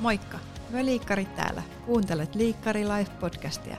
Moikka! 0.00 0.38
Me 0.70 0.84
liikkarit 0.84 1.36
täällä. 1.36 1.62
Kuuntelet 1.86 2.34
Liikkari 2.34 2.84
Life-podcastia. 2.84 3.76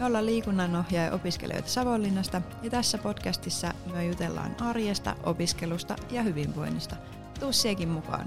Me 0.00 0.06
ollaan 0.06 0.26
liikunnanohjaaja 0.26 1.12
opiskelijoita 1.12 1.68
Savonlinnasta 1.68 2.42
ja 2.62 2.70
tässä 2.70 2.98
podcastissa 2.98 3.74
me 3.92 4.06
jutellaan 4.06 4.62
arjesta, 4.62 5.16
opiskelusta 5.22 5.96
ja 6.10 6.22
hyvinvoinnista. 6.22 6.96
Tuu 7.40 7.52
siekin 7.52 7.88
mukaan! 7.88 8.26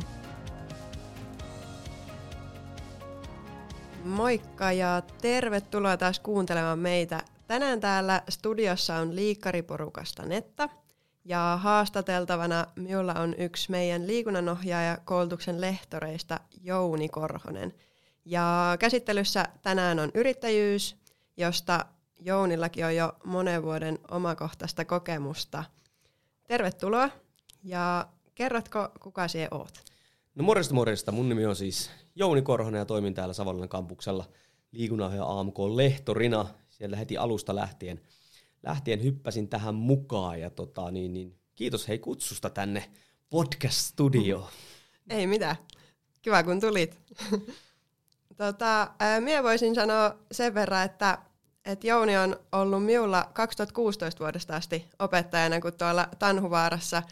Moikka 4.03 4.71
ja 4.71 5.01
tervetuloa 5.21 5.97
taas 5.97 6.19
kuuntelemaan 6.19 6.79
meitä. 6.79 7.21
Tänään 7.47 7.79
täällä 7.79 8.21
studiossa 8.29 8.95
on 8.95 9.15
liikkariporukasta 9.15 10.25
Netta 10.25 10.69
ja 11.25 11.59
haastateltavana 11.61 12.65
minulla 12.75 13.13
on 13.13 13.35
yksi 13.37 13.71
meidän 13.71 14.07
liikunnanohjaaja 14.07 14.97
koulutuksen 15.05 15.61
lehtoreista 15.61 16.39
Jouni 16.61 17.09
Korhonen. 17.09 17.73
Ja 18.25 18.75
käsittelyssä 18.79 19.45
tänään 19.61 19.99
on 19.99 20.11
yrittäjyys, 20.13 20.95
josta 21.37 21.85
Jounillakin 22.19 22.85
on 22.85 22.95
jo 22.95 23.13
monen 23.23 23.63
vuoden 23.63 23.99
omakohtaista 24.11 24.85
kokemusta. 24.85 25.63
Tervetuloa 26.47 27.09
ja 27.63 28.07
kerrotko, 28.35 28.89
kuka 28.99 29.27
sinä 29.27 29.47
oot? 29.51 29.83
No 30.35 30.43
morjesta 30.43 30.73
morjesta. 30.73 31.11
Mun 31.11 31.29
nimi 31.29 31.45
on 31.45 31.55
siis 31.55 31.91
Jouni 32.15 32.41
Korhonen 32.41 32.79
ja 32.79 32.85
toimin 32.85 33.13
täällä 33.13 33.33
Savonlinnan 33.33 33.69
kampuksella 33.69 34.25
liikunnanohjaaja 34.71 35.39
AMK 35.39 35.59
lehtorina 35.59 36.45
sieltä 36.69 36.95
heti 36.95 37.17
alusta 37.17 37.55
lähtien. 37.55 38.01
Lähtien 38.65 39.03
hyppäsin 39.03 39.47
tähän 39.47 39.75
mukaan 39.75 40.39
ja 40.39 40.49
tota, 40.49 40.91
niin, 40.91 41.13
niin, 41.13 41.35
kiitos 41.55 41.87
hei 41.87 41.99
kutsusta 41.99 42.49
tänne 42.49 42.89
podcast-studioon. 43.29 44.51
Ei 45.09 45.27
mitään. 45.27 45.55
Kiva 46.21 46.43
kun 46.43 46.59
tulit. 46.59 46.99
tota, 48.37 48.91
minä 49.19 49.43
voisin 49.43 49.75
sanoa 49.75 50.15
sen 50.31 50.53
verran, 50.53 50.85
että, 50.85 51.17
että 51.65 51.87
Jouni 51.87 52.17
on 52.17 52.39
ollut 52.51 52.85
minulla 52.85 53.29
2016 53.33 54.19
vuodesta 54.19 54.55
asti 54.55 54.85
opettajana, 54.99 55.61
kun 55.61 55.73
tuolla 55.73 56.07
Tanhuvaarassa 56.19 57.03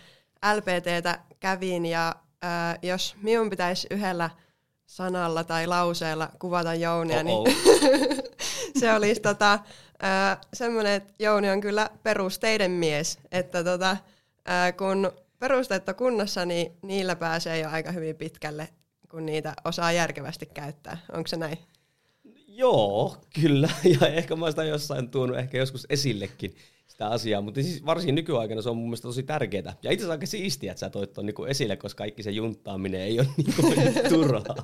LPTtä 0.56 1.20
kävin 1.40 1.86
ja 1.86 2.16
ää, 2.42 2.78
jos 2.82 3.16
minun 3.22 3.50
pitäisi 3.50 3.88
yhdellä 3.92 4.30
sanalla 4.86 5.44
tai 5.44 5.68
lauseella 5.68 6.30
kuvata 6.40 6.74
Jounia, 6.74 7.20
Oh-oh. 7.20 7.46
niin 7.46 8.18
se 8.80 8.94
olisi 8.94 9.22
tota, 9.22 9.60
semmoinen, 10.54 10.94
että 10.94 11.14
Jouni 11.20 11.50
on 11.50 11.62
kyllä 11.62 11.90
perusteiden 12.04 12.72
mies, 12.72 13.20
että 13.32 13.64
tota, 13.64 13.98
ää, 14.46 14.72
kun 14.72 15.12
perusteet 15.40 15.90
on 15.90 15.96
kunnossa, 15.96 16.46
niin 16.46 16.72
niillä 16.82 17.16
pääsee 17.16 17.60
jo 17.60 17.70
aika 17.70 17.92
hyvin 17.92 18.16
pitkälle, 18.16 18.70
kun 19.10 19.26
niitä 19.26 19.54
osaa 19.66 19.92
järkevästi 19.92 20.46
käyttää. 20.46 20.98
Onko 21.14 21.28
se 21.28 21.38
näin? 21.38 21.58
Joo, 22.48 23.18
kyllä. 23.42 23.70
Ja 24.02 24.08
ehkä 24.08 24.36
mä 24.36 24.50
sitä 24.50 24.64
jossain 24.64 25.10
tuonut 25.10 25.38
ehkä 25.38 25.58
joskus 25.58 25.88
esillekin 25.90 26.56
sitä 26.94 27.08
asiaa, 27.08 27.42
mutta 27.42 27.64
siis 27.64 27.86
varsinkin 27.86 28.16
nykyaikana 28.16 28.62
se 28.62 28.70
on 28.70 28.78
mun 28.78 28.86
mielestä 28.86 29.08
tosi 29.08 29.24
tärkeää. 29.24 29.76
Ja 29.84 29.92
itse 29.92 30.04
asiassa 30.04 30.12
aika 30.12 30.26
siistiä, 30.26 30.72
että 30.72 30.80
sä 30.80 30.90
toit 30.90 31.14
tuon 31.14 31.26
niinku 31.26 31.46
esille, 31.46 31.76
koska 31.78 31.98
kaikki 31.98 32.24
se 32.24 32.32
junttaaminen 32.32 33.02
ei 33.02 33.20
ole 33.20 33.28
niinku 33.38 33.62
turhaa. 34.10 34.56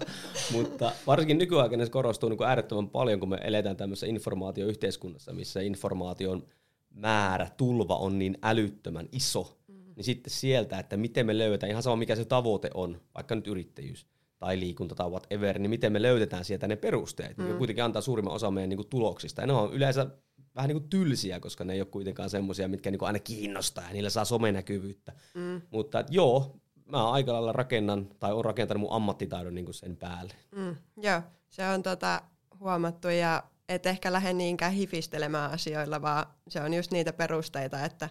mutta 0.51 0.91
varsinkin 1.07 1.37
nykyaikana 1.37 1.85
se 1.85 1.91
korostuu 1.91 2.29
niinku 2.29 2.43
äärettömän 2.43 2.89
paljon, 2.89 3.19
kun 3.19 3.29
me 3.29 3.37
eletään 3.43 3.77
tämmöisessä 3.77 4.07
informaatioyhteiskunnassa, 4.07 5.33
missä 5.33 5.61
informaation 5.61 6.43
määrä, 6.89 7.47
tulva 7.57 7.95
on 7.95 8.19
niin 8.19 8.37
älyttömän 8.43 9.09
iso. 9.11 9.57
Mm. 9.67 9.93
Niin 9.95 10.03
sitten 10.03 10.31
sieltä, 10.33 10.79
että 10.79 10.97
miten 10.97 11.25
me 11.25 11.37
löydetään, 11.37 11.69
ihan 11.69 11.83
sama 11.83 11.95
mikä 11.95 12.15
se 12.15 12.25
tavoite 12.25 12.69
on, 12.73 13.01
vaikka 13.15 13.35
nyt 13.35 13.47
yrittäjyys 13.47 14.07
tai 14.39 14.59
liikunta 14.59 14.95
tai 14.95 15.09
whatever, 15.09 15.59
niin 15.59 15.69
miten 15.69 15.91
me 15.91 16.01
löydetään 16.01 16.45
sieltä 16.45 16.67
ne 16.67 16.75
perusteet. 16.75 17.37
Mm. 17.37 17.43
Ne 17.43 17.53
kuitenkin 17.53 17.83
antaa 17.83 18.01
suurimman 18.01 18.33
osa 18.33 18.51
meidän 18.51 18.69
niinku 18.69 18.83
tuloksista. 18.83 19.41
Ja 19.41 19.47
ne 19.47 19.53
on 19.53 19.73
yleensä 19.73 20.07
vähän 20.55 20.67
niin 20.67 20.79
kuin 20.79 20.89
tylsiä, 20.89 21.39
koska 21.39 21.63
ne 21.63 21.73
ei 21.73 21.81
ole 21.81 21.87
kuitenkaan 21.87 22.29
semmoisia, 22.29 22.67
mitkä 22.67 22.91
niin 22.91 22.99
kuin 22.99 23.07
aina 23.07 23.19
kiinnostaa 23.19 23.83
ja 23.83 23.93
niillä 23.93 24.09
saa 24.09 24.25
somenäkyvyyttä. 24.25 25.13
Mm. 25.33 25.61
Mutta 25.71 26.03
joo, 26.09 26.59
mä 26.85 27.11
aika 27.11 27.33
lailla 27.33 27.51
rakennan 27.51 28.07
tai 28.19 28.33
on 28.33 28.45
rakentanut 28.45 28.81
mun 28.81 28.91
ammattitaidon 28.91 29.55
niin 29.55 29.65
kuin 29.65 29.75
sen 29.75 29.97
päälle. 29.97 30.33
Mm, 30.55 30.75
joo, 30.97 31.21
se 31.49 31.67
on 31.67 31.83
tota 31.83 32.21
huomattu 32.59 33.07
ja 33.07 33.43
et 33.69 33.85
ehkä 33.85 34.13
lähde 34.13 34.33
niinkään 34.33 34.71
hifistelemään 34.71 35.51
asioilla, 35.51 36.01
vaan 36.01 36.25
se 36.47 36.61
on 36.61 36.73
just 36.73 36.91
niitä 36.91 37.13
perusteita, 37.13 37.85
että 37.85 38.09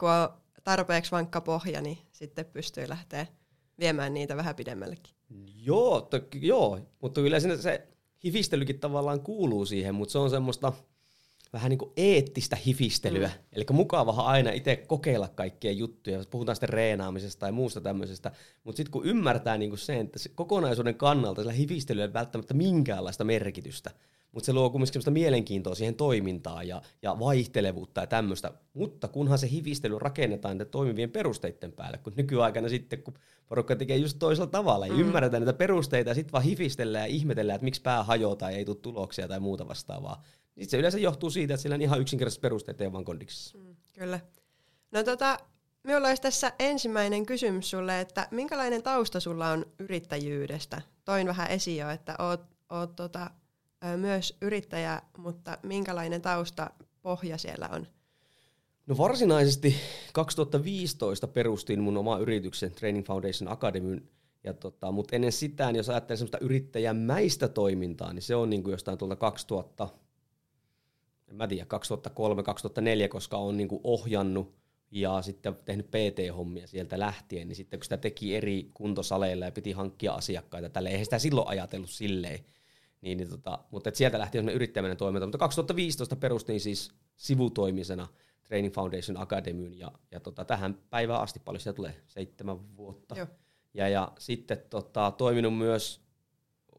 kun 0.00 0.10
on 0.10 0.28
tarpeeksi 0.64 1.12
vankka 1.12 1.40
pohja, 1.40 1.80
niin 1.80 1.98
sitten 2.12 2.46
pystyy 2.46 2.88
lähteä 2.88 3.26
viemään 3.78 4.14
niitä 4.14 4.36
vähän 4.36 4.54
pidemmällekin. 4.54 5.14
Joo, 5.54 6.00
to, 6.00 6.20
joo 6.34 6.80
mutta 7.02 7.20
kyllä 7.20 7.40
se 7.40 7.88
hifistelykin 8.24 8.80
tavallaan 8.80 9.20
kuuluu 9.20 9.66
siihen, 9.66 9.94
mutta 9.94 10.12
se 10.12 10.18
on 10.18 10.30
semmoista– 10.30 10.72
vähän 11.52 11.70
niin 11.70 11.78
kuin 11.78 11.92
eettistä 11.96 12.56
hifistelyä. 12.66 13.28
Mm. 13.28 13.34
Eli 13.52 13.64
mukavahan 13.72 14.26
aina 14.26 14.50
itse 14.50 14.76
kokeilla 14.76 15.28
kaikkia 15.28 15.72
juttuja, 15.72 16.24
puhutaan 16.30 16.56
sitten 16.56 16.68
reenaamisesta 16.68 17.46
ja 17.46 17.52
muusta 17.52 17.80
tämmöisestä, 17.80 18.32
mutta 18.64 18.76
sitten 18.76 18.90
kun 18.90 19.06
ymmärtää 19.06 19.58
niin 19.58 19.70
kuin 19.70 19.78
sen, 19.78 20.00
että 20.00 20.18
se 20.18 20.28
kokonaisuuden 20.28 20.94
kannalta 20.94 21.40
sillä 21.40 21.52
hifistelyllä 21.52 22.04
ei 22.04 22.12
välttämättä 22.12 22.54
minkäänlaista 22.54 23.24
merkitystä, 23.24 23.90
mutta 24.32 24.46
se 24.46 24.52
luo 24.52 24.70
kumminkin 24.70 24.92
sellaista 24.92 25.10
mielenkiintoa 25.10 25.74
siihen 25.74 25.94
toimintaan 25.94 26.68
ja, 26.68 26.82
ja 27.02 27.18
vaihtelevuutta 27.18 28.00
ja 28.00 28.06
tämmöistä. 28.06 28.52
Mutta 28.74 29.08
kunhan 29.08 29.38
se 29.38 29.50
hivistely 29.50 29.98
rakennetaan 29.98 30.54
niiden 30.54 30.70
toimivien 30.70 31.10
perusteiden 31.10 31.72
päälle, 31.72 31.98
kun 31.98 32.12
nykyaikana 32.16 32.68
sitten, 32.68 33.02
kun 33.02 33.14
porukka 33.48 33.76
tekee 33.76 33.96
just 33.96 34.18
toisella 34.18 34.50
tavalla, 34.50 34.86
mm. 34.86 34.92
ja 34.92 35.00
ymmärretään 35.00 35.40
niitä 35.40 35.52
perusteita 35.52 36.10
ja 36.10 36.14
sitten 36.14 36.32
vaan 36.32 36.44
hifistellään 36.44 37.08
ja 37.08 37.14
ihmetellään, 37.14 37.54
että 37.54 37.64
miksi 37.64 37.82
pää 37.82 38.04
hajoaa 38.04 38.36
tai 38.36 38.54
ei 38.54 38.64
tule 38.64 38.76
tuloksia 38.76 39.28
tai 39.28 39.40
muuta 39.40 39.68
vastaavaa. 39.68 40.22
Sitten 40.56 40.70
se 40.70 40.76
yleensä 40.76 40.98
johtuu 40.98 41.30
siitä, 41.30 41.54
että 41.54 41.62
sillä 41.62 41.74
on 41.74 41.82
ihan 41.82 42.00
yksinkertaiset 42.00 42.40
perusteet 42.40 42.80
ei 42.80 42.92
vaan 42.92 43.04
kondiksessa. 43.04 43.58
Mm, 43.58 43.76
kyllä. 43.92 44.20
No 44.92 45.02
tota, 45.02 45.38
minulla 45.82 46.08
olisi 46.08 46.22
tässä 46.22 46.52
ensimmäinen 46.58 47.26
kysymys 47.26 47.70
sulle, 47.70 48.00
että 48.00 48.28
minkälainen 48.30 48.82
tausta 48.82 49.20
sulla 49.20 49.50
on 49.50 49.66
yrittäjyydestä? 49.78 50.82
Toin 51.04 51.26
vähän 51.26 51.50
esiin 51.50 51.76
jo, 51.76 51.90
että 51.90 52.14
oot, 52.18 52.40
oot 52.70 52.96
tota, 52.96 53.30
myös 53.96 54.36
yrittäjä, 54.42 55.02
mutta 55.18 55.58
minkälainen 55.62 56.22
tausta 56.22 56.70
pohja 57.02 57.38
siellä 57.38 57.68
on? 57.72 57.86
No 58.86 58.96
varsinaisesti 58.98 59.76
2015 60.12 61.28
perustin 61.28 61.80
mun 61.80 61.96
oma 61.96 62.18
yrityksen 62.18 62.72
Training 62.72 63.06
Foundation 63.06 63.52
Academy, 63.52 64.02
ja 64.44 64.54
tota, 64.54 64.92
mutta 64.92 65.16
ennen 65.16 65.32
sitä, 65.32 65.66
niin 65.66 65.76
jos 65.76 65.88
ajattelen 65.88 66.18
semmoista 66.18 66.38
yrittäjämäistä 66.38 67.48
toimintaa, 67.48 68.12
niin 68.12 68.22
se 68.22 68.34
on 68.34 68.50
niin 68.50 68.62
kuin 68.62 68.72
jostain 68.72 68.98
tuolta 68.98 69.16
2000, 69.16 69.88
en 71.28 71.36
mä 71.36 71.48
tiedä, 71.48 71.66
2003-2004, 73.04 73.08
koska 73.08 73.36
on 73.36 73.56
niin 73.56 73.68
kuin 73.68 73.80
ohjannut 73.84 74.54
ja 74.90 75.22
sitten 75.22 75.56
tehnyt 75.64 75.86
PT-hommia 75.86 76.66
sieltä 76.66 76.98
lähtien, 76.98 77.48
niin 77.48 77.56
sitten 77.56 77.78
kun 77.78 77.84
sitä 77.84 77.96
teki 77.96 78.36
eri 78.36 78.70
kuntosaleilla 78.74 79.44
ja 79.44 79.52
piti 79.52 79.72
hankkia 79.72 80.12
asiakkaita 80.12 80.68
tälle, 80.68 80.88
eihän 80.88 81.04
sitä 81.04 81.18
silloin 81.18 81.48
ajatellut 81.48 81.90
silleen, 81.90 82.38
niin, 83.00 83.18
niin 83.18 83.30
tota, 83.30 83.58
mutta 83.70 83.88
et 83.88 83.94
sieltä 83.94 84.18
lähti 84.18 84.38
yrittäjäminen 84.38 84.96
toiminta. 84.96 85.26
Mutta 85.26 85.38
2015 85.38 86.16
perustin 86.16 86.60
siis 86.60 86.92
sivutoimisena 87.16 88.08
Training 88.44 88.74
Foundation 88.74 89.16
Academyin 89.16 89.78
ja, 89.78 89.92
ja 90.10 90.20
tota, 90.20 90.44
tähän 90.44 90.78
päivään 90.90 91.20
asti 91.20 91.40
paljon 91.44 91.60
sitä 91.60 91.72
tulee, 91.72 91.94
seitsemän 92.06 92.76
vuotta. 92.76 93.16
Joo. 93.18 93.26
Ja, 93.74 93.88
ja 93.88 94.12
sitten 94.18 94.62
tota, 94.70 95.10
toiminut 95.10 95.58
myös 95.58 96.05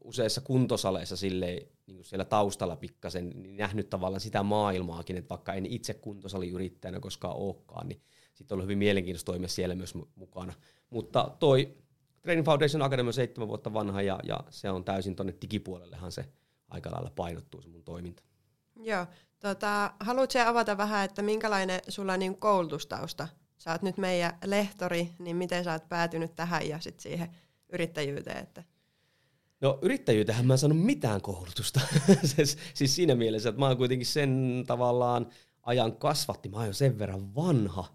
useissa 0.04 0.40
kuntosaleissa 0.40 1.16
silleen, 1.16 1.68
niin 1.86 2.04
siellä 2.04 2.24
taustalla 2.24 2.76
pikkasen, 2.76 3.30
niin 3.30 3.56
nähnyt 3.56 3.90
tavallaan 3.90 4.20
sitä 4.20 4.42
maailmaakin, 4.42 5.16
että 5.16 5.28
vaikka 5.28 5.54
en 5.54 5.66
itse 5.66 5.94
kuntosaliyrittäjänä 5.94 7.00
koskaan 7.00 7.36
olekaan, 7.36 7.88
niin 7.88 8.02
sitten 8.34 8.54
on 8.54 8.56
ollut 8.56 8.64
hyvin 8.64 8.78
mielenkiintoista 8.78 9.32
toimia 9.32 9.48
siellä 9.48 9.74
myös 9.74 9.94
mukana. 10.14 10.52
Mutta 10.90 11.36
toi 11.38 11.76
Training 12.22 12.44
Foundation 12.44 12.82
Academy 12.82 13.08
on 13.08 13.12
seitsemän 13.12 13.48
vuotta 13.48 13.72
vanha 13.72 14.02
ja, 14.02 14.18
ja 14.24 14.40
se 14.50 14.70
on 14.70 14.84
täysin 14.84 15.16
tuonne 15.16 15.34
digipuolellehan 15.42 16.12
se 16.12 16.24
aika 16.68 16.90
lailla 16.90 17.10
painottuu 17.16 17.62
se 17.62 17.68
mun 17.68 17.84
toiminta. 17.84 18.22
Joo. 18.80 19.06
Tota, 19.40 19.92
haluatko 20.00 20.38
avata 20.46 20.76
vähän, 20.76 21.04
että 21.04 21.22
minkälainen 21.22 21.80
sulla 21.88 22.12
on 22.12 22.18
niin 22.18 22.36
koulutustausta? 22.36 23.28
Sä 23.58 23.72
oot 23.72 23.82
nyt 23.82 23.98
meidän 23.98 24.38
lehtori, 24.44 25.08
niin 25.18 25.36
miten 25.36 25.64
sä 25.64 25.72
oot 25.72 25.88
päätynyt 25.88 26.36
tähän 26.36 26.68
ja 26.68 26.80
sitten 26.80 27.02
siihen 27.02 27.30
yrittäjyyteen? 27.72 28.38
Että... 28.38 28.64
No 29.60 29.78
yrittäjyytähän 29.82 30.46
mä 30.46 30.54
en 30.54 30.58
saanut 30.58 30.82
mitään 30.82 31.20
koulutusta. 31.20 31.80
siis, 32.24 32.56
siinä 32.94 33.14
mielessä, 33.14 33.48
että 33.48 33.58
mä 33.58 33.66
oon 33.66 33.76
kuitenkin 33.76 34.06
sen 34.06 34.64
tavallaan 34.66 35.26
ajan 35.62 35.96
kasvatti. 35.96 36.48
Mä 36.48 36.56
oon 36.56 36.74
sen 36.74 36.98
verran 36.98 37.34
vanha, 37.34 37.94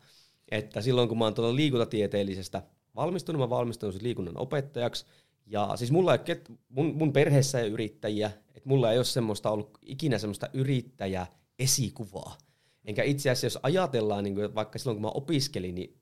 että 0.51 0.81
silloin 0.81 1.09
kun 1.09 1.17
mä 1.17 1.23
oon 1.23 1.33
tuolla 1.33 1.55
liikuntatieteellisestä 1.55 2.63
valmistunut, 2.95 3.39
mä 3.39 3.49
valmistunut 3.49 3.93
siis 3.93 4.03
liikunnan 4.03 4.37
opettajaksi. 4.37 5.05
Ja 5.45 5.71
siis 5.75 5.91
mulla 5.91 6.13
ei, 6.15 6.19
mun, 6.69 6.95
mun 6.95 7.13
perheessä 7.13 7.59
ei 7.59 7.69
yrittäjiä, 7.69 8.31
että 8.55 8.69
mulla 8.69 8.91
ei 8.91 8.97
ole 8.97 9.05
semmoista 9.05 9.49
ollut 9.49 9.77
ikinä 9.81 10.17
semmoista 10.17 10.49
yrittäjä 10.53 11.27
esikuvaa. 11.59 12.37
Enkä 12.85 13.03
itse 13.03 13.29
asiassa, 13.29 13.45
jos 13.45 13.59
ajatellaan, 13.63 14.23
niin 14.23 14.35
kuin, 14.35 14.55
vaikka 14.55 14.79
silloin 14.79 14.95
kun 14.95 15.01
mä 15.01 15.09
opiskelin, 15.09 15.75
niin 15.75 15.97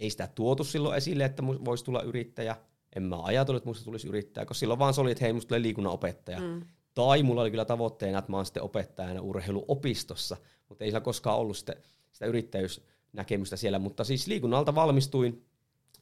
ei 0.00 0.10
sitä 0.10 0.28
tuotu 0.34 0.64
silloin 0.64 0.96
esille, 0.96 1.24
että 1.24 1.46
voisi 1.46 1.84
tulla 1.84 2.02
yrittäjä. 2.02 2.56
En 2.96 3.02
mä 3.02 3.22
ajatellut, 3.22 3.60
että 3.60 3.70
musta 3.70 3.84
tulisi 3.84 4.08
yrittäjä, 4.08 4.46
koska 4.46 4.60
silloin 4.60 4.78
vaan 4.78 4.94
se 4.94 5.00
oli, 5.00 5.10
että 5.10 5.24
hei, 5.24 5.32
musta 5.32 5.48
tulee 5.48 5.62
liikunnan 5.62 5.92
opettaja. 5.92 6.40
Mm. 6.40 6.62
Tai 6.94 7.22
mulla 7.22 7.40
oli 7.40 7.50
kyllä 7.50 7.64
tavoitteena, 7.64 8.18
että 8.18 8.30
mä 8.30 8.36
oon 8.36 8.46
sitten 8.46 8.62
opettajana 8.62 9.20
urheiluopistossa, 9.20 10.36
mutta 10.68 10.84
ei 10.84 10.90
sillä 10.90 11.00
koskaan 11.00 11.38
ollut 11.38 11.56
sitä, 11.56 11.74
sitä 12.12 12.26
yrittäjyysnäkemystä 12.26 13.56
siellä. 13.56 13.78
Mutta 13.78 14.04
siis 14.04 14.26
liikunnalta 14.26 14.74
valmistuin, 14.74 15.44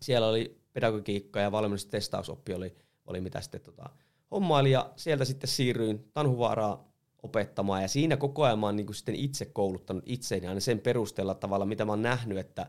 siellä 0.02 0.28
oli 0.28 0.60
pedagogiikka 0.72 1.40
ja 1.40 1.52
valmennus- 1.52 1.84
ja 1.84 1.90
testausoppi 1.90 2.54
oli, 2.54 2.74
oli 3.06 3.20
mitä 3.20 3.40
sitten 3.40 3.60
tota, 3.60 3.90
hommaili, 4.30 4.70
ja 4.70 4.92
sieltä 4.96 5.24
sitten 5.24 5.48
siirryin 5.48 6.10
Tanhuvaaraa 6.12 6.90
opettamaan, 7.22 7.82
ja 7.82 7.88
siinä 7.88 8.16
koko 8.16 8.44
ajan 8.44 8.58
mä 8.58 8.66
oon 8.66 8.76
niin 8.76 8.94
sitten 8.94 9.14
itse 9.14 9.44
kouluttanut 9.44 10.04
itseäni 10.06 10.46
aina 10.46 10.60
sen 10.60 10.80
perusteella 10.80 11.34
tavalla, 11.34 11.66
mitä 11.66 11.84
mä 11.84 11.92
oon 11.92 12.02
nähnyt, 12.02 12.38
että 12.38 12.66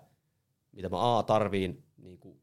mitä 0.71 0.89
mä 0.89 1.17
A 1.17 1.23
tarviin 1.23 1.83
niin 1.97 2.17
kuin 2.17 2.40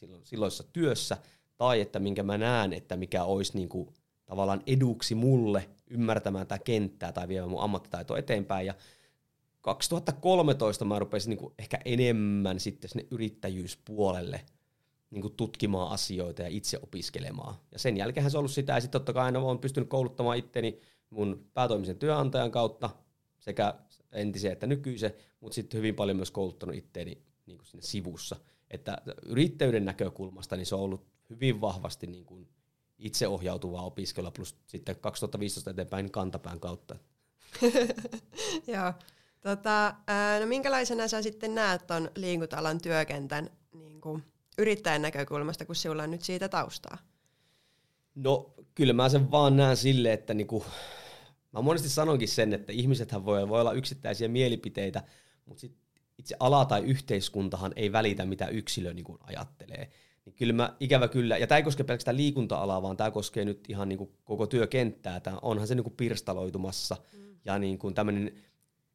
silloin, 0.00 0.26
silloisessa 0.26 0.64
työssä, 0.72 1.16
tai 1.56 1.80
että 1.80 1.98
minkä 1.98 2.22
mä 2.22 2.38
näen, 2.38 2.72
että 2.72 2.96
mikä 2.96 3.24
olisi 3.24 3.56
niin 3.56 3.68
kuin, 3.68 3.88
tavallaan 4.26 4.62
eduksi 4.66 5.14
mulle 5.14 5.68
ymmärtämään 5.90 6.46
tätä 6.46 6.64
kenttää 6.64 7.12
tai 7.12 7.28
viemään 7.28 7.50
mun 7.50 7.62
ammattitaitoa 7.62 8.18
eteenpäin. 8.18 8.66
Ja 8.66 8.74
2013 9.60 10.84
mä 10.84 10.98
rupesin 10.98 11.30
niin 11.30 11.38
kuin 11.38 11.54
ehkä 11.58 11.78
enemmän 11.84 12.60
sitten 12.60 12.90
sinne 12.90 13.06
yrittäjyyspuolelle 13.10 14.40
niin 15.10 15.22
kuin 15.22 15.34
tutkimaan 15.34 15.92
asioita 15.92 16.42
ja 16.42 16.48
itse 16.48 16.78
opiskelemaan. 16.82 17.54
Ja 17.72 17.78
sen 17.78 17.96
jälkeen 17.96 18.30
se 18.30 18.36
on 18.36 18.38
ollut 18.38 18.52
sitä, 18.52 18.72
ja 18.72 18.80
sitten 18.80 19.00
totta 19.00 19.12
kai 19.12 19.24
aina 19.24 19.40
olen 19.40 19.58
pystynyt 19.58 19.88
kouluttamaan 19.88 20.38
itteni 20.38 20.80
mun 21.10 21.46
päätoimisen 21.54 21.98
työnantajan 21.98 22.50
kautta, 22.50 22.90
sekä 23.38 23.74
entisen 24.12 24.52
että 24.52 24.66
nykyisen, 24.66 25.12
mutta 25.40 25.54
sitten 25.54 25.78
hyvin 25.78 25.94
paljon 25.94 26.16
myös 26.16 26.30
kouluttanut 26.30 26.76
itteeni 26.76 27.22
niin 27.46 27.58
kuin 27.58 27.66
sinne 27.66 27.82
sivussa. 27.82 28.36
Että 28.70 28.96
yrittäjyyden 29.26 29.84
näkökulmasta 29.84 30.56
niin 30.56 30.66
se 30.66 30.74
on 30.74 30.80
ollut 30.80 31.06
hyvin 31.30 31.60
vahvasti 31.60 32.06
niin 32.06 32.24
kuin 32.24 32.48
itseohjautuvaa 32.98 33.84
opiskelua, 33.84 34.30
plus 34.30 34.56
sitten 34.66 34.96
2015 34.96 35.70
eteenpäin 35.70 36.10
kantapään 36.10 36.60
kautta. 36.60 36.96
Joo. 38.66 38.92
Tota, 39.40 39.94
no 40.40 40.46
minkälaisena 40.46 41.08
sä 41.08 41.22
sitten 41.22 41.54
näet 41.54 41.86
tuon 41.86 42.10
liikuntalan 42.16 42.80
työkentän 42.80 43.50
niin 43.72 44.00
kuin 44.00 44.22
yrittäjän 44.58 45.02
näkökulmasta, 45.02 45.66
kun 45.66 45.76
sinulla 45.76 46.02
on 46.02 46.10
nyt 46.10 46.22
siitä 46.22 46.48
taustaa? 46.48 46.98
No 48.14 48.54
kyllä 48.74 48.92
mä 48.92 49.08
sen 49.08 49.30
vaan 49.30 49.56
näen 49.56 49.76
silleen, 49.76 50.14
että 50.14 50.34
niinku, 50.34 50.64
mä 51.52 51.62
monesti 51.62 51.88
sanonkin 51.88 52.28
sen, 52.28 52.52
että 52.52 52.72
ihmisethän 52.72 53.24
voi, 53.24 53.48
voi 53.48 53.60
olla 53.60 53.72
yksittäisiä 53.72 54.28
mielipiteitä, 54.28 55.02
mutta 55.46 55.60
sit 55.60 55.76
itse 56.20 56.36
ala 56.40 56.64
tai 56.64 56.82
yhteiskuntahan 56.82 57.72
ei 57.76 57.92
välitä, 57.92 58.24
mitä 58.24 58.46
yksilö 58.46 58.94
niin 58.94 59.04
ajattelee. 59.20 59.90
Niin 60.24 60.34
kyllä 60.34 60.52
mä 60.52 60.76
ikävä 60.80 61.08
kyllä, 61.08 61.36
ja 61.36 61.46
tämä 61.46 61.56
ei 61.56 61.62
koske 61.62 61.84
pelkästään 61.84 62.16
liikunta-alaa, 62.16 62.82
vaan 62.82 62.96
tämä 62.96 63.10
koskee 63.10 63.44
nyt 63.44 63.64
ihan 63.68 63.88
niin 63.88 63.98
kuin 63.98 64.10
koko 64.24 64.46
työkenttää. 64.46 65.20
Tää 65.20 65.38
onhan 65.42 65.66
se 65.66 65.74
niin 65.74 65.84
kuin 65.84 65.96
pirstaloitumassa, 65.96 66.96
mm. 67.12 67.36
ja 67.44 67.58
niin 67.58 67.78
kuin 67.78 67.94
tämmöinen 67.94 68.32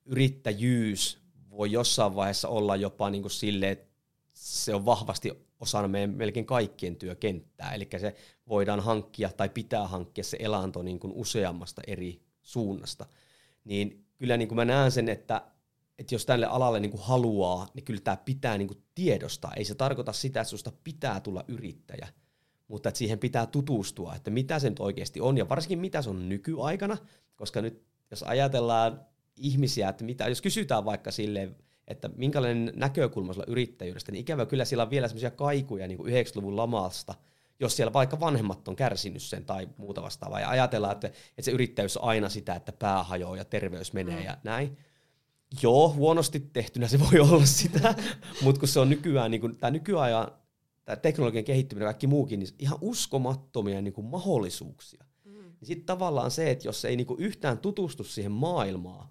yrittäjyys 0.05 1.19
voi 1.49 1.71
jossain 1.71 2.15
vaiheessa 2.15 2.47
olla 2.47 2.75
jopa 2.75 3.09
niin 3.09 3.21
kuin 3.21 3.31
silleen, 3.31 3.71
että 3.71 3.95
se 4.33 4.75
on 4.75 4.85
vahvasti 4.85 5.31
osana 5.59 5.87
meidän 5.87 6.09
melkein 6.09 6.45
kaikkien 6.45 6.95
työkenttää. 6.95 7.73
Eli 7.73 7.87
se 7.97 8.15
voidaan 8.47 8.79
hankkia 8.79 9.29
tai 9.37 9.49
pitää 9.49 9.87
hankkia 9.87 10.23
se 10.23 10.37
elanto 10.39 10.81
niin 10.81 10.99
kuin 10.99 11.13
useammasta 11.15 11.81
eri 11.87 12.21
suunnasta. 12.41 13.05
Niin 13.63 14.05
kyllä 14.17 14.37
niin 14.37 14.47
kuin 14.47 14.55
mä 14.55 14.65
näen 14.65 14.91
sen, 14.91 15.09
että 15.09 15.41
että 15.99 16.15
jos 16.15 16.25
tälle 16.25 16.45
alalle 16.45 16.79
niin 16.79 16.91
kuin 16.91 17.03
haluaa, 17.03 17.67
niin 17.73 17.83
kyllä 17.83 18.01
tämä 18.01 18.17
pitää 18.17 18.57
niin 18.57 18.67
kuin 18.67 18.83
tiedostaa. 18.95 19.53
Ei 19.53 19.65
se 19.65 19.75
tarkoita 19.75 20.13
sitä, 20.13 20.41
että 20.41 20.49
susta 20.49 20.71
pitää 20.83 21.19
tulla 21.19 21.43
yrittäjä, 21.47 22.07
mutta 22.67 22.89
että 22.89 22.97
siihen 22.97 23.19
pitää 23.19 23.45
tutustua, 23.45 24.15
että 24.15 24.31
mitä 24.31 24.59
se 24.59 24.69
nyt 24.69 24.79
oikeasti 24.79 25.21
on, 25.21 25.37
ja 25.37 25.49
varsinkin 25.49 25.79
mitä 25.79 26.01
se 26.01 26.09
on 26.09 26.29
nykyaikana, 26.29 26.97
koska 27.35 27.61
nyt 27.61 27.83
jos 28.11 28.23
ajatellaan 28.23 29.05
ihmisiä, 29.37 29.89
että 29.89 30.03
mitä, 30.03 30.27
jos 30.27 30.41
kysytään 30.41 30.85
vaikka 30.85 31.11
silleen, 31.11 31.55
että 31.87 32.09
minkälainen 32.15 32.73
näkökulma 32.75 33.33
sulla 33.33 33.45
yrittäjyydestä, 33.49 34.11
niin 34.11 34.21
ikävä 34.21 34.45
kyllä 34.45 34.65
siellä 34.65 34.83
on 34.83 34.89
vielä 34.89 35.07
semmoisia 35.07 35.31
kaikuja 35.31 35.87
niin 35.87 35.97
kuin 35.97 36.13
90-luvun 36.13 36.57
lamasta, 36.57 37.15
jos 37.59 37.75
siellä 37.75 37.93
vaikka 37.93 38.19
vanhemmat 38.19 38.67
on 38.67 38.75
kärsinyt 38.75 39.21
sen 39.21 39.45
tai 39.45 39.69
muuta 39.77 40.01
vastaavaa, 40.01 40.39
ja 40.39 40.49
ajatellaan, 40.49 40.93
että, 40.93 41.07
että 41.07 41.41
se 41.41 41.51
yrittäjyys 41.51 41.97
on 41.97 42.03
aina 42.03 42.29
sitä, 42.29 42.55
että 42.55 42.71
pää 42.71 43.03
hajoaa 43.03 43.37
ja 43.37 43.45
terveys 43.45 43.93
menee 43.93 44.19
mm. 44.19 44.25
ja 44.25 44.37
näin, 44.43 44.77
Joo, 45.61 45.93
huonosti 45.93 46.39
tehtynä 46.39 46.87
se 46.87 46.99
voi 46.99 47.19
olla 47.19 47.45
sitä, 47.45 47.95
mutta 48.41 48.59
kun 48.59 48.67
se 48.67 48.79
on 48.79 48.89
nykyään, 48.89 49.31
niin 49.31 49.57
tämä 49.57 49.71
nykyajan 49.71 50.31
tämä 50.85 50.95
teknologian 50.95 51.45
kehittyminen 51.45 51.85
ja 51.85 51.87
kaikki 51.87 52.07
muukin, 52.07 52.39
niin 52.39 52.49
ihan 52.59 52.77
uskomattomia 52.81 53.81
niin 53.81 53.93
kuin 53.93 54.07
mahdollisuuksia. 54.07 55.05
Mm. 55.23 55.31
Niin 55.31 55.67
sitten 55.67 55.85
tavallaan 55.85 56.31
se, 56.31 56.51
että 56.51 56.67
jos 56.67 56.85
ei 56.85 56.95
niin 56.95 57.07
kuin 57.07 57.19
yhtään 57.19 57.57
tutustu 57.57 58.03
siihen 58.03 58.31
maailmaan, 58.31 59.09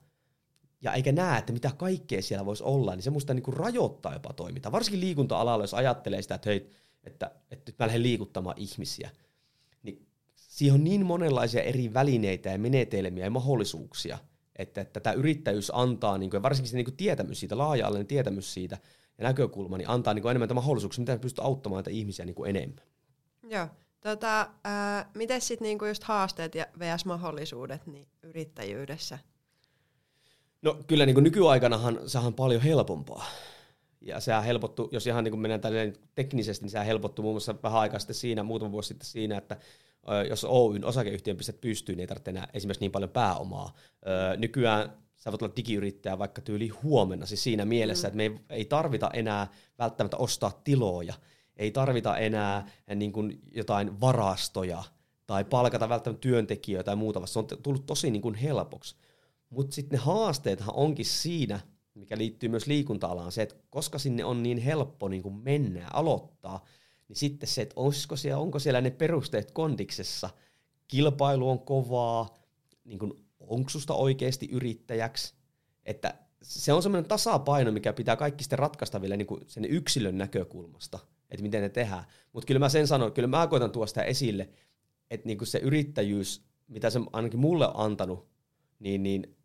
ja 0.81 0.93
eikä 0.93 1.13
näe, 1.13 1.39
että 1.39 1.53
mitä 1.53 1.71
kaikkea 1.77 2.23
siellä 2.23 2.47
voisi 2.47 2.65
olla, 2.65 2.95
niin 2.95 3.03
se 3.03 3.11
musta 3.11 3.35
niin 3.35 3.43
kuin 3.43 3.57
rajoittaa 3.57 4.13
jopa 4.13 4.33
toimintaa. 4.33 4.73
Varsinkin 4.73 5.01
liikunta-alalla, 5.01 5.65
jos 5.65 5.75
ajattelee 5.75 6.23
sitä, 6.23 6.35
että 6.35 6.51
hei, 6.51 6.71
että, 7.05 7.31
että 7.51 7.73
nyt 7.73 7.79
mä 7.79 7.87
lähden 7.87 8.03
liikuttamaan 8.03 8.59
ihmisiä, 8.59 9.11
niin 9.83 10.07
siihen 10.35 10.75
on 10.75 10.85
niin 10.85 11.07
monenlaisia 11.07 11.63
eri 11.63 11.95
välineitä 11.95 12.51
ja 12.51 12.59
menetelmiä 12.59 13.25
ja 13.25 13.31
mahdollisuuksia– 13.31 14.19
että, 14.57 14.81
että 14.81 15.01
tämä 15.01 15.15
yrittäjyys 15.15 15.71
antaa, 15.75 16.19
niin 16.19 16.31
kuin, 16.31 16.43
varsinkin 16.43 16.71
se 16.71 16.77
niin 16.77 16.85
kuin 16.85 16.97
tietämys 16.97 17.41
siitä, 17.41 17.59
laaja-alainen 17.59 18.07
tietämys 18.07 18.55
siitä 18.55 18.79
ja 19.19 19.25
näkökulma, 19.25 19.79
niin 19.79 19.89
antaa 19.89 20.15
niin 20.15 20.23
kuin 20.23 20.31
enemmän 20.31 20.55
mahdollisuuksia, 20.55 21.03
miten 21.03 21.21
pystyy 21.21 21.45
auttamaan 21.45 21.79
näitä 21.79 21.91
ihmisiä 21.91 22.25
niin 22.25 22.35
kuin 22.35 22.51
enemmän. 22.51 22.85
Joo. 23.49 23.67
Tota, 24.01 24.51
miten 25.15 25.41
sitten 25.41 25.65
niinku 25.65 25.85
just 25.85 26.05
haasteet 26.05 26.55
ja 26.55 26.67
vs. 26.79 27.05
mahdollisuudet 27.05 27.87
niin 27.87 28.07
yrittäjyydessä? 28.23 29.19
No 30.63 30.79
kyllä 30.87 31.07
niin 31.07 31.15
kuin 31.15 31.25
nykyaikanahan 31.25 32.01
se 32.07 32.19
on 32.19 32.35
paljon 32.35 32.63
helpompaa. 32.63 33.27
Ja 34.01 34.21
sehän 34.21 34.45
helpottu, 34.45 34.89
jos 34.93 35.07
ihan 35.07 35.25
niin 35.25 35.33
kuin 35.33 35.41
mennään 35.41 35.61
teknisesti, 36.15 36.65
niin 36.65 36.71
sehän 36.71 36.87
helpottu 36.87 37.23
muun 37.23 37.35
muassa 37.35 37.55
vähän 37.63 37.81
aikaa 37.81 37.99
sitten 37.99 38.15
siinä, 38.15 38.43
muutama 38.43 38.73
vuosi 38.73 38.89
sitten 38.89 39.07
siinä, 39.07 39.39
että 39.39 39.57
jos 40.29 40.45
Oyn 40.45 40.85
osakeyhtiön 40.85 41.37
pistät 41.37 41.61
pystyyn, 41.61 41.97
niin 41.97 42.03
ei 42.03 42.07
tarvitse 42.07 42.31
enää 42.31 42.49
esimerkiksi 42.55 42.81
niin 42.81 42.93
paljon 42.93 43.11
pääomaa. 43.11 43.75
Nykyään 44.37 44.93
sä 45.17 45.33
voit 45.33 45.43
olla 45.43 45.57
digiyrittäjä 45.57 46.19
vaikka 46.19 46.43
tyyli 46.43 46.69
huomenna, 46.69 47.27
siis 47.27 47.43
siinä 47.43 47.65
mielessä, 47.65 48.09
mm. 48.09 48.09
että 48.09 48.17
me 48.17 48.23
ei, 48.23 48.59
ei 48.59 48.65
tarvita 48.65 49.11
enää 49.13 49.47
välttämättä 49.79 50.17
ostaa 50.17 50.61
tiloja, 50.65 51.15
ei 51.57 51.71
tarvita 51.71 52.17
enää 52.17 52.71
niin 52.95 53.13
kuin 53.13 53.41
jotain 53.55 54.01
varastoja 54.01 54.85
tai 55.27 55.45
palkata 55.45 55.89
välttämättä 55.89 56.21
työntekijöitä 56.21 56.85
tai 56.85 56.97
muuta, 56.97 57.27
se 57.27 57.39
on 57.39 57.47
tullut 57.63 57.87
tosi 57.87 58.11
niin 58.11 58.23
kuin 58.23 58.35
helpoksi. 58.35 58.97
Mutta 59.51 59.75
sitten 59.75 59.99
ne 59.99 60.05
haasteethan 60.05 60.75
onkin 60.75 61.07
siinä, 61.07 61.61
mikä 61.95 62.19
liittyy 62.19 62.49
myös 62.49 62.67
liikunta-alaan, 62.67 63.33
se, 63.33 63.43
että 63.43 63.55
koska 63.71 63.99
sinne 63.99 64.25
on 64.25 64.43
niin 64.43 64.59
helppo 64.59 65.09
niin 65.09 65.23
kuin 65.23 65.35
mennä 65.35 65.81
ja 65.81 65.89
aloittaa, 65.93 66.65
niin 67.15 67.21
sitten 67.21 67.49
se, 67.49 67.63
että 67.63 67.75
olisiko 67.77 68.17
siellä, 68.17 68.41
onko 68.41 68.59
siellä 68.59 68.81
ne 68.81 68.91
perusteet 68.91 69.51
kondiksessa, 69.51 70.31
kilpailu 70.89 71.51
on 71.51 71.59
kovaa, 71.59 72.35
niin 72.85 72.99
kuin, 72.99 73.13
onko 73.41 73.71
susta 73.71 73.95
oikeasti 73.95 74.49
yrittäjäksi, 74.53 75.35
että 75.87 76.15
se 76.43 76.73
on 76.73 76.83
semmoinen 76.83 77.09
tasapaino, 77.09 77.73
mikä 77.73 77.93
pitää 77.93 78.17
kaikki 78.17 78.45
sitten 78.45 78.59
ratkaista 78.59 79.01
vielä 79.01 79.17
niin 79.17 79.27
kuin 79.27 79.41
sen 79.47 79.65
yksilön 79.65 80.19
näkökulmasta, 80.19 80.99
että 81.31 81.43
miten 81.43 81.63
ne 81.63 81.69
tehdään. 81.69 82.05
Mutta 82.33 82.47
kyllä 82.47 82.59
mä 82.59 82.69
sen 82.69 82.87
sanon, 82.87 83.13
kyllä 83.13 83.29
mä 83.29 83.47
koitan 83.47 83.71
tuoda 83.71 83.87
sitä 83.87 84.03
esille, 84.03 84.49
että 85.11 85.27
niin 85.27 85.39
kuin 85.39 85.49
se 85.49 85.59
yrittäjyys, 85.59 86.45
mitä 86.69 86.91
se 86.91 87.01
ainakin 87.13 87.41
mulle 87.41 87.69
on 87.69 87.75
antanut, 87.77 88.29
niin, 88.79 89.03
niin 89.03 89.37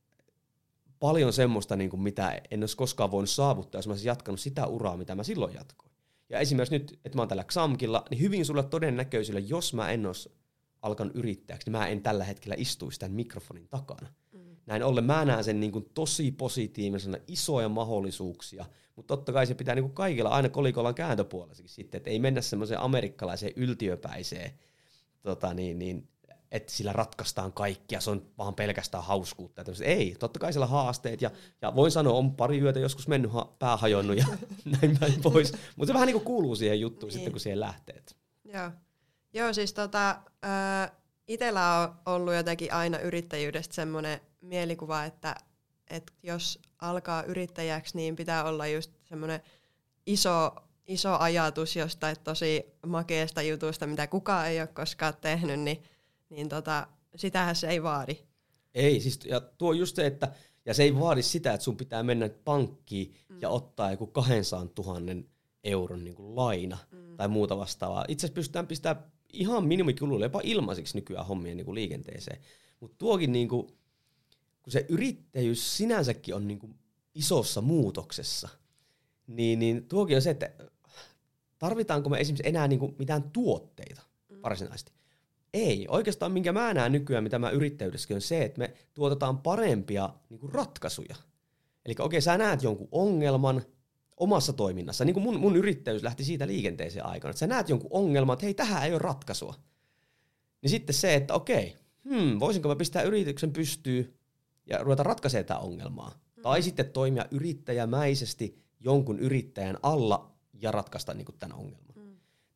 paljon 0.99 1.33
semmoista, 1.33 1.75
niin 1.75 1.89
kuin 1.89 2.01
mitä 2.01 2.41
en 2.51 2.63
olisi 2.63 2.77
koskaan 2.77 3.11
voinut 3.11 3.29
saavuttaa, 3.29 3.79
jos 3.79 3.88
mä 3.88 3.91
olisin 3.91 4.07
jatkanut 4.07 4.39
sitä 4.39 4.67
uraa, 4.67 4.97
mitä 4.97 5.15
mä 5.15 5.23
silloin 5.23 5.53
jatkoin. 5.53 5.88
Ja 6.29 6.39
esimerkiksi 6.39 6.77
nyt, 6.77 7.00
että 7.05 7.17
mä 7.17 7.21
oon 7.21 7.29
tällä 7.29 7.43
XAMKilla, 7.43 8.05
niin 8.09 8.21
hyvin 8.21 8.45
sulla 8.45 8.63
todennäköisyydellä, 8.63 9.48
jos 9.48 9.74
mä 9.74 9.91
en 9.91 10.05
olisi 10.05 10.31
alkanut 10.81 11.15
yrittäjäksi, 11.15 11.69
niin 11.69 11.79
mä 11.79 11.88
en 11.88 12.01
tällä 12.01 12.24
hetkellä 12.24 12.55
istuisi 12.57 13.00
tämän 13.00 13.15
mikrofonin 13.15 13.67
takana. 13.67 14.09
Mm. 14.31 14.39
Näin 14.65 14.83
ollen 14.83 15.03
mä 15.03 15.25
näen 15.25 15.43
sen 15.43 15.59
niin 15.59 15.71
kuin 15.71 15.89
tosi 15.93 16.31
positiivisena, 16.31 17.17
isoja 17.27 17.69
mahdollisuuksia, 17.69 18.65
mutta 18.95 19.17
totta 19.17 19.33
kai 19.33 19.48
se 19.48 19.55
pitää 19.55 19.75
niin 19.75 19.83
kuin 19.83 19.93
kaikilla 19.93 20.29
aina 20.29 20.50
kolikolla 20.50 20.93
kääntöpuolessakin 20.93 21.69
sitten, 21.69 21.98
että 21.98 22.09
ei 22.09 22.19
mennä 22.19 22.41
semmoiseen 22.41 22.79
amerikkalaiseen 22.79 23.53
yltiöpäiseen 23.55 24.51
tota 25.21 25.53
niin, 25.53 25.79
niin, 25.79 26.07
että 26.51 26.72
sillä 26.72 26.94
ratkaistaan 26.94 27.53
kaikki 27.53 27.96
ja 27.96 28.01
se 28.01 28.10
on 28.10 28.25
vaan 28.38 28.56
pelkästään 28.56 29.03
hauskuutta. 29.03 29.63
Ei, 29.84 30.15
totta 30.20 30.39
kai 30.39 30.53
siellä 30.53 30.68
haasteet 30.68 31.22
ja, 31.22 31.32
ja 31.62 31.75
voin 31.75 31.91
sanoa, 31.91 32.13
on 32.13 32.36
pari 32.36 32.60
yötä 32.60 32.79
joskus 32.79 33.08
mennyt 33.08 33.34
ha- 33.34 33.56
pää 33.60 33.77
hajonnut 33.77 34.18
ja 34.18 34.25
näin 34.82 35.00
päin 35.00 35.22
pois. 35.22 35.51
Mutta 35.75 35.88
se 35.88 35.94
vähän 35.94 36.08
niin 36.08 36.13
kuin 36.13 36.25
kuuluu 36.25 36.56
siihen 36.56 36.79
juttuun 36.79 37.08
niin. 37.08 37.13
sitten, 37.13 37.32
kun 37.32 37.39
siihen 37.39 37.60
lähtee. 37.60 38.03
Joo. 38.44 38.72
Joo, 39.34 39.53
siis 39.53 39.74
tota, 39.74 40.10
äh, 40.46 40.91
itsellä 41.27 41.79
on 41.79 42.13
ollut 42.13 42.34
jotenkin 42.34 42.74
aina 42.74 43.00
yrittäjyydestä 43.00 43.75
semmoinen 43.75 44.20
mielikuva, 44.41 45.06
että, 45.06 45.36
että 45.89 46.13
jos 46.24 46.60
alkaa 46.82 47.24
yrittäjäksi, 47.24 47.98
niin 47.98 48.15
pitää 48.15 48.44
olla 48.44 48.68
just 48.68 48.91
semmoinen 49.03 49.41
iso, 50.06 50.56
iso 50.88 51.18
ajatus 51.20 51.75
jostain 51.75 52.15
tosi 52.24 52.65
makeasta 52.86 53.41
jutusta, 53.41 53.88
mitä 53.88 54.08
kukaan 54.08 54.48
ei 54.48 54.60
ole 54.60 54.68
koskaan 54.68 55.13
tehnyt, 55.22 55.60
niin, 55.60 55.84
niin 56.29 56.50
tota, 56.50 56.88
sitähän 57.15 57.55
se 57.55 57.67
ei 57.67 57.83
vaadi. 57.83 58.17
Ei, 58.74 59.00
siis 59.00 59.19
ja 59.25 59.39
tuo 59.39 59.74
just 59.74 59.95
se, 59.95 60.05
että 60.05 60.31
ja 60.65 60.74
se 60.74 60.83
ei 60.83 61.00
vaadi 61.00 61.24
sitä, 61.24 61.53
että 61.53 61.63
sun 61.63 61.77
pitää 61.77 62.03
mennä 62.03 62.29
pankkiin 62.29 63.15
mm. 63.29 63.41
ja 63.41 63.50
ottaa 63.50 63.91
joku 63.91 64.07
200 64.07 64.67
000 64.86 65.24
euron 65.63 66.03
niin 66.03 66.15
kuin 66.15 66.36
laina 66.36 66.77
mm. 66.91 67.17
tai 67.17 67.27
muuta 67.27 67.57
vastaavaa. 67.57 68.05
Itse 68.07 68.25
asiassa 68.25 68.36
pystytään 68.36 68.67
pistämään 68.67 69.05
ihan 69.33 69.65
minimikuluille 69.65 70.25
jopa 70.25 70.41
ilmaiseksi 70.43 70.98
nykyään 70.98 71.25
hommien 71.25 71.57
niin 71.57 71.65
kuin 71.65 71.75
liikenteeseen. 71.75 72.41
Mutta 72.79 72.95
tuokin, 72.98 73.31
niin 73.31 73.50
kuin, 73.50 73.67
kun 74.62 74.71
se 74.71 74.86
yrittäjyys 74.89 75.77
sinänsäkin 75.77 76.36
on 76.36 76.48
niin 76.48 76.59
kuin 76.59 76.75
isossa 77.15 77.62
muutoksessa, 77.62 78.50
niin, 79.27 79.59
niin 79.59 79.88
tuokin 79.88 80.15
on 80.15 80.21
se, 80.21 80.29
että 80.29 80.53
tarvitaanko 81.59 82.09
me 82.09 82.19
esimerkiksi 82.19 82.50
enää 82.50 82.67
niin 82.67 82.79
kuin 82.79 82.95
mitään 83.00 83.24
tuotteita 83.24 84.01
mm. 84.29 84.41
varsinaisesti. 84.41 84.91
Ei. 85.53 85.86
Oikeastaan 85.89 86.32
minkä 86.32 86.51
mä 86.51 86.74
näen 86.74 86.91
nykyään, 86.91 87.24
mitä 87.24 87.39
mä 87.39 87.50
yrittäjyydessäkin, 87.50 88.15
on 88.15 88.22
se, 88.22 88.44
että 88.44 88.60
me 88.60 88.74
tuotetaan 88.94 89.38
parempia 89.38 90.10
niin 90.29 90.39
kuin 90.39 90.51
ratkaisuja. 90.51 91.15
Eli 91.86 91.94
okei, 91.94 92.06
okay, 92.06 92.22
sä 92.22 92.38
näet 92.38 92.63
jonkun 92.63 92.88
ongelman 92.91 93.62
omassa 94.18 94.53
toiminnassa. 94.53 95.06
Niin 95.06 95.13
kuin 95.13 95.24
mun, 95.24 95.39
mun 95.39 95.56
yrittäjyys 95.56 96.03
lähti 96.03 96.24
siitä 96.24 96.48
liikenteeseen 96.48 97.06
aikana. 97.06 97.29
Että 97.29 97.39
sä 97.39 97.48
näet 97.48 97.70
jonkun 97.70 97.91
ongelman, 97.91 98.34
että 98.34 98.46
hei, 98.46 98.53
tähän 98.53 98.84
ei 98.84 98.91
ole 98.91 99.00
ratkaisua. 99.00 99.56
Niin 100.62 100.70
sitten 100.70 100.96
se, 100.96 101.13
että 101.13 101.34
okei, 101.34 101.75
hmm, 102.10 102.39
voisinko 102.39 102.70
mä 102.70 102.75
pistää 102.75 103.01
yrityksen 103.01 103.53
pystyyn 103.53 104.13
ja 104.65 104.77
ruveta 104.77 105.03
ratkaisemaan 105.03 105.46
tätä 105.46 105.60
ongelmaa. 105.60 106.10
Mm. 106.36 106.41
Tai 106.41 106.62
sitten 106.62 106.91
toimia 106.91 107.25
yrittäjämäisesti 107.32 108.63
jonkun 108.79 109.20
yrittäjän 109.20 109.77
alla 109.84 110.32
ja 110.53 110.72
ratkaista 110.72 111.13
niin 111.13 111.25
kuin 111.25 111.38
tämän 111.39 111.58
ongelman. 111.58 111.88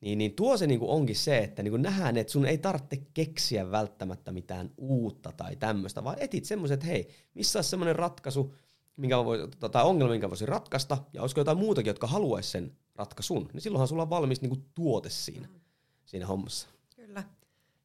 Niin, 0.04 0.18
niin 0.18 0.34
tuo 0.34 0.58
se 0.58 0.68
niin 0.68 0.80
kuin 0.80 0.92
onkin 0.92 1.16
se, 1.16 1.38
että 1.38 1.64
niin 1.64 1.72
kuin 1.72 1.82
nähdään, 1.82 2.18
että 2.18 2.34
sun 2.34 2.46
ei 2.46 2.58
tarvitse 2.58 2.98
keksiä 3.14 3.72
välttämättä 3.72 4.32
mitään 4.32 4.72
uutta 4.78 5.32
tai 5.32 5.56
tämmöistä, 5.56 6.04
vaan 6.04 6.20
etit 6.20 6.46
semmoiset, 6.46 6.74
että 6.74 6.86
hei, 6.86 7.10
missä 7.34 7.60
olisi 7.60 7.70
semmoinen 7.70 7.96
ratkaisu, 7.96 8.56
minkä 8.98 9.26
voi, 9.26 9.48
tai 9.72 9.84
ongelma, 9.84 10.12
minkä 10.12 10.30
voisi 10.30 10.46
ratkaista, 10.46 10.98
ja 11.14 11.22
olisiko 11.22 11.42
jotain 11.42 11.58
muutakin, 11.58 11.90
jotka 11.90 12.08
haluaisi 12.08 12.50
sen 12.50 12.78
ratkaisun, 12.96 13.50
niin 13.54 13.62
silloinhan 13.62 13.88
sulla 13.88 14.02
on 14.02 14.10
valmis 14.10 14.42
niin 14.42 14.50
kuin 14.50 14.66
tuote 14.76 15.10
siinä, 15.10 15.48
mm. 15.48 15.60
siinä 16.06 16.28
hommassa. 16.28 16.68
Kyllä. 16.96 17.24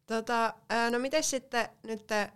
Tota, 0.07 0.55
no 0.91 0.99
miten 0.99 1.25
sitten 1.25 1.69
nyt 1.83 2.07
te 2.07 2.33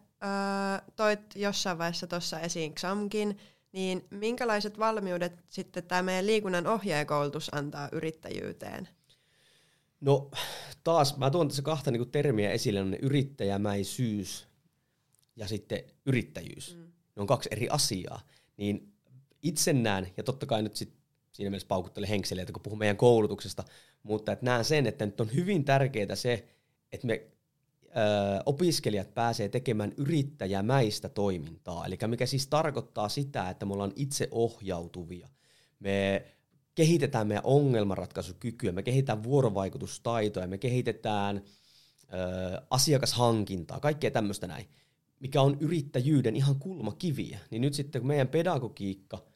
toit 0.97 1.21
jossain 1.35 1.79
vaiheessa 1.79 2.07
tuossa 2.07 2.41
esiin 2.41 2.75
XAMKin, 2.75 3.39
niin 3.73 4.07
minkälaiset 4.11 4.79
valmiudet 4.79 5.45
sitten 5.49 5.85
tämä 5.85 6.03
meidän 6.03 6.27
liikunnan 6.27 6.67
ohjaajakoulutus 6.67 7.55
antaa 7.55 7.89
yrittäjyyteen? 7.93 8.89
No 10.03 10.31
taas, 10.85 11.17
mä 11.17 11.31
tuon 11.31 11.49
tässä 11.49 11.63
kahta 11.63 11.91
niin 11.91 12.11
termiä 12.11 12.51
esille, 12.51 12.81
on 12.81 12.95
yrittäjämäisyys 12.95 14.47
ja 15.37 15.49
sitten 15.49 15.85
yrittäjyys. 16.07 16.77
Mm. 16.77 16.83
Ne 17.17 17.21
on 17.21 17.27
kaksi 17.27 17.49
eri 17.53 17.69
asiaa. 17.69 18.21
Niin 18.57 18.93
itse 19.43 19.73
näen, 19.73 20.13
ja 20.17 20.23
totta 20.23 20.47
kai 20.47 20.63
nyt 20.63 20.77
sit 20.77 20.95
siinä 21.33 21.51
mielessä 21.51 21.69
paukuttele 21.69 22.09
henkseleitä, 22.09 22.53
kun 22.53 22.63
puhun 22.63 22.79
meidän 22.79 22.97
koulutuksesta, 22.97 23.65
mutta 24.03 24.33
että 24.33 24.45
näen 24.45 24.65
sen, 24.65 24.87
että 24.87 25.07
nyt 25.07 25.21
on 25.21 25.35
hyvin 25.35 25.65
tärkeää 25.65 26.17
se, 26.17 26.49
että 26.93 27.07
me 27.07 27.27
opiskelijat 28.47 29.15
pääsee 29.15 29.49
tekemään 29.49 29.93
yrittäjämäistä 29.97 31.09
toimintaa. 31.09 31.87
Eli 31.87 31.99
mikä 32.07 32.27
siis 32.27 32.47
tarkoittaa 32.47 33.09
sitä, 33.09 33.51
että 33.51 33.67
me 33.67 33.73
ollaan 33.73 33.93
itse 33.97 34.29
ohjautuvia. 34.31 35.29
Me 35.81 36.25
kehitetään 36.75 37.27
meidän 37.27 37.45
ongelmanratkaisukykyä, 37.47 38.73
me 38.73 38.83
kehitetään 38.83 39.23
vuorovaikutustaitoja, 39.23 40.47
me 40.47 40.59
kehitetään 40.59 41.37
ö, 41.37 42.63
asiakashankintaa, 42.71 43.81
kaikkea 43.81 44.11
tämmöistä 44.11 44.47
näin, 44.47 44.69
mikä 45.21 45.43
on 45.43 45.57
yrittäjyyden 45.61 46.37
ihan 46.37 46.57
kulmakiviä. 46.57 47.39
Niin 47.51 47.63
nyt 47.63 47.75
sitten 47.75 48.01
kun 48.01 48.09
meidän 48.09 48.29
pedagogiikka– 48.29 49.23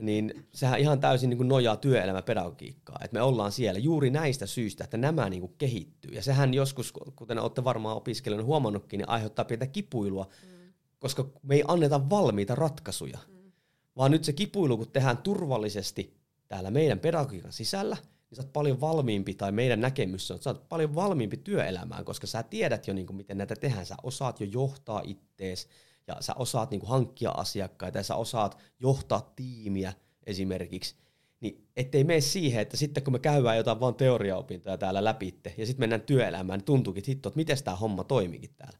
niin 0.00 0.46
sehän 0.54 0.80
ihan 0.80 1.00
täysin 1.00 1.30
niin 1.30 1.38
kuin 1.38 1.48
nojaa 1.48 1.76
työelämäpedagogiikkaa. 1.76 2.98
Että 3.04 3.14
me 3.14 3.22
ollaan 3.22 3.52
siellä 3.52 3.80
juuri 3.80 4.10
näistä 4.10 4.46
syistä, 4.46 4.84
että 4.84 4.96
nämä 4.96 5.28
niin 5.28 5.40
kuin 5.40 5.54
kehittyy. 5.58 6.10
Ja 6.14 6.22
sehän 6.22 6.54
joskus, 6.54 6.92
kuten 7.16 7.38
olette 7.38 7.64
varmaan 7.64 7.96
opiskelijoina 7.96 8.46
huomannutkin, 8.46 8.98
niin 8.98 9.08
aiheuttaa 9.08 9.44
pientä 9.44 9.66
kipuilua, 9.66 10.28
mm. 10.42 10.72
koska 10.98 11.30
me 11.42 11.54
ei 11.54 11.64
anneta 11.68 12.10
valmiita 12.10 12.54
ratkaisuja. 12.54 13.18
Mm. 13.28 13.52
Vaan 13.96 14.10
nyt 14.10 14.24
se 14.24 14.32
kipuilu, 14.32 14.76
kun 14.76 14.90
tehdään 14.90 15.18
turvallisesti 15.18 16.17
täällä 16.48 16.70
meidän 16.70 17.00
pedagogiikan 17.00 17.52
sisällä, 17.52 17.96
niin 18.30 18.36
sä 18.36 18.42
oot 18.42 18.52
paljon 18.52 18.80
valmiimpi, 18.80 19.34
tai 19.34 19.52
meidän 19.52 19.80
näkemys 19.80 20.30
on, 20.30 20.34
että 20.34 20.44
sä 20.44 20.50
oot 20.50 20.68
paljon 20.68 20.94
valmiimpi 20.94 21.36
työelämään, 21.36 22.04
koska 22.04 22.26
sä 22.26 22.42
tiedät 22.42 22.86
jo, 22.86 22.94
niin 22.94 23.06
kuin, 23.06 23.16
miten 23.16 23.38
näitä 23.38 23.56
tehdään. 23.56 23.86
Sä 23.86 23.96
osaat 24.02 24.40
jo 24.40 24.46
johtaa 24.50 25.02
ittees, 25.04 25.68
ja 26.06 26.16
sä 26.20 26.34
osaat 26.36 26.70
niin 26.70 26.80
kuin 26.80 26.90
hankkia 26.90 27.30
asiakkaita 27.30 27.98
ja 27.98 28.02
sä 28.02 28.14
osaat 28.14 28.58
johtaa 28.80 29.32
tiimiä 29.36 29.92
esimerkiksi, 30.26 30.94
niin 31.40 31.68
ettei 31.76 32.04
mene 32.04 32.20
siihen, 32.20 32.62
että 32.62 32.76
sitten 32.76 33.04
kun 33.04 33.12
me 33.12 33.18
käydään 33.18 33.56
jotain 33.56 33.80
vaan 33.80 33.94
teoriaopintoja 33.94 34.78
täällä 34.78 35.04
läpi 35.04 35.40
ja 35.56 35.66
sitten 35.66 35.82
mennään 35.82 36.00
työelämään, 36.00 36.58
niin 36.58 36.64
tuntuukin, 36.64 37.00
että 37.00 37.10
hitto, 37.10 37.28
että 37.28 37.36
miten 37.36 37.64
tämä 37.64 37.76
homma 37.76 38.04
toimikin 38.04 38.50
täällä. 38.56 38.78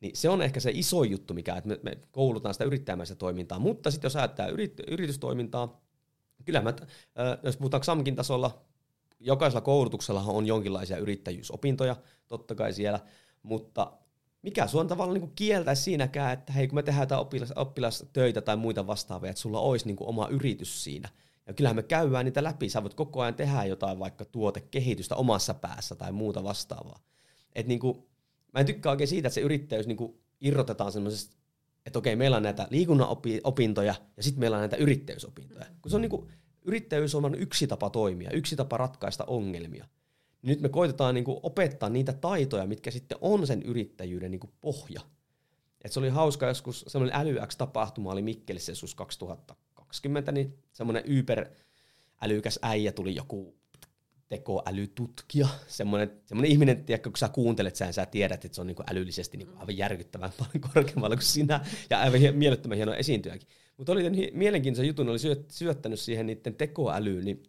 Niin 0.00 0.16
se 0.16 0.28
on 0.28 0.42
ehkä 0.42 0.60
se 0.60 0.70
iso 0.74 1.04
juttu, 1.04 1.34
mikä, 1.34 1.56
että 1.56 1.68
me, 1.68 1.78
me 1.82 1.98
koulutaan 2.10 2.54
sitä 2.54 2.64
yrittäjämäistä 2.64 3.14
toimintaa. 3.14 3.58
Mutta 3.58 3.90
sitten 3.90 4.06
jos 4.06 4.16
ajattelee 4.16 4.50
yrit, 4.50 4.80
yritystoimintaa, 4.88 5.83
kyllä 6.44 6.60
mä, 6.60 6.74
jos 7.42 7.56
puhutaan 7.56 7.80
XAMKin 7.80 8.16
tasolla, 8.16 8.64
jokaisella 9.20 9.60
koulutuksella 9.60 10.20
on 10.26 10.46
jonkinlaisia 10.46 10.96
yrittäjyysopintoja, 10.96 11.96
totta 12.28 12.54
kai 12.54 12.72
siellä, 12.72 13.00
mutta 13.42 13.92
mikä 14.42 14.66
sua 14.66 14.84
tavallaan 14.84 15.20
niin 15.20 15.32
kieltäisi 15.36 15.82
siinäkään, 15.82 16.32
että 16.32 16.52
hei 16.52 16.68
kun 16.68 16.74
me 16.74 16.82
tehdään 16.82 17.02
jotain 17.02 17.20
oppilas, 17.20 17.52
oppilastöitä 17.56 18.40
tai 18.40 18.56
muita 18.56 18.86
vastaavia, 18.86 19.30
että 19.30 19.42
sulla 19.42 19.60
olisi 19.60 19.86
niin 19.86 19.96
oma 20.00 20.28
yritys 20.28 20.84
siinä. 20.84 21.08
Ja 21.46 21.52
kyllähän 21.54 21.76
me 21.76 21.82
käydään 21.82 22.24
niitä 22.24 22.44
läpi, 22.44 22.68
sä 22.68 22.82
voit 22.82 22.94
koko 22.94 23.20
ajan 23.20 23.34
tehdä 23.34 23.64
jotain 23.64 23.98
vaikka 23.98 24.24
tuotekehitystä 24.24 25.16
omassa 25.16 25.54
päässä 25.54 25.94
tai 25.94 26.12
muuta 26.12 26.44
vastaavaa. 26.44 26.98
Et 27.54 27.66
niin 27.66 27.80
kuin, 27.80 28.06
mä 28.52 28.60
en 28.60 28.66
tykkää 28.66 28.90
oikein 28.92 29.08
siitä, 29.08 29.28
että 29.28 29.34
se 29.34 29.40
yrittäjyys 29.40 29.86
niin 29.86 29.96
kuin 29.96 30.20
irrotetaan 30.40 30.92
semmoisesta, 30.92 31.36
että 31.86 31.98
okei, 31.98 32.16
meillä 32.16 32.36
on 32.36 32.42
näitä 32.42 32.68
liikunnan 32.70 33.08
opintoja 33.44 33.94
ja 34.16 34.22
sitten 34.22 34.40
meillä 34.40 34.56
on 34.56 34.60
näitä 34.60 34.76
yrittäjyysopintoja. 34.76 35.66
Kun 35.82 35.90
se 35.90 35.96
on 35.96 36.02
niin 36.02 36.10
kuin, 36.10 36.28
yrittäjyys 36.64 37.14
on 37.14 37.34
yksi 37.34 37.66
tapa 37.66 37.90
toimia, 37.90 38.30
yksi 38.30 38.56
tapa 38.56 38.76
ratkaista 38.76 39.24
ongelmia 39.24 39.86
nyt 40.44 40.60
me 40.60 40.68
koitetaan 40.68 41.14
niin 41.14 41.24
kuin 41.24 41.40
opettaa 41.42 41.88
niitä 41.88 42.12
taitoja, 42.12 42.66
mitkä 42.66 42.90
sitten 42.90 43.18
on 43.20 43.46
sen 43.46 43.62
yrittäjyyden 43.62 44.30
niin 44.30 44.40
kuin 44.40 44.52
pohja. 44.60 45.00
Et 45.84 45.92
se 45.92 46.00
oli 46.00 46.08
hauska 46.08 46.46
joskus, 46.46 46.84
semmoinen 46.88 47.20
älyX-tapahtuma 47.20 48.12
oli 48.12 48.22
Mikkelissä 48.22 48.72
joskus 48.72 48.94
2020, 48.94 50.32
niin 50.32 50.58
semmoinen 50.72 51.02
yper 51.06 51.46
älykäs 52.20 52.58
äijä 52.62 52.92
tuli 52.92 53.14
joku 53.14 53.54
tekoälytutkija, 54.38 55.48
semmoinen, 55.66 56.10
semmoinen 56.24 56.52
ihminen, 56.52 56.84
tiedätkö, 56.84 57.10
kun 57.10 57.16
sä 57.16 57.28
kuuntelet 57.28 57.76
sen, 57.76 57.92
sä 57.92 58.06
tiedät, 58.06 58.44
että 58.44 58.54
se 58.54 58.60
on 58.60 58.66
niin 58.66 58.74
kuin 58.74 58.86
älyllisesti 58.90 59.36
niin 59.36 59.46
kuin 59.46 59.58
aivan 59.58 59.76
järkyttävän 59.76 60.32
paljon 60.38 60.72
korkeammalla 60.74 61.16
kuin 61.16 61.24
sinä, 61.24 61.60
ja 61.90 62.00
aivan 62.00 62.20
mielettömän 62.34 62.76
hieno 62.76 62.94
esiintyjäkin. 62.94 63.48
Mutta 63.76 63.92
oli 63.92 64.02
tämän 64.02 64.20
mielenkiintoisen 64.32 64.88
jutun, 64.88 65.08
oli 65.08 65.18
syöttänyt 65.50 66.00
siihen 66.00 66.26
niiden 66.26 66.54
tekoälyyn, 66.54 67.24
niin 67.24 67.42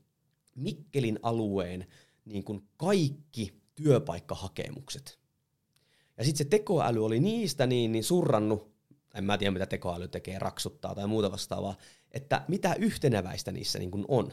Mikkelin 0.56 1.20
alueen 1.24 1.86
niin 2.26 2.44
kuin 2.44 2.62
kaikki 2.78 3.54
työpaikkahakemukset. 3.76 5.20
Ja 6.18 6.24
sitten 6.24 6.46
se 6.46 6.50
tekoäly 6.50 7.06
oli 7.06 7.20
niistä 7.20 7.68
niin, 7.68 7.92
niin 7.92 8.04
surrannut, 8.04 8.72
en 9.16 9.24
mä 9.24 9.38
tiedä 9.38 9.52
mitä 9.52 9.66
tekoäly 9.66 10.08
tekee, 10.08 10.40
raksuttaa 10.40 10.96
tai 10.96 11.08
muuta 11.08 11.32
vastaavaa, 11.32 11.76
että 12.12 12.42
mitä 12.48 12.76
yhteneväistä 12.80 13.52
niissä 13.52 13.80
niin 13.80 13.92
kuin 13.92 14.06
on. 14.08 14.32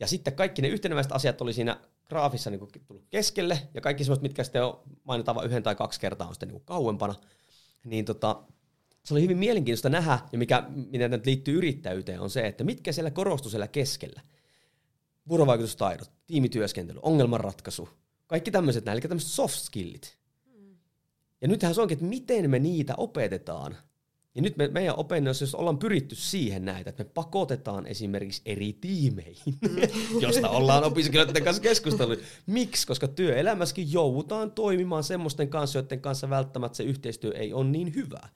Ja 0.00 0.06
sitten 0.06 0.34
kaikki 0.34 0.62
ne 0.62 0.68
yhteneväiset 0.68 1.12
asiat 1.12 1.40
oli 1.40 1.52
siinä 1.52 1.80
graafissa 2.08 2.50
niin 2.50 2.68
tullut 2.86 3.06
keskelle, 3.10 3.68
ja 3.74 3.80
kaikki 3.80 4.04
semmoiset, 4.04 4.22
mitkä 4.22 4.44
sitten 4.44 4.64
on, 4.64 4.80
mainitaan 5.04 5.34
vain 5.34 5.48
yhden 5.48 5.62
tai 5.62 5.74
kaksi 5.74 6.00
kertaa, 6.00 6.28
on 6.28 6.34
sitten 6.34 6.48
niin 6.48 6.62
kauempana. 6.64 7.14
Niin 7.84 8.04
tota, 8.04 8.42
se 9.04 9.14
oli 9.14 9.22
hyvin 9.22 9.38
mielenkiintoista 9.38 9.88
nähdä, 9.88 10.18
ja 10.32 10.38
mikä, 10.38 10.64
miten 10.90 11.10
nyt 11.10 11.26
liittyy 11.26 11.56
yrittäjyyteen, 11.58 12.20
on 12.20 12.30
se, 12.30 12.46
että 12.46 12.64
mitkä 12.64 12.92
siellä 12.92 13.10
korostui 13.10 13.50
siellä 13.50 13.68
keskellä 13.68 14.20
vuorovaikutustaidot, 15.28 16.10
tiimityöskentely, 16.26 16.98
ongelmanratkaisu, 17.02 17.88
kaikki 18.26 18.50
tämmöiset 18.50 18.88
eli 18.88 19.00
tämmöiset 19.00 19.30
soft 19.30 19.54
skillit. 19.54 20.18
Ja 21.40 21.48
nythän 21.48 21.74
se 21.74 21.80
onkin, 21.80 21.96
että 21.96 22.06
miten 22.06 22.50
me 22.50 22.58
niitä 22.58 22.94
opetetaan. 22.96 23.76
Ja 24.34 24.42
nyt 24.42 24.56
me, 24.56 24.68
meidän 24.68 24.98
opennoissa, 24.98 25.42
jos 25.42 25.54
ollaan 25.54 25.78
pyritty 25.78 26.14
siihen 26.14 26.64
näitä, 26.64 26.90
että 26.90 27.04
me 27.04 27.10
pakotetaan 27.14 27.86
esimerkiksi 27.86 28.42
eri 28.46 28.72
tiimeihin, 28.72 29.54
josta 30.20 30.48
ollaan 30.48 30.84
opiskelijoiden 30.84 31.44
kanssa 31.44 31.62
keskustellut. 31.62 32.18
Miksi? 32.46 32.86
Koska 32.86 33.08
työelämässäkin 33.08 33.92
joudutaan 33.92 34.52
toimimaan 34.52 35.04
semmoisten 35.04 35.48
kanssa, 35.48 35.78
joiden 35.78 36.00
kanssa 36.00 36.30
välttämättä 36.30 36.76
se 36.76 36.84
yhteistyö 36.84 37.32
ei 37.32 37.52
ole 37.52 37.64
niin 37.64 37.94
hyvää. 37.94 38.28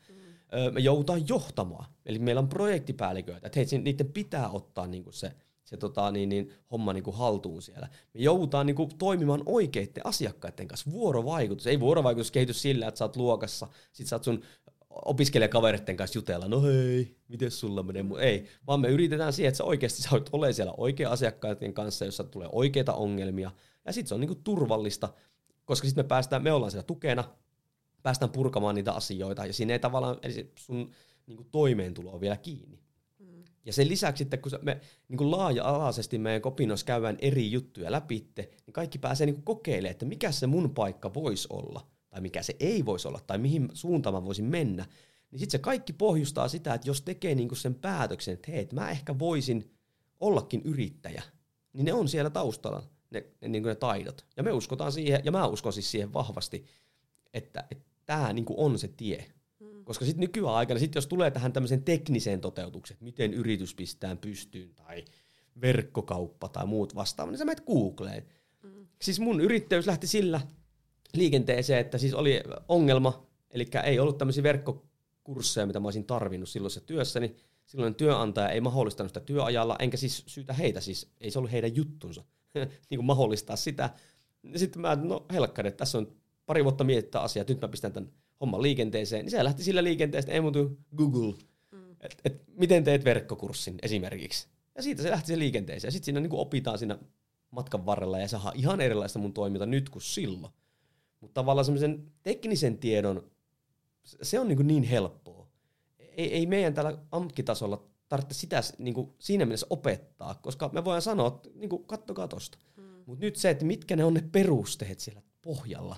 Me 0.72 0.80
joudutaan 0.80 1.28
johtamaan. 1.28 1.86
Eli 2.06 2.18
meillä 2.18 2.38
on 2.38 2.48
projektipäälliköitä, 2.48 3.46
että 3.46 3.60
hei, 3.60 3.78
niiden 3.78 4.12
pitää 4.12 4.50
ottaa 4.50 4.86
niinku 4.86 5.12
se 5.12 5.32
se 5.68 5.76
tota, 5.76 6.10
niin, 6.10 6.28
niin, 6.28 6.52
homma 6.70 6.92
niin 6.92 7.04
kuin 7.04 7.16
haltuun 7.16 7.62
siellä. 7.62 7.88
Me 8.14 8.20
joudutaan 8.20 8.66
niin 8.66 8.76
kuin, 8.76 8.90
toimimaan 8.98 9.42
oikeiden 9.46 10.06
asiakkaiden 10.06 10.68
kanssa. 10.68 10.90
Vuorovaikutus. 10.90 11.66
Ei 11.66 11.80
vuorovaikutus 11.80 12.30
kehity 12.30 12.52
sillä, 12.52 12.88
että 12.88 12.98
sä 12.98 13.04
oot 13.04 13.16
luokassa, 13.16 13.68
sit 13.92 14.06
sä 14.06 14.16
oot 14.16 14.24
sun 14.24 14.42
opiskelijakavereiden 15.04 15.96
kanssa 15.96 16.18
jutella, 16.18 16.48
no 16.48 16.62
hei, 16.62 17.16
miten 17.28 17.50
sulla 17.50 17.82
menee? 17.82 18.04
Ei, 18.20 18.44
vaan 18.66 18.80
me 18.80 18.88
yritetään 18.88 19.32
siihen, 19.32 19.48
että 19.48 19.58
sä 19.58 19.64
oikeasti 19.64 20.02
sä 20.02 20.08
ole 20.32 20.52
siellä 20.52 20.74
oikea 20.76 21.10
asiakkaiden 21.10 21.74
kanssa, 21.74 22.04
jossa 22.04 22.24
tulee 22.24 22.48
oikeita 22.52 22.94
ongelmia, 22.94 23.50
ja 23.84 23.92
sitten 23.92 24.08
se 24.08 24.14
on 24.14 24.20
niinku 24.20 24.34
turvallista, 24.34 25.08
koska 25.64 25.86
sitten 25.86 26.04
me 26.04 26.08
päästään, 26.08 26.42
me 26.42 26.52
ollaan 26.52 26.70
siellä 26.70 26.86
tukena, 26.86 27.24
päästään 28.02 28.32
purkamaan 28.32 28.74
niitä 28.74 28.92
asioita, 28.92 29.46
ja 29.46 29.52
siinä 29.52 29.72
ei 29.72 29.78
tavallaan, 29.78 30.16
eli 30.22 30.52
sun 30.58 30.90
niinku 31.26 31.44
toimeentulo 31.52 32.12
on 32.12 32.20
vielä 32.20 32.36
kiinni. 32.36 32.82
Mm. 33.18 33.44
Ja 33.64 33.72
sen 33.72 33.88
lisäksi 33.88 34.18
sitten, 34.18 34.42
kun 34.42 34.52
me 34.62 34.80
niin 35.08 35.30
laaja-alaisesti 35.30 36.18
meidän 36.18 36.42
kopinnoissa 36.42 36.86
käydään 36.86 37.18
eri 37.20 37.52
juttuja 37.52 37.92
läpi, 37.92 38.28
niin 38.36 38.72
kaikki 38.72 38.98
pääsee 38.98 39.26
niin 39.26 39.42
kokeilemaan, 39.42 39.90
että 39.90 40.06
mikä 40.06 40.32
se 40.32 40.46
mun 40.46 40.74
paikka 40.74 41.14
voisi 41.14 41.48
olla– 41.50 41.86
tai 42.18 42.22
mikä 42.22 42.42
se 42.42 42.56
ei 42.60 42.84
voisi 42.84 43.08
olla, 43.08 43.20
tai 43.26 43.38
mihin 43.38 43.68
suuntaan 43.72 44.14
mä 44.14 44.24
voisin 44.24 44.44
mennä, 44.44 44.86
niin 45.30 45.38
sitten 45.38 45.50
se 45.50 45.58
kaikki 45.58 45.92
pohjustaa 45.92 46.48
sitä, 46.48 46.74
että 46.74 46.88
jos 46.88 47.02
tekee 47.02 47.34
niinku 47.34 47.54
sen 47.54 47.74
päätöksen, 47.74 48.34
että 48.34 48.50
hei, 48.52 48.60
että 48.60 48.74
mä 48.74 48.90
ehkä 48.90 49.18
voisin 49.18 49.70
ollakin 50.20 50.62
yrittäjä, 50.64 51.22
niin 51.72 51.84
ne 51.84 51.92
on 51.92 52.08
siellä 52.08 52.30
taustalla, 52.30 52.82
ne, 53.10 53.24
ne, 53.40 53.48
niin 53.48 53.62
ne 53.62 53.74
taidot. 53.74 54.26
Ja 54.36 54.42
me 54.42 54.52
uskotaan 54.52 54.92
siihen, 54.92 55.20
ja 55.24 55.32
mä 55.32 55.46
uskon 55.46 55.72
siis 55.72 55.90
siihen 55.90 56.12
vahvasti, 56.12 56.64
että, 57.34 57.64
että 57.70 57.84
tämä 58.06 58.32
niin 58.32 58.46
on 58.56 58.78
se 58.78 58.88
tie. 58.88 59.24
Mm. 59.60 59.84
Koska 59.84 60.04
sitten 60.04 60.20
nykyään 60.20 60.54
aikana, 60.54 60.80
sit 60.80 60.94
jos 60.94 61.06
tulee 61.06 61.30
tähän 61.30 61.52
tämmöiseen 61.52 61.82
tekniseen 61.82 62.40
toteutukseen, 62.40 62.94
että 62.94 63.04
miten 63.04 63.34
yritys 63.34 63.74
pistää 63.74 64.16
pystyyn, 64.16 64.74
tai 64.74 65.04
verkkokauppa 65.60 66.48
tai 66.48 66.66
muut 66.66 66.94
vastaavat, 66.94 67.32
niin 67.32 67.38
sä 67.38 67.44
menet 67.44 67.64
Googleen. 67.66 68.26
Mm. 68.62 68.86
Siis 69.02 69.20
mun 69.20 69.40
yrittäjyys 69.40 69.86
lähti 69.86 70.06
sillä, 70.06 70.40
liikenteeseen, 71.14 71.80
että 71.80 71.98
siis 71.98 72.14
oli 72.14 72.40
ongelma, 72.68 73.26
eli 73.50 73.66
ei 73.84 73.98
ollut 73.98 74.18
tämmöisiä 74.18 74.42
verkkokursseja, 74.42 75.66
mitä 75.66 75.80
mä 75.80 75.86
olisin 75.86 76.04
tarvinnut 76.04 76.48
silloisessa 76.48 76.86
työssä, 76.86 77.20
niin 77.20 77.36
silloin 77.66 77.94
työnantaja 77.94 78.48
ei 78.48 78.60
mahdollistanut 78.60 79.10
sitä 79.10 79.20
työajalla, 79.20 79.76
enkä 79.78 79.96
siis 79.96 80.22
syytä 80.26 80.52
heitä, 80.52 80.80
siis 80.80 81.10
ei 81.20 81.30
se 81.30 81.38
ollut 81.38 81.52
heidän 81.52 81.76
juttunsa 81.76 82.24
niin 82.90 82.98
kuin 82.98 83.04
mahdollistaa 83.04 83.56
sitä. 83.56 83.90
Sitten 84.56 84.82
mä, 84.82 84.96
no 84.96 85.26
helkkari, 85.32 85.68
että 85.68 85.78
tässä 85.78 85.98
on 85.98 86.12
pari 86.46 86.64
vuotta 86.64 86.84
mietittä 86.84 87.20
asiaa, 87.20 87.44
nyt 87.48 87.60
mä 87.60 87.68
pistän 87.68 87.92
tämän 87.92 88.10
homman 88.40 88.62
liikenteeseen, 88.62 89.24
niin 89.24 89.30
se 89.30 89.44
lähti 89.44 89.62
sillä 89.62 89.84
liikenteestä, 89.84 90.32
ei 90.32 90.40
muuta 90.40 90.58
Google, 90.96 91.34
mm. 91.70 91.96
että 92.00 92.16
et, 92.24 92.42
miten 92.56 92.84
teet 92.84 93.04
verkkokurssin 93.04 93.78
esimerkiksi. 93.82 94.48
Ja 94.76 94.82
siitä 94.82 95.02
se 95.02 95.10
lähti 95.10 95.26
se 95.26 95.38
liikenteeseen. 95.38 95.88
Ja 95.88 95.92
sitten 95.92 96.04
siinä 96.04 96.20
niin 96.20 96.30
kuin 96.30 96.40
opitaan 96.40 96.78
siinä 96.78 96.98
matkan 97.50 97.86
varrella 97.86 98.18
ja 98.18 98.28
saadaan 98.28 98.56
ihan 98.56 98.80
erilaista 98.80 99.18
mun 99.18 99.32
toiminta 99.32 99.66
nyt 99.66 99.88
kuin 99.88 100.02
silloin. 100.02 100.52
Mutta 101.20 101.34
tavallaan 101.34 101.64
semmoisen 101.64 102.12
teknisen 102.22 102.78
tiedon, 102.78 103.30
se 104.04 104.40
on 104.40 104.48
niin, 104.48 104.66
niin 104.66 104.82
helppoa. 104.82 105.48
Ei, 105.98 106.34
ei 106.34 106.46
meidän 106.46 106.74
täällä 106.74 106.98
ammattitasolla 107.12 107.84
tarvitse 108.08 108.34
sitä 108.34 108.60
niin 108.78 108.94
kuin 108.94 109.10
siinä 109.18 109.44
mielessä 109.44 109.66
opettaa, 109.70 110.34
koska 110.34 110.70
me 110.72 110.84
voidaan 110.84 111.02
sanoa, 111.02 111.28
että 111.28 111.48
niin 111.54 111.68
kuin, 111.68 111.84
kattokaa 111.84 112.28
tosta. 112.28 112.58
Mm. 112.76 112.82
Mutta 113.06 113.24
nyt 113.24 113.36
se, 113.36 113.50
että 113.50 113.64
mitkä 113.64 113.96
ne 113.96 114.04
on 114.04 114.14
ne 114.14 114.24
perusteet 114.32 115.00
siellä 115.00 115.22
pohjalla, 115.42 115.96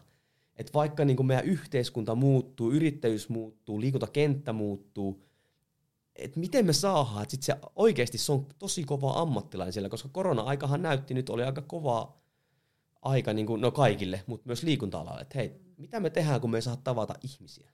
että 0.56 0.72
vaikka 0.72 1.04
niin 1.04 1.16
kuin 1.16 1.26
meidän 1.26 1.44
yhteiskunta 1.44 2.14
muuttuu, 2.14 2.70
yrittäjyys 2.70 3.28
muuttuu, 3.28 3.80
liikuntakenttä 3.80 4.52
muuttuu, 4.52 5.24
että 6.16 6.40
miten 6.40 6.66
me 6.66 6.72
saadaan, 6.72 7.22
että 7.22 7.30
sit 7.30 7.42
se 7.42 7.56
oikeasti 7.76 8.18
se 8.18 8.32
on 8.32 8.46
tosi 8.58 8.84
kova 8.84 9.12
ammattilainen 9.12 9.72
siellä, 9.72 9.88
koska 9.88 10.08
korona-aikahan 10.12 10.82
näytti 10.82 11.14
nyt, 11.14 11.30
oli 11.30 11.42
aika 11.42 11.62
kovaa 11.62 12.19
aika 13.02 13.32
niin 13.32 13.46
kuin, 13.46 13.60
no 13.60 13.70
kaikille, 13.70 14.22
mutta 14.26 14.46
myös 14.46 14.62
liikunta-alalle, 14.62 15.20
että 15.20 15.38
hei, 15.38 15.60
mitä 15.76 16.00
me 16.00 16.10
tehdään, 16.10 16.40
kun 16.40 16.50
me 16.50 16.58
ei 16.58 16.62
saa 16.62 16.76
tavata 16.76 17.14
ihmisiä? 17.22 17.70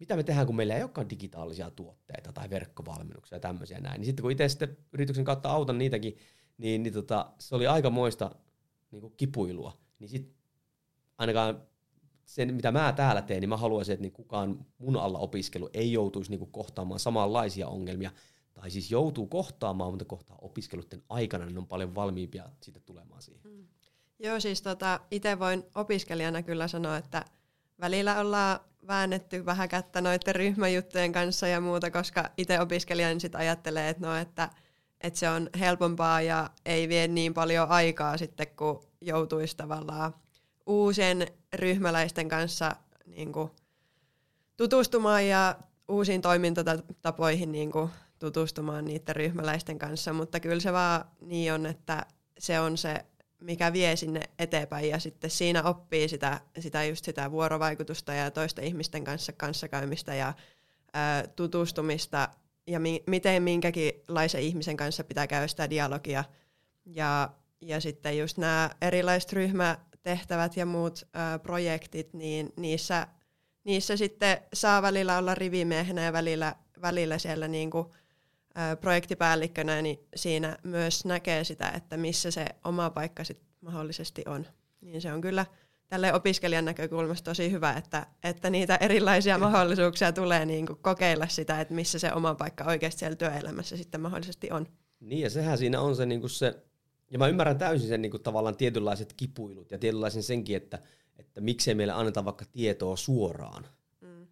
Mitä 0.00 0.16
me 0.16 0.22
tehdään, 0.22 0.46
kun 0.46 0.56
meillä 0.56 0.76
ei 0.76 0.82
olekaan 0.82 1.10
digitaalisia 1.10 1.70
tuotteita 1.70 2.32
tai 2.32 2.50
verkkovalmennuksia 2.50 3.36
ja 3.36 3.40
tämmöisiä 3.40 3.80
näin? 3.80 4.00
Niin 4.00 4.06
sitten 4.06 4.22
kun 4.22 4.30
itse 4.32 4.48
sitten 4.48 4.76
yrityksen 4.92 5.24
kautta 5.24 5.50
autan 5.50 5.78
niitäkin, 5.78 6.16
niin, 6.58 6.82
niin 6.82 6.92
tota, 6.92 7.30
se 7.38 7.54
oli 7.54 7.66
aika 7.66 7.90
moista 7.90 8.30
niin 8.90 9.12
kipuilua. 9.16 9.78
Niin 9.98 10.08
sitten 10.08 10.34
ainakaan 11.18 11.62
sen, 12.24 12.54
mitä 12.54 12.72
mä 12.72 12.92
täällä 12.92 13.22
teen, 13.22 13.40
niin 13.40 13.48
mä 13.48 13.56
haluaisin, 13.56 13.92
että 13.92 14.02
niin 14.02 14.12
kukaan 14.12 14.66
mun 14.78 14.96
alla 14.96 15.18
opiskelu 15.18 15.70
ei 15.72 15.92
joutuisi 15.92 16.30
niin 16.30 16.50
kohtaamaan 16.50 17.00
samanlaisia 17.00 17.68
ongelmia, 17.68 18.10
tai 18.54 18.70
siis 18.70 18.90
joutuu 18.90 19.26
kohtaamaan, 19.26 19.92
mutta 19.92 20.04
kohtaa 20.04 20.38
opiskeluiden 20.40 21.02
aikana, 21.08 21.46
niin 21.46 21.58
on 21.58 21.66
paljon 21.66 21.94
valmiimpia 21.94 22.50
sitten 22.60 22.82
tulemaan 22.82 23.22
siihen. 23.22 23.42
Mm. 23.44 23.66
Joo, 24.22 24.40
siis 24.40 24.62
tota, 24.62 25.00
itse 25.10 25.38
voin 25.38 25.64
opiskelijana 25.74 26.42
kyllä 26.42 26.68
sanoa, 26.68 26.96
että 26.96 27.24
välillä 27.80 28.20
ollaan 28.20 28.60
väännetty 28.86 29.46
vähän 29.46 29.68
kättä 29.68 30.00
noiden 30.00 30.34
ryhmäjuttujen 30.34 31.12
kanssa 31.12 31.46
ja 31.46 31.60
muuta, 31.60 31.90
koska 31.90 32.30
itse 32.36 32.60
opiskelijana 32.60 33.20
sitten 33.20 33.40
ajattelee, 33.40 33.88
että, 33.88 34.06
no, 34.06 34.16
että, 34.16 34.50
että 35.00 35.18
se 35.18 35.28
on 35.28 35.50
helpompaa 35.60 36.20
ja 36.20 36.50
ei 36.66 36.88
vie 36.88 37.08
niin 37.08 37.34
paljon 37.34 37.68
aikaa 37.68 38.16
sitten, 38.16 38.46
kun 38.46 38.84
joutuisi 39.00 39.56
tavallaan 39.56 40.14
uusien 40.66 41.26
ryhmäläisten 41.54 42.28
kanssa 42.28 42.76
niin 43.06 43.32
kuin, 43.32 43.50
tutustumaan 44.56 45.26
ja 45.26 45.56
uusiin 45.88 46.22
toimintatapoihin 46.22 47.52
niin 47.52 47.72
kuin, 47.72 47.90
tutustumaan 48.18 48.84
niiden 48.84 49.16
ryhmäläisten 49.16 49.78
kanssa, 49.78 50.12
mutta 50.12 50.40
kyllä 50.40 50.60
se 50.60 50.72
vaan 50.72 51.04
niin 51.20 51.52
on, 51.52 51.66
että 51.66 52.06
se 52.38 52.60
on 52.60 52.78
se 52.78 53.04
mikä 53.40 53.72
vie 53.72 53.96
sinne 53.96 54.20
eteenpäin 54.38 54.88
ja 54.88 54.98
sitten 54.98 55.30
siinä 55.30 55.62
oppii 55.62 56.08
sitä, 56.08 56.40
sitä 56.58 56.84
just 56.84 57.04
sitä 57.04 57.30
vuorovaikutusta 57.30 58.14
ja 58.14 58.30
toisten 58.30 58.64
ihmisten 58.64 59.04
kanssa 59.04 59.32
kanssakäymistä 59.32 60.14
ja 60.14 60.34
ää, 60.92 61.26
tutustumista 61.26 62.28
ja 62.66 62.80
mi- 62.80 63.02
miten 63.06 63.42
minkäkinlaisen 63.42 64.42
ihmisen 64.42 64.76
kanssa 64.76 65.04
pitää 65.04 65.26
käydä 65.26 65.46
sitä 65.48 65.70
dialogia. 65.70 66.24
Ja, 66.86 67.30
ja 67.60 67.80
sitten 67.80 68.18
just 68.18 68.38
nämä 68.38 68.70
erilaiset 68.80 69.32
ryhmätehtävät 69.32 70.56
ja 70.56 70.66
muut 70.66 71.08
ää, 71.14 71.38
projektit, 71.38 72.14
niin 72.14 72.52
niissä, 72.56 73.06
niissä 73.64 73.96
sitten 73.96 74.38
saa 74.52 74.82
välillä 74.82 75.18
olla 75.18 75.34
rivimiehenä 75.34 76.04
ja 76.04 76.12
välillä, 76.12 76.54
välillä 76.82 77.18
siellä 77.18 77.48
niinku, 77.48 77.92
projektipäällikkönä, 78.80 79.82
niin 79.82 79.98
siinä 80.16 80.58
myös 80.62 81.04
näkee 81.04 81.44
sitä, 81.44 81.70
että 81.70 81.96
missä 81.96 82.30
se 82.30 82.46
oma 82.64 82.90
paikka 82.90 83.24
sit 83.24 83.42
mahdollisesti 83.60 84.22
on. 84.26 84.46
Niin 84.80 85.00
se 85.00 85.12
on 85.12 85.20
kyllä 85.20 85.46
tälle 85.88 86.14
opiskelijan 86.14 86.64
näkökulmasta 86.64 87.30
tosi 87.30 87.50
hyvä, 87.50 87.72
että, 87.72 88.06
että 88.24 88.50
niitä 88.50 88.76
erilaisia 88.76 89.38
mahdollisuuksia 89.38 90.12
tulee 90.12 90.46
niin 90.46 90.66
kuin 90.66 90.78
kokeilla 90.82 91.28
sitä, 91.28 91.60
että 91.60 91.74
missä 91.74 91.98
se 91.98 92.12
oma 92.12 92.34
paikka 92.34 92.64
oikeasti 92.64 92.98
siellä 92.98 93.16
työelämässä 93.16 93.76
sitten 93.76 94.00
mahdollisesti 94.00 94.50
on. 94.50 94.66
Niin 95.00 95.22
ja 95.22 95.30
sehän 95.30 95.58
siinä 95.58 95.80
on 95.80 95.96
se, 95.96 96.06
niin 96.06 96.20
kuin 96.20 96.30
se 96.30 96.62
ja 97.10 97.18
mä 97.18 97.28
ymmärrän 97.28 97.58
täysin 97.58 97.88
sen 97.88 98.02
niin 98.02 98.10
kuin 98.10 98.22
tavallaan 98.22 98.56
tietynlaiset 98.56 99.12
kipuilut 99.12 99.70
ja 99.70 99.78
tietynlaisen 99.78 100.22
senkin, 100.22 100.56
että, 100.56 100.78
että 101.18 101.40
miksei 101.40 101.74
meille 101.74 101.92
anneta 101.92 102.24
vaikka 102.24 102.44
tietoa 102.52 102.96
suoraan. 102.96 103.66
Mm. 104.00 104.26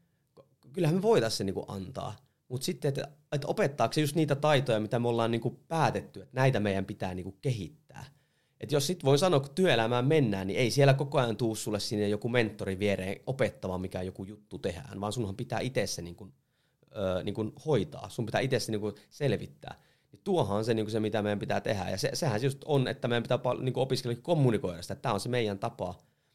Kyllähän 0.73 0.97
me 0.97 1.03
voitaisiin 1.03 1.39
se 1.39 1.45
niin 1.45 1.55
kuin 1.55 1.67
antaa, 1.69 2.17
mutta 2.49 2.65
sitten, 2.65 2.89
että, 2.89 3.09
että 3.33 3.49
opettaako 3.49 3.93
se 3.93 4.01
just 4.01 4.17
niitä 4.17 4.35
taitoja, 4.35 4.81
mitä 4.81 4.99
me 4.99 5.09
ollaan 5.09 5.31
niinku 5.31 5.61
päätetty, 5.69 6.23
että 6.23 6.41
näitä 6.41 6.61
meidän 6.61 6.85
pitää 6.85 7.15
niinku 7.15 7.33
kehittää. 7.41 8.05
Et 8.61 8.73
jos 8.73 8.87
sitten 8.87 9.07
voin 9.07 9.19
sanoa, 9.19 9.41
kun 9.41 9.55
työelämään 9.55 10.07
mennään, 10.07 10.47
niin 10.47 10.59
ei 10.59 10.71
siellä 10.71 10.95
koko 10.95 11.19
ajan 11.19 11.37
tuu 11.37 11.55
sulle 11.55 11.81
sinne 11.81 12.09
joku 12.09 12.29
mentori 12.29 12.79
viereen 12.79 13.21
opettamaan, 13.27 13.81
mikä 13.81 14.03
joku 14.03 14.25
juttu 14.25 14.59
tehdään, 14.59 15.01
vaan 15.01 15.13
sunhan 15.13 15.37
pitää 15.37 15.61
itse 15.61 15.87
se 15.87 16.03
niinku, 16.03 16.29
ö, 16.97 17.23
niinku 17.25 17.53
hoitaa. 17.67 18.09
Sun 18.09 18.27
pitää 18.27 18.41
itse 18.41 18.61
se 18.61 18.73
niinku 18.73 18.93
selvittää. 19.11 19.81
Niin 20.13 20.21
tuohan 20.25 20.57
on 20.57 20.65
se, 20.65 20.75
niinku 20.75 20.91
se, 20.91 21.01
mitä 21.01 21.23
meidän 21.23 21.39
pitää 21.39 21.61
tehdä. 21.61 21.91
Ja 21.91 21.97
se, 21.97 22.11
sehän 22.15 22.43
just 22.43 22.59
on, 22.65 22.89
että 22.89 23.09
meidän 23.09 23.23
pitää 23.23 23.39
niinku 23.61 23.81
opiskella 23.81 24.17
kommunikoida 24.23 24.83
sitä, 24.83 24.93
että 24.93 25.03
tämä 25.03 25.13
on 25.13 25.21
se 25.21 25.29
meidän 25.29 25.59
tapa 25.59 25.95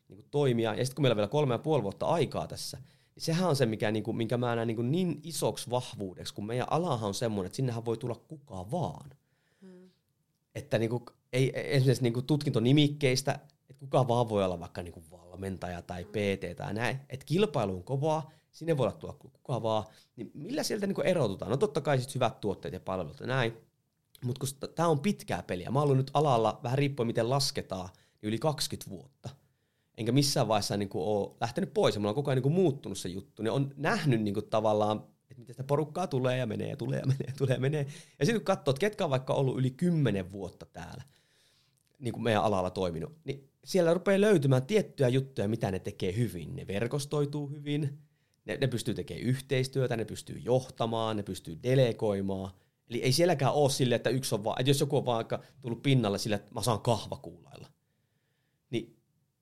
niinku 0.09 0.25
toimia. 0.31 0.75
Ja 0.75 0.85
sitten 0.85 0.95
kun 0.95 1.03
meillä 1.03 1.13
on 1.13 1.17
vielä 1.17 1.27
kolme 1.27 1.53
ja 1.53 1.59
puoli 1.59 1.83
vuotta 1.83 2.05
aikaa 2.05 2.47
tässä, 2.47 2.77
sehän 3.17 3.49
on 3.49 3.55
se, 3.55 3.65
mikä, 3.65 3.91
niin 3.91 4.03
kuin, 4.03 4.17
minkä 4.17 4.37
mä 4.37 4.55
näen 4.55 4.67
niin, 4.67 4.75
kuin 4.75 4.91
niin 4.91 5.19
isoksi 5.23 5.69
vahvuudeksi, 5.69 6.33
kun 6.33 6.45
meidän 6.45 6.67
alahan 6.69 7.07
on 7.07 7.13
semmoinen, 7.13 7.45
että 7.45 7.55
sinnehän 7.55 7.85
voi 7.85 7.97
tulla 7.97 8.15
kuka 8.15 8.71
vaan. 8.71 9.09
Hmm. 9.61 9.89
Että 10.55 10.77
niin 10.77 10.89
kuin, 10.89 11.03
ei, 11.33 11.51
esimerkiksi 11.55 12.03
niin 12.03 12.13
kuin 12.13 12.25
tutkintonimikkeistä, 12.25 13.31
että 13.69 13.79
kuka 13.79 14.07
vaan 14.07 14.29
voi 14.29 14.45
olla 14.45 14.59
vaikka 14.59 14.83
niin 14.83 14.93
kuin 14.93 15.05
valmentaja 15.11 15.81
tai 15.81 16.05
PT 16.05 16.57
tai 16.57 16.73
näin, 16.73 16.99
että 17.09 17.25
kilpailu 17.25 17.75
on 17.75 17.83
kovaa, 17.83 18.31
sinne 18.51 18.77
voi 18.77 18.87
olla 18.87 18.97
tulla 18.97 19.13
kuka 19.13 19.63
vaan, 19.63 19.83
niin 20.15 20.31
millä 20.33 20.63
sieltä 20.63 20.87
niin 20.87 20.95
kuin 20.95 21.07
erotutaan? 21.07 21.51
No 21.51 21.57
totta 21.57 21.81
kai 21.81 21.99
sit 21.99 22.15
hyvät 22.15 22.41
tuotteet 22.41 22.73
ja 22.73 22.79
palvelut 22.79 23.19
ja 23.19 23.27
näin, 23.27 23.53
mutta 24.23 24.39
kun 24.39 24.69
tämä 24.75 24.87
on 24.87 24.99
pitkää 24.99 25.43
peliä, 25.43 25.71
mä 25.71 25.79
oon 25.79 25.83
ollut 25.83 25.97
nyt 25.97 26.11
alalla, 26.13 26.59
vähän 26.63 26.77
riippuen 26.77 27.07
miten 27.07 27.29
lasketaan, 27.29 27.89
niin 27.93 28.27
yli 28.27 28.39
20 28.39 28.89
vuotta– 28.89 29.29
enkä 29.97 30.11
missään 30.11 30.47
vaiheessa 30.47 30.77
niin 30.77 30.89
kuin, 30.89 31.03
ole 31.03 31.35
lähtenyt 31.41 31.73
pois 31.73 31.95
ja 31.95 31.99
mulla 31.99 32.09
on 32.09 32.15
koko 32.15 32.31
ajan 32.31 32.35
niin 32.35 32.43
kuin, 32.43 32.53
muuttunut 32.53 32.97
se 32.97 33.09
juttu, 33.09 33.43
niin 33.43 33.51
on 33.51 33.73
nähnyt 33.77 34.21
niin 34.21 34.33
kuin, 34.33 34.49
tavallaan, 34.49 35.03
että 35.29 35.39
miten 35.39 35.53
sitä 35.53 35.63
porukkaa 35.63 36.07
tulee 36.07 36.37
ja 36.37 36.45
menee 36.45 36.69
ja 36.69 36.77
tulee 36.77 36.99
ja 36.99 37.05
menee 37.05 37.27
ja 37.27 37.33
tulee 37.37 37.53
ja 37.53 37.61
menee. 37.61 37.87
Ja 38.19 38.25
sitten 38.25 38.41
kun 38.41 38.45
katsoo, 38.45 38.71
että 38.71 38.79
ketkä 38.79 39.03
on 39.03 39.09
vaikka 39.09 39.33
ollut 39.33 39.59
yli 39.59 39.71
kymmenen 39.71 40.31
vuotta 40.31 40.65
täällä, 40.65 41.03
niin 41.99 42.13
kuin 42.13 42.23
meidän 42.23 42.43
alalla 42.43 42.69
toiminut, 42.69 43.13
niin 43.23 43.49
siellä 43.63 43.93
rupeaa 43.93 44.21
löytymään 44.21 44.65
tiettyjä 44.65 45.09
juttuja, 45.09 45.47
mitä 45.47 45.71
ne 45.71 45.79
tekee 45.79 46.15
hyvin. 46.15 46.55
Ne 46.55 46.67
verkostoituu 46.67 47.47
hyvin, 47.47 47.99
ne, 48.45 48.57
ne 48.61 48.67
pystyy 48.67 48.93
tekemään 48.93 49.25
yhteistyötä, 49.25 49.97
ne 49.97 50.05
pystyy 50.05 50.39
johtamaan, 50.39 51.17
ne 51.17 51.23
pystyy 51.23 51.59
delegoimaan. 51.63 52.51
Eli 52.89 53.03
ei 53.03 53.11
sielläkään 53.11 53.53
ole 53.53 53.69
sille, 53.69 53.95
että 53.95 54.09
yksi 54.09 54.35
on 54.35 54.43
vaan, 54.43 54.61
että 54.61 54.69
jos 54.69 54.79
joku 54.79 54.97
on 54.97 55.05
vaikka 55.05 55.39
tullut 55.61 55.83
pinnalle 55.83 56.17
sille, 56.17 56.35
että 56.35 56.53
mä 56.53 56.61
saan 56.61 56.81
kahvakuulailla, 56.81 57.67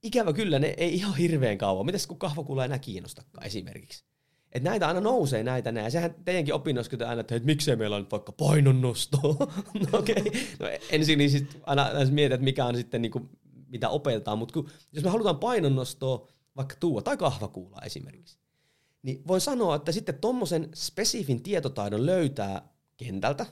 ikävä 0.04 0.34
kyllä 0.34 0.60
ne 0.60 0.74
ei 0.78 0.96
ihan 0.96 1.18
hirveän 1.18 1.58
kauan. 1.58 1.86
Mitäs 1.86 2.08
kun 2.08 2.20
kahvakuula 2.20 2.64
ei 2.64 2.66
enää 2.66 2.80
kiinnostakaan 2.80 3.46
esimerkiksi? 3.46 4.04
Että 4.52 4.70
näitä 4.70 4.88
aina 4.88 5.02
nousee 5.02 5.44
näitä 5.44 5.72
näin. 5.72 5.92
Sehän 5.92 6.16
teidänkin 6.26 6.54
opinnoissa 6.54 7.08
aina, 7.08 7.22
että, 7.22 7.36
että 7.36 7.46
miksei 7.46 7.76
meillä 7.76 7.96
on 7.96 8.02
nyt 8.02 8.12
vaikka 8.12 8.32
painonnostoa. 8.32 9.36
no 9.92 10.00
okei. 10.00 10.16
Okay. 10.28 10.42
No 10.60 10.68
ensin 10.92 11.18
niin 11.18 11.30
sit 11.30 11.58
aina, 11.64 11.84
aina 11.84 12.12
mietit, 12.12 12.34
että 12.34 12.44
mikä 12.44 12.66
on 12.66 12.76
sitten 12.76 13.02
niin 13.02 13.12
kuin, 13.12 13.30
mitä 13.68 13.90
opetetaan. 13.90 14.38
Mutta 14.38 14.60
jos 14.92 15.04
me 15.04 15.10
halutaan 15.10 15.40
painonnostoa 15.40 16.28
vaikka 16.56 16.76
tuua 16.80 17.02
tai 17.02 17.18
kahvakuulaa 17.18 17.82
esimerkiksi, 17.86 18.38
niin 19.04 19.28
voin 19.28 19.42
sanoa, 19.42 19.76
että 19.76 19.92
sitten 19.92 20.16
tuommoisen 20.16 20.70
spesifin 20.76 21.44
tietotaidon 21.44 22.06
löytää 22.06 22.70
kentältä, 22.98 23.46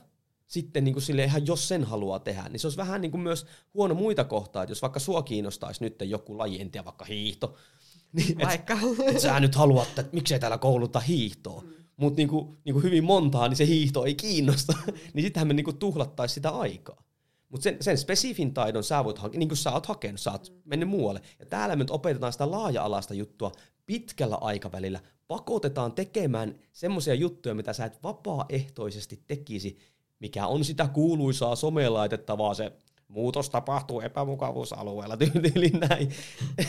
sitten 0.50 0.84
niin 0.84 0.94
kuin 0.94 1.02
sille 1.02 1.24
ihan 1.24 1.46
jos 1.46 1.68
sen 1.68 1.84
haluaa 1.84 2.18
tehdä, 2.18 2.48
niin 2.48 2.60
se 2.60 2.66
olisi 2.66 2.78
vähän 2.78 3.00
niin 3.00 3.10
kuin 3.10 3.20
myös 3.20 3.46
huono 3.74 3.94
muita 3.94 4.24
kohtaa, 4.24 4.62
että 4.62 4.70
jos 4.70 4.82
vaikka 4.82 5.00
sua 5.00 5.22
kiinnostaisi 5.22 5.84
nyt 5.84 5.94
joku 6.04 6.38
laji, 6.38 6.60
en 6.60 6.70
tiedä, 6.70 6.84
vaikka 6.84 7.04
hiihto, 7.04 7.56
niin 8.12 8.38
vaikka. 8.38 8.74
Et, 8.74 9.14
et 9.14 9.20
sä 9.20 9.40
nyt 9.40 9.54
haluat, 9.54 9.88
että 9.88 10.04
miksei 10.12 10.40
täällä 10.40 10.58
kouluta 10.58 11.00
hiihtoa, 11.00 11.60
mm. 11.62 11.68
mutta 11.96 12.16
niin 12.16 12.28
kuin, 12.28 12.58
niin 12.64 12.72
kuin 12.72 12.82
hyvin 12.82 13.04
montaa, 13.04 13.48
niin 13.48 13.56
se 13.56 13.66
hiihto 13.66 14.04
ei 14.04 14.14
kiinnosta, 14.14 14.72
niin 15.14 15.24
sittenhän 15.24 15.48
me 15.48 15.54
niin 15.54 15.64
kuin 15.64 15.78
tuhlattaisiin 15.78 16.34
sitä 16.34 16.50
aikaa. 16.50 17.02
Mutta 17.48 17.64
sen, 17.64 17.76
sen 17.80 17.98
spesifin 17.98 18.54
taidon 18.54 18.84
sä 18.84 19.04
voit 19.04 19.18
hakea, 19.18 19.38
niin 19.38 19.48
kuin 19.48 19.58
sä 19.58 19.72
oot 19.72 19.86
hakenut, 19.86 20.20
sä 20.20 20.32
oot 20.32 20.52
mennyt 20.64 20.88
muualle. 20.88 21.20
Ja 21.38 21.46
täällä 21.46 21.76
me 21.76 21.82
nyt 21.82 21.90
opetetaan 21.90 22.32
sitä 22.32 22.50
laaja-alaista 22.50 23.14
juttua 23.14 23.52
pitkällä 23.86 24.38
aikavälillä. 24.40 25.00
Pakotetaan 25.28 25.92
tekemään 25.92 26.58
semmoisia 26.72 27.14
juttuja, 27.14 27.54
mitä 27.54 27.72
sä 27.72 27.84
et 27.84 28.02
vapaaehtoisesti 28.02 29.22
tekisi, 29.26 29.78
mikä 30.20 30.46
on 30.46 30.64
sitä 30.64 30.88
kuuluisaa 30.88 31.56
somelaitettavaa 31.56 32.54
se 32.54 32.72
muutos 33.08 33.50
tapahtuu 33.50 34.00
epämukavuusalueella 34.00 35.16
tyyliin 35.16 35.80
näin. 35.80 36.10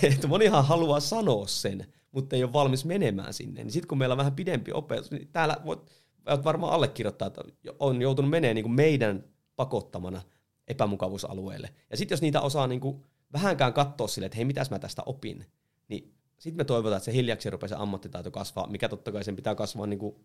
Että 0.03 0.27
monihan 0.27 0.65
haluaa 0.65 0.99
sanoa 0.99 1.47
sen, 1.47 1.85
mutta 2.11 2.35
ei 2.35 2.43
ole 2.43 2.53
valmis 2.53 2.85
menemään 2.85 3.33
sinne. 3.33 3.63
Niin 3.63 3.71
sitten 3.71 3.87
kun 3.87 3.97
meillä 3.97 4.13
on 4.13 4.17
vähän 4.17 4.35
pidempi 4.35 4.71
opetus, 4.71 5.11
niin 5.11 5.27
täällä 5.27 5.57
voit, 5.65 5.79
voit 6.29 6.43
varmaan 6.43 6.73
allekirjoittaa, 6.73 7.27
että 7.27 7.41
on 7.79 8.01
joutunut 8.01 8.31
menemään 8.31 8.55
niin 8.55 8.63
kuin 8.63 8.73
meidän 8.73 9.23
pakottamana 9.55 10.21
epämukavuusalueelle. 10.67 11.69
Ja 11.89 11.97
sitten 11.97 12.13
jos 12.13 12.21
niitä 12.21 12.41
osaa 12.41 12.67
niin 12.67 12.81
kuin 12.81 13.03
vähänkään 13.33 13.73
katsoa 13.73 14.07
sille, 14.07 14.25
että 14.25 14.35
hei, 14.35 14.45
mitäs 14.45 14.69
mä 14.69 14.79
tästä 14.79 15.03
opin, 15.05 15.45
niin 15.87 16.13
sitten 16.37 16.57
me 16.57 16.63
toivotaan, 16.63 16.97
että 16.97 17.05
se 17.05 17.13
hiljaksi 17.13 17.49
rupeaa 17.49 17.67
se 17.67 17.75
ammattitaito 17.75 18.31
kasvaa, 18.31 18.67
mikä 18.67 18.89
totta 18.89 19.11
kai 19.11 19.23
sen 19.23 19.35
pitää 19.35 19.55
kasvaa 19.55 19.87
niin 19.87 19.99
kuin 19.99 20.15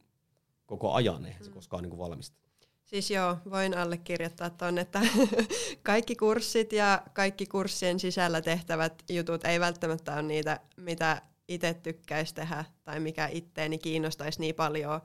koko 0.67 0.93
ajan, 0.93 1.27
eihän 1.27 1.45
se 1.45 1.51
koskaan 1.51 1.83
niin 1.83 1.91
kuin 1.91 2.01
valmista. 2.01 2.46
Siis 2.87 3.11
joo, 3.11 3.37
voin 3.51 3.79
allekirjoittaa 3.79 4.51
tuon, 4.51 4.79
että 4.79 5.01
kaikki 5.83 6.17
kurssit 6.17 6.73
ja 6.73 7.03
kaikki 7.13 7.47
kurssien 7.47 8.01
sisällä 8.01 8.43
tehtävät 8.43 9.03
jutut 9.11 9.45
ei 9.45 9.61
välttämättä 9.61 10.13
ole 10.13 10.23
niitä, 10.23 10.61
mitä 10.77 11.23
itse 11.49 11.75
tykkäisi 11.75 12.35
tehdä 12.35 12.65
tai 12.85 13.01
mikä 13.01 13.29
itteeni 13.33 13.79
kiinnostaisi 13.79 14.41
niin 14.41 14.55
paljon, 14.55 15.01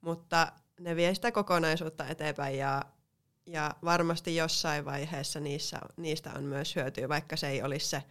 mutta 0.00 0.52
ne 0.80 0.96
vie 0.96 1.14
sitä 1.14 1.32
kokonaisuutta 1.32 2.08
eteenpäin 2.08 2.58
ja, 2.58 2.82
ja 3.46 3.74
varmasti 3.84 4.36
jossain 4.36 4.84
vaiheessa 4.84 5.40
niissä, 5.40 5.78
niistä 5.96 6.32
on 6.36 6.44
myös 6.44 6.76
hyötyä, 6.76 7.08
vaikka 7.08 7.36
se 7.36 7.48
ei 7.48 7.62
olisi 7.62 7.88
se, 7.88 8.02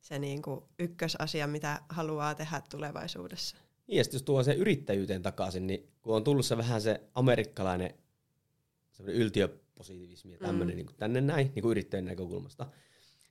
se 0.00 0.18
niin 0.18 0.42
kuin 0.42 0.60
ykkösasia, 0.78 1.46
mitä 1.46 1.80
haluaa 1.88 2.34
tehdä 2.34 2.62
tulevaisuudessa. 2.70 3.56
Niin, 3.86 3.96
ja 3.96 4.04
jos 4.12 4.22
tuo 4.22 4.42
se 4.42 4.52
yrittäjyyteen 4.52 5.22
takaisin, 5.22 5.66
niin 5.66 5.88
kun 6.02 6.16
on 6.16 6.24
tullut 6.24 6.46
se 6.46 6.56
vähän 6.56 6.80
se 6.80 7.00
amerikkalainen 7.14 7.94
semmoinen 8.98 9.22
yltiöpositiivismi 9.22 10.32
ja 10.32 10.38
tämmöinen 10.38 10.76
mm. 10.76 10.86
niin 10.86 10.96
tänne 10.96 11.20
näin 11.20 11.50
niin 11.54 11.62
kuin 11.62 11.70
yrittäjän 11.70 12.04
näkökulmasta. 12.04 12.66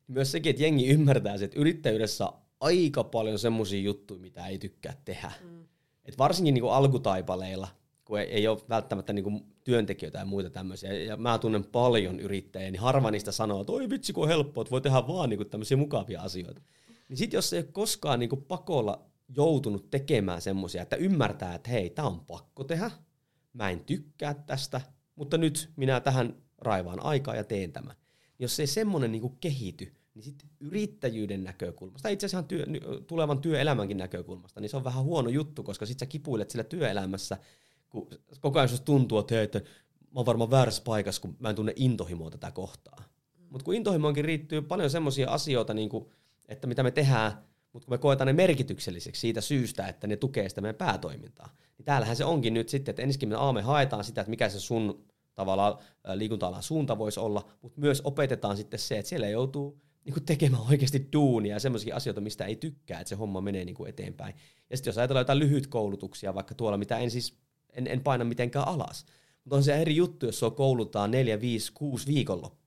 Myös 0.08 0.32
sekin, 0.32 0.50
että 0.50 0.64
jengi 0.64 0.88
ymmärtää 0.88 1.38
se, 1.38 1.46
että 1.46 1.60
yrittäjyydessä 1.60 2.26
on 2.26 2.34
aika 2.60 3.04
paljon 3.04 3.40
semmoisia 3.40 3.82
juttuja, 3.82 4.20
mitä 4.20 4.48
ei 4.48 4.58
tykkää 4.58 5.02
tehdä. 5.06 5.32
Mm. 5.44 5.66
Et 6.06 6.18
varsinkin 6.18 6.54
niin 6.54 6.62
kuin 6.62 6.74
alkutaipaleilla, 6.74 7.68
kun 8.06 8.20
ei, 8.20 8.28
ei 8.28 8.48
ole 8.48 8.62
välttämättä 8.70 9.14
niin 9.14 9.24
kuin 9.24 9.46
työntekijöitä 9.64 10.20
ja 10.20 10.26
muita 10.26 10.50
tämmöisiä. 10.50 10.94
Ja 10.94 11.18
mä 11.18 11.38
tunnen 11.38 11.64
paljon 11.64 12.20
yrittäjiä, 12.20 12.72
niin 12.72 12.82
harva 12.82 13.12
niistä 13.12 13.32
sanoo, 13.32 13.62
että 13.62 13.74
oi 13.74 13.90
vitsi 13.90 14.14
kun 14.14 14.24
on 14.24 14.30
helppoa, 14.30 14.62
että 14.62 14.72
voi 14.72 14.82
tehdä 14.82 15.08
vaan 15.08 15.30
niin 15.30 15.38
kuin 15.38 15.50
tämmöisiä 15.50 15.78
mukavia 15.78 16.22
asioita. 16.22 16.62
Niin 17.10 17.18
sitten 17.18 17.38
jos 17.38 17.54
ei 17.54 17.60
ole 17.60 17.70
koskaan 17.72 18.20
niin 18.20 18.30
kuin 18.30 18.42
pakolla 18.42 19.06
joutunut 19.36 19.90
tekemään 19.90 20.42
semmoisia, 20.42 20.82
että 20.82 20.96
ymmärtää, 20.96 21.56
että 21.56 21.70
hei, 21.70 21.90
tämä 21.90 22.08
on 22.08 22.20
pakko 22.20 22.64
tehdä, 22.64 22.92
mä 23.54 23.70
en 23.70 23.80
tykkää 23.80 24.34
tästä, 24.34 24.82
mutta 25.18 25.38
nyt 25.38 25.70
minä 25.76 26.00
tähän 26.00 26.36
raivaan 26.58 27.04
aikaa 27.04 27.36
ja 27.36 27.44
teen 27.44 27.72
tämän. 27.72 27.96
Jos 28.40 28.60
ei 28.60 28.68
semmoinen 28.68 29.12
niin 29.12 29.38
kehity, 29.42 29.94
niin 30.14 30.24
sitten 30.24 30.50
yrittäjyyden 30.60 31.44
näkökulmasta, 31.44 32.04
tai 32.04 32.14
itse 32.14 32.26
asiassa 32.26 32.48
työ, 32.48 32.66
tulevan 33.08 33.42
työelämänkin 33.42 33.98
näkökulmasta, 33.98 34.62
niin 34.62 34.70
se 34.70 34.78
on 34.78 34.84
vähän 34.84 35.04
huono 35.04 35.30
juttu, 35.30 35.64
koska 35.64 35.86
sitten 35.86 36.08
sä 36.08 36.10
kipuilet 36.10 36.52
sillä 36.52 36.64
työelämässä, 36.64 37.38
kun 37.90 38.10
koko 38.40 38.60
ajan 38.60 38.70
tuntuu, 38.86 39.20
että, 39.20 39.36
hei, 39.36 39.44
että 39.44 39.60
mä 39.60 40.14
oon 40.16 40.26
varmaan 40.26 40.52
väärässä 40.52 40.84
paikassa, 40.86 41.22
kun 41.22 41.36
mä 41.40 41.50
en 41.50 41.56
tunne 41.56 41.74
intohimoa 41.76 42.32
tätä 42.32 42.52
kohtaa. 42.52 43.04
Mutta 43.50 43.66
kun 43.66 43.74
intohimoonkin 43.74 44.26
riittyy 44.26 44.62
paljon 44.62 44.90
semmoisia 44.90 45.30
asioita, 45.30 45.74
niin 45.74 45.90
kuin, 45.90 46.06
että 46.48 46.68
mitä 46.68 46.84
me 46.84 46.92
tehdään, 46.92 47.32
mutta 47.78 47.86
kun 47.86 47.94
me 47.94 47.98
koetaan 47.98 48.28
ne 48.28 48.34
merkitykselliseksi 48.34 49.22
siitä 49.22 49.42
syystä, 49.42 49.88
että 49.88 50.08
ne 50.08 50.18
tukee 50.18 50.50
sitä 50.50 50.62
meidän 50.62 50.76
päätoimintaa, 50.76 51.56
niin 51.78 51.86
täällähän 51.86 52.16
se 52.16 52.26
onkin 52.26 52.54
nyt 52.54 52.70
sitten, 52.70 52.92
että 52.92 53.02
ensinnäkin 53.02 53.30
me, 53.30 53.36
A, 53.40 53.54
me 53.54 53.62
haetaan 53.62 54.04
sitä, 54.04 54.22
että 54.22 54.30
mikä 54.30 54.50
se 54.50 54.60
sun 54.60 55.06
tavallaan 55.36 55.78
liikunta-alan 56.14 56.64
suunta 56.64 56.98
voisi 56.98 57.20
olla, 57.20 57.50
mutta 57.62 57.82
myös 57.82 58.02
opetetaan 58.04 58.58
sitten 58.58 58.80
se, 58.80 58.98
että 58.98 59.10
siellä 59.10 59.30
joutuu 59.30 59.82
niin 60.06 60.14
kuin 60.14 60.26
tekemään 60.26 60.64
oikeasti 60.70 61.10
duunia 61.14 61.56
ja 61.56 61.60
semmoisia 61.60 61.96
asioita, 61.96 62.22
mistä 62.22 62.46
ei 62.46 62.56
tykkää, 62.56 63.00
että 63.00 63.10
se 63.10 63.16
homma 63.16 63.42
menee 63.42 63.66
niin 63.66 63.76
kuin 63.76 63.90
eteenpäin. 63.90 64.36
Ja 64.70 64.78
sitten 64.78 64.92
jos 64.92 64.98
ajatellaan 64.98 65.22
jotain 65.22 65.40
lyhyt 65.40 65.68
koulutuksia 65.68 66.36
vaikka 66.36 66.56
tuolla, 66.56 66.78
mitä 66.78 66.98
en 66.98 67.12
siis 67.12 67.38
en, 67.74 67.88
en 67.88 68.04
paina 68.04 68.24
mitenkään 68.24 68.68
alas, 68.68 69.06
mutta 69.44 69.56
on 69.56 69.64
se 69.64 69.76
eri 69.76 69.96
juttu, 69.96 70.26
jos 70.26 70.40
se 70.40 70.46
koulutaan 70.56 71.12
neljä, 71.12 71.42
viisi, 71.42 71.72
kuusi 71.74 72.08
viikonloppua 72.08 72.67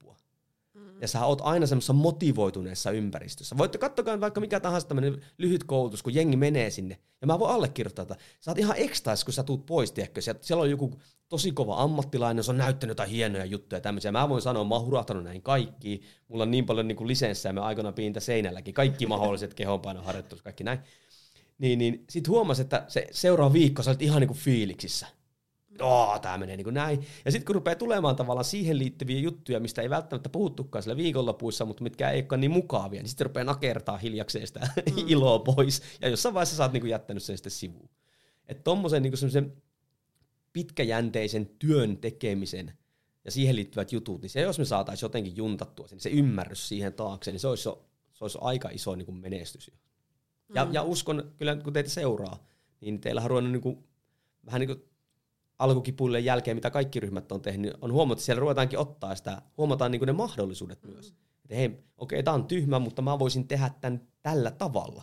ja 1.01 1.09
sä 1.09 1.25
oot 1.25 1.41
aina 1.43 1.67
semmoisessa 1.67 1.93
motivoituneessa 1.93 2.91
ympäristössä. 2.91 3.59
Voitte 3.59 3.79
katsoa 3.79 4.21
vaikka 4.21 4.41
mikä 4.41 4.61
tahansa 4.61 4.89
tämmöinen 4.89 5.23
lyhyt 5.39 5.65
koulutus, 5.65 6.03
kun 6.03 6.15
jengi 6.15 6.37
menee 6.37 6.71
sinne. 6.71 6.99
Ja 7.21 7.27
mä 7.27 7.39
voin 7.39 7.55
allekirjoittaa 7.55 8.03
että 8.03 8.17
Sä 8.41 8.51
oot 8.51 8.59
ihan 8.59 8.77
ekstaisi, 8.79 9.25
kun 9.25 9.35
sä 9.35 9.43
tuut 9.43 9.67
pois, 9.67 9.93
tiedätkö? 9.93 10.21
Siellä 10.21 10.63
on 10.63 10.71
joku 10.71 11.01
tosi 11.29 11.53
kova 11.53 11.83
ammattilainen, 11.83 12.45
se 12.45 12.51
on 12.51 12.59
näyttänyt 12.59 12.91
jotain 12.91 13.11
hienoja 13.11 13.45
juttuja 13.45 13.81
tämmöisiä. 13.81 14.13
Mä 14.13 14.29
voin 14.29 14.43
sanoa, 14.43 14.65
mä 14.65 14.75
oon 14.75 14.85
hurahtanut 14.85 15.25
näihin 15.25 15.43
kaikkiin. 15.43 16.03
Mulla 16.29 16.43
on 16.43 16.51
niin 16.51 16.67
paljon 16.67 16.89
niin 16.89 17.09
lisenssejä, 17.09 17.53
me 17.53 17.61
aikana 17.61 17.93
piintä 17.93 18.21
seinälläkin. 18.21 18.75
Kaikki 18.75 19.07
mahdolliset 19.07 19.55
kehonpainoharjoittelut, 19.55 20.43
kaikki 20.43 20.65
näin. 20.65 20.79
Niin, 21.59 21.79
niin 21.79 22.05
sit 22.11 22.29
huomasi, 22.29 22.63
että 22.63 22.85
se 22.89 23.07
seuraava 23.11 23.53
viikko 23.53 23.83
sä 23.83 23.91
olet 23.91 24.03
ihan 24.03 24.21
niin 24.21 24.29
kuin 24.29 24.39
fiiliksissä 24.39 25.07
Joo, 25.81 26.19
tämä 26.23 26.38
menee 26.38 26.57
niin 26.57 26.64
kuin 26.64 26.75
näin. 26.75 27.07
Ja 27.25 27.33
sitten 27.33 27.47
kun 27.47 27.55
rupeaa 27.55 27.75
tulemaan 27.75 28.16
tavallaan 28.16 28.45
siihen 28.45 28.79
liittyviä 28.79 29.21
juttuja, 29.21 29.61
mistä 29.61 29.83
ei 29.83 29.90
välttämättä 29.90 30.29
puhuttukaan 30.29 30.83
sillä 30.83 30.97
viikonlopuissa, 30.97 31.64
mutta 31.64 31.83
mitkä 31.83 32.11
ei 32.11 32.27
ole 32.33 32.38
niin 32.38 32.51
mukavia, 32.51 33.03
niin 33.03 33.09
sitten 33.09 33.27
rupeaa 33.27 33.45
nakertaa 33.45 33.97
hiljakseen 33.97 34.47
sitä 34.47 34.61
mm. 34.77 35.05
iloa 35.07 35.38
pois. 35.38 35.83
Ja 36.01 36.09
jossain 36.09 36.35
vaiheessa 36.35 36.57
sä 36.57 36.62
oot 36.62 36.73
niin 36.73 36.81
kuin 36.81 36.90
jättänyt 36.90 37.23
sen 37.23 37.37
sitten 37.37 37.51
sivuun. 37.51 37.88
Että 38.49 38.62
tommosen 38.62 39.03
niin 39.03 39.12
kuin 39.12 39.53
pitkäjänteisen 40.53 41.51
työn 41.59 41.97
tekemisen 41.97 42.73
ja 43.25 43.31
siihen 43.31 43.57
liittyvät 43.57 43.93
jutut, 43.93 44.23
niin 44.23 44.31
se 44.31 44.40
jos 44.40 44.59
me 44.59 44.64
saataisiin 44.64 45.05
jotenkin 45.05 45.37
juntattua 45.37 45.88
sen, 45.88 45.97
niin 45.97 46.03
se 46.03 46.11
ymmärrys 46.11 46.69
siihen 46.69 46.93
taakse, 46.93 47.33
niin 47.33 47.40
se 47.40 47.49
olisi, 47.49 47.62
se 47.62 48.25
olisi 48.25 48.38
aika 48.40 48.69
iso 48.69 48.95
niin 48.95 49.07
kuin 49.07 49.19
menestys. 49.19 49.71
Ja, 50.55 50.64
mm. 50.64 50.73
ja 50.73 50.83
uskon, 50.83 51.33
kyllä 51.38 51.57
kun 51.57 51.73
teitä 51.73 51.90
seuraa, 51.90 52.47
niin 52.81 53.01
teillä 53.01 53.21
on 53.21 53.31
ruvennut 53.31 53.53
niin 53.53 53.62
kuin, 53.62 53.85
vähän 54.47 54.61
niin 54.61 54.69
kuin 54.69 54.89
alkukipuille 55.61 56.20
jälkeen, 56.20 56.57
mitä 56.57 56.70
kaikki 56.70 57.01
ryhmät 57.01 57.33
on 57.33 57.42
tehnyt, 57.42 57.75
on 57.81 57.92
huomattu, 57.92 58.18
että 58.18 58.25
siellä 58.25 58.40
ruvetaankin 58.40 58.79
ottaa 58.79 59.14
sitä, 59.14 59.42
huomataan 59.57 59.90
niin 59.90 60.03
ne 60.07 60.12
mahdollisuudet 60.12 60.83
mm. 60.83 60.90
myös. 60.90 61.14
Että 61.44 61.55
hei, 61.55 61.68
okei, 61.68 61.85
okay, 61.96 62.23
tämä 62.23 62.35
on 62.35 62.46
tyhmä, 62.46 62.79
mutta 62.79 63.03
mä 63.03 63.18
voisin 63.18 63.49
tehdä 63.49 63.70
tämän 63.81 64.01
tällä 64.23 64.51
tavalla. 64.51 65.03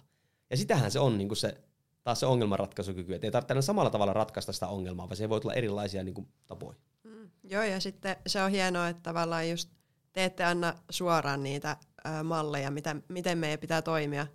Ja 0.49 0.57
sitähän 0.57 0.91
se 0.91 0.99
on 0.99 1.17
niin 1.17 1.27
kuin 1.27 1.37
se, 1.37 1.61
taas 2.03 2.19
se 2.19 2.25
ongelmanratkaisukyky, 2.25 3.13
että 3.13 3.27
ei 3.27 3.31
tarvitse 3.31 3.61
samalla 3.61 3.89
tavalla 3.89 4.13
ratkaista 4.13 4.53
sitä 4.53 4.67
ongelmaa, 4.67 5.09
vaan 5.09 5.17
se 5.17 5.29
voi 5.29 5.41
tulla 5.41 5.53
erilaisia 5.53 6.03
niin 6.03 6.13
kuin, 6.13 6.27
tapoja. 6.47 6.77
Mm, 7.03 7.29
joo, 7.43 7.63
ja 7.63 7.79
sitten 7.79 8.15
se 8.27 8.41
on 8.41 8.51
hienoa, 8.51 8.87
että 8.87 9.03
tavallaan 9.03 9.49
just 9.49 9.69
te 10.13 10.23
ette 10.23 10.43
anna 10.43 10.73
suoraan 10.89 11.43
niitä 11.43 11.77
ö, 12.05 12.23
malleja, 12.23 12.71
mitä, 12.71 12.95
miten 13.07 13.37
meidän 13.37 13.59
pitää 13.59 13.81
toimia, 13.81 14.27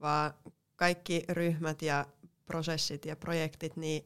vaan 0.00 0.34
kaikki 0.76 1.24
ryhmät 1.28 1.82
ja 1.82 2.06
prosessit 2.44 3.04
ja 3.04 3.16
projektit, 3.16 3.76
niin 3.76 4.04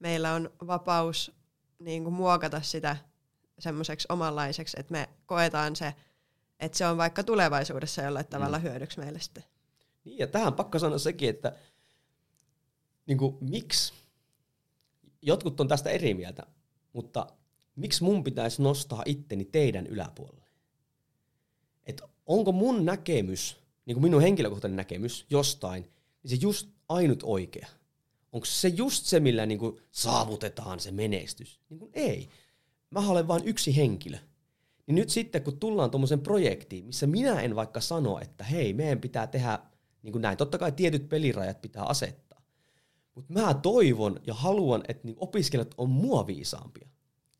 meillä 0.00 0.34
on 0.34 0.50
vapaus 0.66 1.32
niin 1.78 2.04
kuin 2.04 2.14
muokata 2.14 2.62
sitä 2.62 2.96
semmoiseksi 3.58 4.06
omanlaiseksi, 4.10 4.80
että 4.80 4.92
me 4.92 5.08
koetaan 5.26 5.76
se, 5.76 5.94
että 6.60 6.78
se 6.78 6.86
on 6.86 6.96
vaikka 6.96 7.22
tulevaisuudessa 7.22 8.02
jollain 8.02 8.26
tavalla 8.26 8.58
mm. 8.58 8.62
hyödyksi 8.62 8.98
meille 8.98 9.20
sitten. 9.20 9.44
Niin, 10.04 10.18
ja 10.18 10.26
tähän 10.26 10.54
pakko 10.54 10.78
sanoa 10.78 10.98
sekin, 10.98 11.30
että 11.30 11.52
niin 13.06 13.18
kuin, 13.18 13.36
miksi, 13.40 13.92
jotkut 15.22 15.60
on 15.60 15.68
tästä 15.68 15.90
eri 15.90 16.14
mieltä, 16.14 16.42
mutta 16.92 17.26
miksi 17.76 18.04
mun 18.04 18.24
pitäisi 18.24 18.62
nostaa 18.62 19.02
itteni 19.06 19.44
teidän 19.44 19.86
yläpuolelle? 19.86 20.44
Et 21.86 22.02
onko 22.26 22.52
mun 22.52 22.84
näkemys, 22.84 23.56
niin 23.86 23.94
kuin 23.94 24.02
minun 24.02 24.22
henkilökohtainen 24.22 24.76
näkemys 24.76 25.26
jostain, 25.30 25.82
niin 26.22 26.30
se 26.30 26.36
just 26.40 26.68
ainut 26.88 27.22
oikea? 27.22 27.68
Onko 28.32 28.44
se 28.44 28.68
just 28.68 29.04
se, 29.04 29.20
millä 29.20 29.46
niin 29.46 29.58
kuin 29.58 29.80
saavutetaan 29.90 30.80
se 30.80 30.90
menestys? 30.90 31.60
Niin 31.68 31.78
kuin 31.78 31.90
ei. 31.94 32.28
Mä 32.90 33.08
olen 33.08 33.28
vain 33.28 33.42
yksi 33.44 33.76
henkilö. 33.76 34.18
Niin 34.86 34.94
nyt 34.94 35.10
sitten, 35.10 35.42
kun 35.42 35.58
tullaan 35.58 35.90
tuommoisen 35.90 36.20
projektiin, 36.20 36.84
missä 36.84 37.06
minä 37.06 37.40
en 37.40 37.56
vaikka 37.56 37.80
sano, 37.80 38.18
että 38.18 38.44
hei, 38.44 38.72
meidän 38.72 39.00
pitää 39.00 39.26
tehdä 39.26 39.58
niin 40.02 40.12
kuin 40.12 40.22
näin. 40.22 40.36
Totta 40.36 40.58
kai 40.58 40.72
tietyt 40.72 41.08
pelirajat 41.08 41.60
pitää 41.60 41.84
asettaa. 41.84 42.42
Mutta 43.14 43.32
mä 43.32 43.54
toivon 43.54 44.20
ja 44.26 44.34
haluan, 44.34 44.82
että 44.88 45.06
niin 45.06 45.16
opiskelijat 45.18 45.74
on 45.78 45.90
mua 45.90 46.26
viisaampia. 46.26 46.88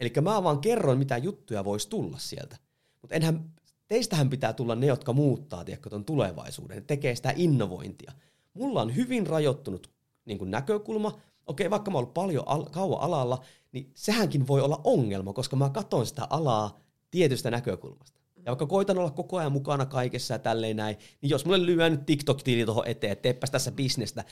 Eli 0.01 0.13
mä 0.23 0.43
vaan 0.43 0.61
kerron, 0.61 0.99
mitä 0.99 1.17
juttuja 1.17 1.65
voisi 1.65 1.89
tulla 1.89 2.19
sieltä. 2.19 2.57
Mutta 3.03 3.15
enhän, 3.17 3.51
teistähän 3.89 4.31
pitää 4.31 4.53
tulla 4.53 4.75
ne, 4.75 4.87
jotka 4.87 5.13
muuttaa 5.13 5.65
tiedätkö, 5.65 5.91
tulevaisuuden, 6.07 6.85
tekee 6.85 7.17
sitä 7.17 7.33
innovointia. 7.37 8.13
Mulla 8.55 8.83
on 8.83 8.97
hyvin 8.97 9.27
rajoittunut 9.27 9.91
niin 10.25 10.39
kuin 10.39 10.51
näkökulma. 10.51 11.21
Okei, 11.47 11.71
vaikka 11.71 11.91
mä 11.91 11.99
oon 11.99 12.03
ollut 12.03 12.15
paljon 12.15 12.49
al- 12.49 12.65
kauan 12.71 13.01
alalla, 13.01 13.45
niin 13.73 13.93
sehänkin 13.95 14.47
voi 14.47 14.61
olla 14.61 14.81
ongelma, 14.85 15.33
koska 15.33 15.57
mä 15.57 15.71
katson 15.71 16.07
sitä 16.07 16.27
alaa 16.31 16.81
tietystä 17.11 17.51
näkökulmasta. 17.51 18.21
Ja 18.37 18.45
vaikka 18.47 18.67
koitan 18.67 18.99
olla 18.99 19.11
koko 19.11 19.37
ajan 19.37 19.53
mukana 19.53 19.87
kaikessa 19.87 20.35
ja 20.35 20.39
tälleen 20.39 20.77
näin, 20.77 20.97
niin 21.23 21.31
jos 21.31 21.45
mulle 21.45 21.67
lyö 21.67 21.91
nyt 21.91 22.07
TikTok-tili 22.07 22.65
tuohon 22.65 22.87
eteen, 22.87 23.13
että 23.13 23.23
teepäs 23.23 23.51
tässä 23.51 23.73
bisnestä, 23.73 24.25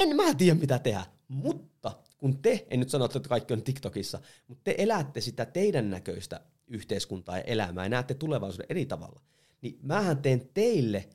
en 0.00 0.16
mä 0.16 0.34
tiedä 0.34 0.60
mitä 0.60 0.78
tehdä. 0.78 1.06
Mutta 1.28 1.92
kun 2.18 2.42
te, 2.42 2.66
en 2.70 2.80
nyt 2.80 2.90
sano, 2.90 3.04
että 3.04 3.20
kaikki 3.20 3.52
on 3.52 3.62
TikTokissa, 3.62 4.20
mutta 4.48 4.64
te 4.64 4.74
elätte 4.78 5.20
sitä 5.20 5.44
teidän 5.44 5.90
näköistä 5.90 6.40
yhteiskuntaa 6.66 7.36
ja 7.36 7.42
elämää 7.42 7.84
ja 7.84 7.88
näette 7.88 8.14
tulevaisuuden 8.14 8.66
eri 8.68 8.86
tavalla, 8.86 9.20
niin 9.62 9.78
mähän 9.82 10.22
teen 10.22 10.50
teille 10.54 11.08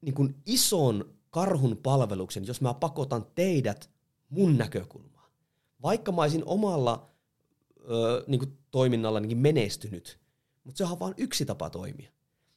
niin 0.00 0.14
kuin 0.14 0.34
ison 0.46 1.14
karhun 1.30 1.76
palveluksen, 1.76 2.46
jos 2.46 2.60
mä 2.60 2.74
pakotan 2.74 3.26
teidät 3.34 3.90
mun 4.28 4.58
näkökulmaan. 4.58 5.30
Vaikka 5.82 6.12
mä 6.12 6.22
olisin 6.22 6.44
omalla 6.46 7.10
ö, 7.90 8.24
niin 8.26 8.38
kuin 8.38 8.58
toiminnalla 8.70 9.20
menestynyt, 9.34 10.18
mutta 10.64 10.78
se 10.78 10.84
on 10.84 11.00
vain 11.00 11.14
yksi 11.16 11.44
tapa 11.44 11.70
toimia. 11.70 12.10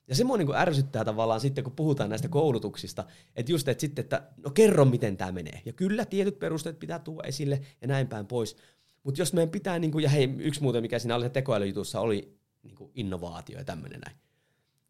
Ja 0.08 0.16
semmoinen 0.16 0.48
niin 0.48 0.58
ärsyttää 0.58 1.06
tavallaan 1.06 1.40
sitten, 1.40 1.64
kun 1.64 1.74
puhutaan 1.76 2.10
näistä 2.10 2.28
koulutuksista, 2.28 3.04
että 3.36 3.52
just, 3.52 3.68
että 3.68 3.82
sitten, 3.82 4.04
että 4.04 4.30
no 4.38 4.50
kerro, 4.50 4.86
miten 4.86 5.18
tämä 5.18 5.32
menee. 5.32 5.62
Ja 5.66 5.74
kyllä, 5.74 6.06
tietyt 6.06 6.40
perusteet 6.40 6.80
pitää 6.80 7.00
tuoda 7.00 7.28
esille 7.28 7.62
ja 7.82 7.88
näin 7.88 8.08
päin 8.08 8.28
pois. 8.28 8.56
Mutta 9.04 9.22
jos 9.22 9.34
meidän 9.34 9.50
pitää, 9.50 9.80
niin 9.80 9.92
kuin, 9.92 10.04
ja 10.04 10.10
hei, 10.10 10.36
yksi 10.38 10.62
muuten, 10.62 10.82
mikä 10.82 11.00
siinä 11.00 11.16
oli 11.16 11.30
tekoälyjutussa, 11.30 12.00
oli 12.00 12.38
niin 12.64 12.76
kuin 12.76 12.92
innovaatio 12.96 13.58
ja 13.58 13.64
tämmöinen 13.64 14.00
näin. 14.00 14.18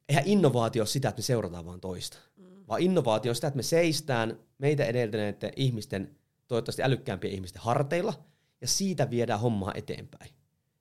Eihän 0.10 0.28
innovaatio 0.28 0.82
ole 0.82 0.88
sitä, 0.88 1.10
että 1.10 1.20
me 1.20 1.24
seurataan 1.24 1.66
vaan 1.66 1.82
toista. 1.82 2.18
Mm. 2.38 2.53
Vaan 2.74 2.84
innovaatio 2.84 3.32
on 3.32 3.36
sitä, 3.36 3.48
että 3.48 3.58
me 3.58 3.64
seistään 3.64 4.40
meitä 4.58 4.86
edeltäneiden 4.86 5.52
ihmisten, 5.56 6.16
toivottavasti 6.48 6.84
älykkäämpien 6.84 7.34
ihmisten 7.34 7.62
harteilla, 7.62 8.14
ja 8.62 8.68
siitä 8.68 9.10
viedään 9.10 9.40
hommaa 9.40 9.72
eteenpäin. 9.76 10.32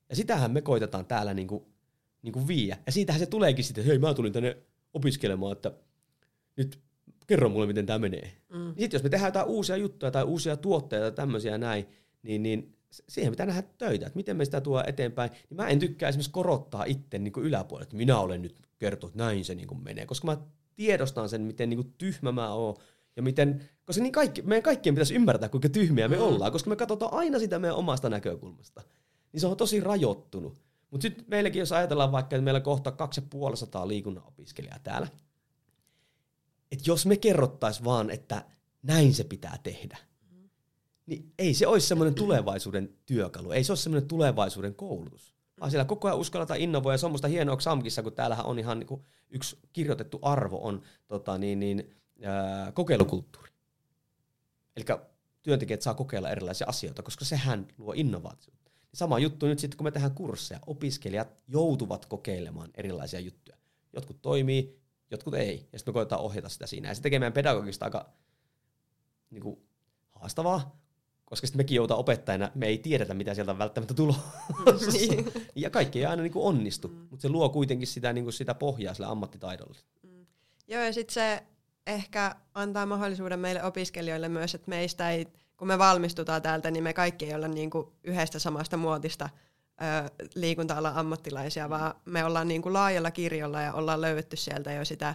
Ja 0.09 0.17
sitähän 0.17 0.51
me 0.51 0.61
koitetaan 0.61 1.07
täällä 1.07 1.35
niin 1.35 1.49
kuin 1.49 1.65
niin 2.23 2.33
kuin 2.33 2.49
viiä. 2.49 2.79
Ja 2.87 2.93
siitähän 2.93 3.21
se 3.21 3.27
tuleekin 3.27 3.65
sitten, 3.65 3.83
että 3.83 3.89
hei 3.89 3.99
mä 3.99 4.15
tulin 4.15 4.33
tänne 4.33 4.57
opiskelemaan, 4.95 5.53
että 5.53 5.73
nyt 6.57 6.81
kerro 7.27 7.49
mulle, 7.49 7.67
miten 7.67 7.87
tämä 7.87 7.99
menee. 7.99 8.33
Mm. 8.49 8.59
Niin 8.59 8.75
sitten 8.79 8.93
jos 8.93 9.03
me 9.03 9.09
tehdään 9.09 9.29
jotain 9.29 9.47
uusia 9.47 9.77
juttuja 9.77 10.11
tai 10.11 10.25
uusia 10.25 10.57
tuotteita 10.57 11.05
tai 11.05 11.17
tämmöisiä 11.17 11.59
näin, 11.59 11.87
niin, 12.23 12.43
niin 12.43 12.77
siihen 13.09 13.33
pitää 13.33 13.47
nähdä 13.47 13.63
töitä, 13.79 14.07
että 14.07 14.17
miten 14.17 14.37
me 14.37 14.45
sitä 14.45 14.61
tuo 14.61 14.85
eteenpäin. 14.87 15.31
Niin 15.31 15.57
mä 15.57 15.69
en 15.69 15.79
tykkää 15.79 16.09
esimerkiksi 16.09 16.33
korottaa 16.33 16.85
itse 16.85 17.19
niin 17.19 17.33
yläpuolelle, 17.37 17.85
että 17.85 17.97
minä 17.97 18.19
olen 18.19 18.43
nyt 18.43 18.57
kertonut, 18.79 19.13
että 19.15 19.25
näin 19.25 19.45
se 19.45 19.55
niin 19.55 19.69
kuin 19.69 19.83
menee, 19.83 20.07
koska 20.07 20.27
mä 20.27 20.37
tiedostan 20.83 21.29
sen, 21.29 21.43
miten 21.43 21.69
niin 21.69 21.79
kuin 21.79 21.95
tyhmä 21.99 22.33
mä 22.33 22.55
oon 22.55 22.77
ja 23.17 23.23
miten, 23.23 23.69
koska 23.85 24.03
niin 24.03 24.13
kaikki, 24.13 24.43
meidän 24.43 24.63
kaikkien 24.63 24.95
pitäisi 24.95 25.15
ymmärtää, 25.15 25.49
kuinka 25.49 25.69
tyhmiä 25.69 26.09
me 26.09 26.17
mm. 26.17 26.23
ollaan, 26.23 26.53
koska 26.53 26.71
me 26.71 26.77
katsotaan 26.77 27.15
aina 27.15 27.39
sitä 27.39 27.59
meidän 27.59 27.77
omasta 27.77 28.11
näkökulmasta. 28.11 28.83
Niin 29.33 29.41
se 29.41 29.47
on 29.47 29.57
tosi 29.57 29.81
rajoittunut. 29.81 30.63
Mutta 30.91 31.03
sitten 31.03 31.25
meilläkin, 31.29 31.61
jos 31.61 31.73
ajatellaan 31.73 32.13
vaikka, 32.13 32.37
että 32.37 32.45
meillä 32.45 32.59
on 32.59 32.63
kohta 32.63 32.93
2500 32.93 33.89
liikunnan 33.89 34.25
opiskelijaa 34.27 34.79
täällä, 34.79 35.09
että 36.73 36.85
jos 36.87 37.07
me 37.07 37.17
kerrottaisiin 37.17 37.85
vaan, 37.85 38.11
että 38.11 38.45
näin 38.83 39.15
se 39.15 39.25
pitää 39.25 39.59
tehdä, 39.63 39.99
niin 41.07 41.33
ei 41.39 41.55
se 41.55 41.67
olisi 41.67 41.87
semmoinen 41.87 42.15
tulevaisuuden 42.15 42.95
työkalu, 43.07 43.53
ei 43.53 43.65
se 43.65 43.73
ole 43.73 43.79
semmoinen 43.79 44.09
tulevaisuuden 44.09 44.75
koulutus. 44.75 45.35
Vaan 45.61 45.71
siellä 45.71 45.85
koko 45.85 46.09
ajan 46.09 46.19
uskalletaan 46.19 46.61
innovoida, 46.61 46.99
se 46.99 47.07
on 47.07 47.13
musta 47.13 47.29
hienoa 47.29 47.57
Xamkissa, 47.57 48.03
kun 48.03 48.13
täällähän 48.13 48.47
on 48.47 48.59
ihan 48.59 48.79
niin 48.79 49.05
yksi 49.31 49.59
kirjoitettu 49.73 50.19
arvo 50.23 50.67
on 50.67 50.83
tota, 51.09 51.39
niin, 51.39 51.61
niin, 51.61 51.97
ää, 52.23 52.73
kokeilukulttuuri. 52.73 53.53
Eli 54.77 54.85
työntekijät 55.43 55.83
saa 55.83 55.95
kokeilla 55.95 56.31
erilaisia 56.31 56.67
asioita, 56.67 57.03
koska 57.03 57.25
sehän 57.25 57.69
luo 57.79 57.93
innovaatiota. 57.97 58.71
Sama 58.95 59.19
juttu 59.19 59.47
nyt 59.47 59.59
sitten, 59.59 59.79
kun 59.79 59.85
me 59.87 59.91
tehdään 59.91 60.15
kursseja. 60.15 60.61
Opiskelijat 60.67 61.43
joutuvat 61.49 62.07
kokeilemaan 62.07 62.71
erilaisia 62.75 63.21
juttuja. 63.21 63.57
Jotkut 63.93 64.23
toimii, 64.23 64.81
jotkut 65.11 65.35
ei. 65.35 65.69
Ja 65.73 65.79
sitten 65.79 65.93
me 65.93 65.95
koetaan 65.95 66.21
ohjata 66.21 66.49
sitä 66.49 66.67
siinä. 66.67 66.89
Ja 66.89 66.95
se 66.95 67.03
tekee 67.03 67.19
meidän 67.19 67.33
pedagogista 67.33 67.85
aika 67.85 68.13
niin 69.31 69.43
kuin, 69.43 69.61
haastavaa, 70.11 70.82
koska 71.33 71.47
sitten 71.47 71.59
mekin 71.59 71.77
joutaa 71.77 71.97
opettajana, 71.97 72.51
me 72.55 72.67
ei 72.67 72.79
tiedetä, 72.79 73.15
mitä 73.15 73.35
sieltä 73.35 73.59
välttämättä 73.59 73.95
tulossa. 73.95 74.23
Niin. 74.93 75.33
ja 75.55 75.71
kaikki 75.71 75.99
ei 75.99 76.07
aina 76.07 76.23
niin 76.23 76.33
kuin 76.33 76.45
onnistu, 76.45 76.89
mm. 76.89 76.95
mutta 77.11 77.23
se 77.23 77.29
luo 77.29 77.49
kuitenkin 77.49 77.89
sitä, 77.89 78.13
niin 78.13 78.25
kuin 78.25 78.35
sitä 78.35 78.55
pohjaa 78.55 78.95
sille 78.95 79.07
ammattitaidolle. 79.07 79.79
Mm. 80.03 80.27
Joo, 80.69 80.83
ja 80.83 80.93
sitten 80.93 81.15
se 81.15 81.43
ehkä 81.87 82.35
antaa 82.55 82.87
mahdollisuuden 82.87 83.39
meille 83.39 83.65
opiskelijoille 83.65 84.29
myös, 84.29 84.55
että 84.55 84.69
meistä 84.69 85.11
ei 85.11 85.27
kun 85.57 85.69
me 85.69 85.79
valmistutaan 85.79 86.43
täältä, 86.43 86.71
niin 86.71 86.85
me 86.85 86.93
kaikki 86.93 87.27
ei 87.27 87.35
olla 87.35 87.49
niin 87.49 87.71
kuin 87.71 87.87
yhdestä 88.05 88.39
samasta 88.39 88.77
muotista 88.77 89.29
ö, 89.83 90.27
liikunta-alan 90.35 90.97
ammattilaisia, 90.97 91.71
vaan 91.71 91.95
me 92.05 92.25
ollaan 92.25 92.49
niin 92.49 92.63
kuin 92.63 92.73
laajalla 92.73 93.11
kirjolla 93.11 93.61
ja 93.61 93.73
ollaan 93.73 94.01
löydetty 94.01 94.37
sieltä 94.37 94.73
jo 94.73 94.85
sitä 94.85 95.15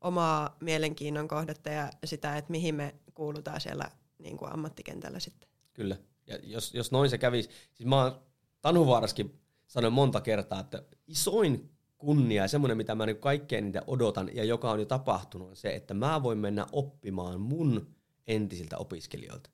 omaa 0.00 0.56
mielenkiinnon 0.60 1.28
kohdetta 1.28 1.70
ja 1.70 1.90
sitä, 2.04 2.36
että 2.36 2.50
mihin 2.50 2.74
me 2.74 2.94
kuulutaan 3.14 3.60
siellä 3.60 3.90
niin 4.24 4.36
kuin 4.36 4.52
ammattikentällä 4.52 5.20
sitten. 5.20 5.48
Kyllä. 5.72 5.96
Ja 6.26 6.38
jos, 6.42 6.74
jos 6.74 6.92
noin 6.92 7.10
se 7.10 7.18
kävisi, 7.18 7.50
siis 7.74 7.86
mä 7.86 8.02
oon 8.02 8.22
Tanhuvaaraskin 8.60 9.40
sanoin 9.66 9.92
monta 9.92 10.20
kertaa, 10.20 10.60
että 10.60 10.82
isoin 11.06 11.70
kunnia 11.98 12.42
ja 12.42 12.48
semmoinen, 12.48 12.76
mitä 12.76 12.94
mä 12.94 13.06
niin 13.06 13.16
kaikkein 13.16 13.64
niitä 13.64 13.82
odotan 13.86 14.30
ja 14.34 14.44
joka 14.44 14.70
on 14.70 14.78
jo 14.78 14.86
tapahtunut, 14.86 15.48
on 15.48 15.56
se, 15.56 15.74
että 15.74 15.94
mä 15.94 16.22
voin 16.22 16.38
mennä 16.38 16.66
oppimaan 16.72 17.40
mun 17.40 17.94
entisiltä 18.26 18.78
opiskelijoilta. 18.78 19.50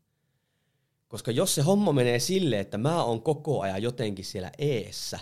Koska 1.09 1.31
jos 1.31 1.55
se 1.55 1.63
homma 1.63 1.93
menee 1.93 2.19
silleen, 2.19 2.61
että 2.61 2.79
mä 2.79 3.05
oon 3.05 3.23
koko 3.23 3.61
ajan 3.61 3.83
jotenkin 3.83 4.25
siellä 4.25 4.51
eessä, 4.59 5.19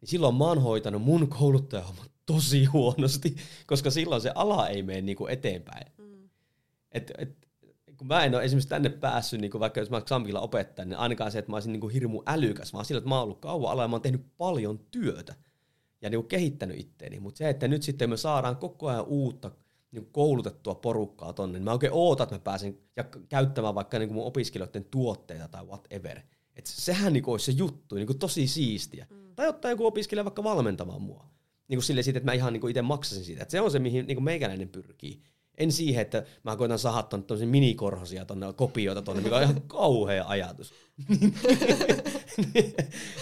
niin 0.00 0.08
silloin 0.08 0.34
mä 0.34 0.44
oon 0.44 0.62
hoitanut 0.62 1.02
mun 1.02 1.28
kouluttajahomman 1.28 2.06
tosi 2.26 2.64
huonosti, 2.64 3.36
koska 3.66 3.90
silloin 3.90 4.22
se 4.22 4.32
ala 4.34 4.68
ei 4.68 4.82
mene 4.82 5.00
niinku 5.00 5.26
eteenpäin. 5.26 5.92
Mm. 5.98 6.28
Et, 6.92 7.12
et, 7.18 7.48
kun 8.00 8.06
mä 8.06 8.24
en 8.24 8.34
ole 8.34 8.44
esimerkiksi 8.44 8.68
tänne 8.68 8.88
päässyt, 8.88 9.40
niin 9.40 9.60
vaikka 9.60 9.80
jos 9.80 9.90
mä 9.90 10.00
Xamkilla 10.00 10.40
opettajan, 10.40 10.88
niin 10.88 10.98
ainakaan 10.98 11.32
se, 11.32 11.38
että 11.38 11.50
mä 11.50 11.56
olisin 11.56 11.72
niin 11.72 11.90
hirmu 11.90 12.22
älykäs, 12.26 12.72
vaan 12.72 12.84
sillä, 12.84 12.98
että 12.98 13.08
mä 13.08 13.14
oon 13.14 13.24
ollut 13.24 13.40
kauan 13.40 13.72
ala 13.72 13.82
ja 13.82 13.88
mä 13.88 13.94
oon 13.94 14.02
tehnyt 14.02 14.26
paljon 14.38 14.78
työtä 14.90 15.34
ja 16.00 16.10
niin 16.10 16.26
kehittänyt 16.26 16.80
itteeni. 16.80 17.20
Mutta 17.20 17.38
se, 17.38 17.48
että 17.48 17.68
nyt 17.68 17.82
sitten 17.82 18.10
me 18.10 18.16
saadaan 18.16 18.56
koko 18.56 18.88
ajan 18.88 19.04
uutta 19.06 19.50
niin 19.92 20.08
koulutettua 20.12 20.74
porukkaa 20.74 21.32
tonne, 21.32 21.58
niin 21.58 21.64
mä 21.64 21.72
oikein 21.72 21.92
ootan, 21.92 22.24
että 22.24 22.34
mä 22.34 22.40
pääsen 22.40 22.78
ja 22.96 23.04
käyttämään 23.28 23.74
vaikka 23.74 23.98
niin 23.98 24.12
mun 24.12 24.26
opiskelijoiden 24.26 24.84
tuotteita 24.84 25.48
tai 25.48 25.64
whatever. 25.64 26.20
Et 26.56 26.66
sehän 26.66 27.12
niin 27.12 27.24
olisi 27.26 27.52
se 27.52 27.58
juttu, 27.58 27.94
niin 27.94 28.18
tosi 28.18 28.46
siistiä. 28.46 29.06
Mm. 29.10 29.34
Tai 29.34 29.48
ottaa 29.48 29.70
joku 29.70 29.86
opiskelija 29.86 30.24
vaikka 30.24 30.44
valmentamaan 30.44 31.02
mua. 31.02 31.26
Niin 31.68 31.76
kuin 31.76 31.84
silleen 31.84 32.04
siitä, 32.04 32.18
että 32.18 32.30
mä 32.30 32.32
ihan 32.32 32.52
niin 32.52 32.68
itse 32.68 32.82
maksasin 32.82 33.24
siitä. 33.24 33.42
Et 33.42 33.50
se 33.50 33.60
on 33.60 33.70
se, 33.70 33.78
mihin 33.78 34.06
niin 34.06 34.24
meikäläinen 34.24 34.68
pyrkii. 34.68 35.22
En 35.60 35.72
siihen, 35.72 36.02
että 36.02 36.24
mä 36.42 36.56
koitan 36.56 36.78
saada 36.78 37.02
tuonne 37.02 37.46
minikorhosia 37.46 38.24
tuonne 38.24 38.52
kopioita 38.52 39.02
tuonne, 39.02 39.22
mikä 39.22 39.36
on 39.36 39.42
ihan 39.42 39.62
kauhea 39.62 40.24
ajatus. 40.28 40.74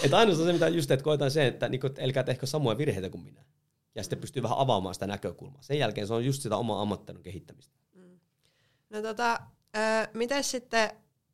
että 0.04 0.18
ainoastaan 0.18 0.46
se, 0.46 0.52
mitä 0.52 0.68
just, 0.68 0.90
että 0.90 1.04
koitan 1.04 1.30
sen, 1.30 1.46
että, 1.46 1.68
niin 1.68 1.80
kuin, 1.80 1.92
älkää 2.00 2.22
tehkö 2.22 2.46
samoja 2.46 2.78
virheitä 2.78 3.10
kuin 3.10 3.24
minä 3.24 3.44
ja 3.94 4.02
sitten 4.02 4.18
pystyy 4.18 4.42
vähän 4.42 4.58
avaamaan 4.58 4.94
sitä 4.94 5.06
näkökulmaa. 5.06 5.62
Sen 5.62 5.78
jälkeen 5.78 6.06
se 6.06 6.14
on 6.14 6.24
just 6.24 6.42
sitä 6.42 6.56
omaa 6.56 6.82
ammattelun 6.82 7.22
kehittämistä. 7.22 7.76
Mm. 7.94 8.20
No 8.90 9.02
tota, 9.02 9.40
äh, 9.76 10.08
miten 10.14 10.44
sitten 10.44 10.90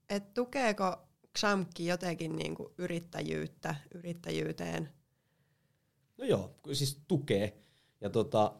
että 0.08 0.30
tukeeko 0.34 0.96
XAMKki 1.38 1.86
jotenkin 1.86 2.36
niinku 2.36 2.74
yrittäjyyttä, 2.78 3.74
yrittäjyyteen? 3.94 4.88
No 6.18 6.24
joo, 6.24 6.54
siis 6.72 7.00
tukee. 7.08 7.58
Ja 8.00 8.10
tota, 8.10 8.54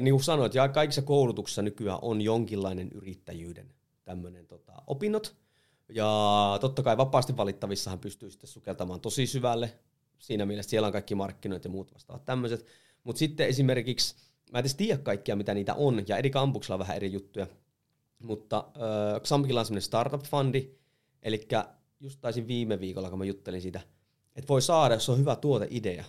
niin 0.00 0.14
kuin 0.14 0.24
sanoit, 0.24 0.54
ja 0.54 0.68
kaikissa 0.68 1.02
koulutuksissa 1.02 1.62
nykyään 1.62 1.98
on 2.02 2.20
jonkinlainen 2.20 2.90
yrittäjyyden 2.92 3.74
tämmöinen 4.04 4.46
tota, 4.46 4.72
opinnot. 4.86 5.36
Ja 5.88 6.58
totta 6.60 6.82
kai 6.82 6.96
vapaasti 6.96 7.36
valittavissahan 7.36 7.98
pystyy 7.98 8.30
sitten 8.30 8.48
sukeltamaan 8.48 9.00
tosi 9.00 9.26
syvälle. 9.26 9.72
Siinä 10.18 10.46
mielessä 10.46 10.70
siellä 10.70 10.86
on 10.86 10.92
kaikki 10.92 11.14
markkinoit 11.14 11.64
ja 11.64 11.70
muut 11.70 11.94
vastaavat 11.94 12.24
tämmöiset. 12.24 12.66
Mutta 13.04 13.18
sitten 13.18 13.48
esimerkiksi, 13.48 14.14
mä 14.52 14.58
en 14.58 14.62
edes 14.62 14.74
tiedä 14.74 14.98
kaikkia 14.98 15.36
mitä 15.36 15.54
niitä 15.54 15.74
on, 15.74 16.04
ja 16.08 16.16
eri 16.16 16.30
kampuksilla 16.30 16.74
on 16.74 16.78
vähän 16.78 16.96
eri 16.96 17.12
juttuja. 17.12 17.46
Mutta 18.18 18.64
äh, 18.66 19.20
Xampilla 19.20 19.60
on 19.60 19.66
semmoinen 19.66 19.82
startup-fundi, 19.82 20.70
eli 21.22 21.48
just 22.00 22.20
taisin 22.20 22.48
viime 22.48 22.80
viikolla, 22.80 23.10
kun 23.10 23.18
mä 23.18 23.24
juttelin 23.24 23.62
siitä, 23.62 23.80
että 24.36 24.48
voi 24.48 24.62
saada, 24.62 24.94
jos 24.94 25.08
on 25.08 25.18
hyvä 25.18 25.36
tuoteidea, 25.36 26.04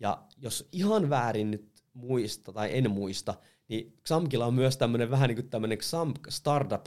Ja 0.01 0.23
jos 0.41 0.69
ihan 0.73 1.11
väärin 1.11 1.51
nyt 1.51 1.74
muista 1.95 2.53
tai 2.53 2.79
en 2.79 2.91
muista, 2.91 3.35
niin 3.69 3.99
Xamkilla 4.05 4.47
on 4.47 4.55
myös 4.55 4.77
tämmöinen 4.77 5.11
vähän 5.11 5.29
niin 5.29 5.37
kuin 5.37 5.51
tämmöinen 5.51 5.79
Xamk 5.79 6.19
Startup 6.29 6.85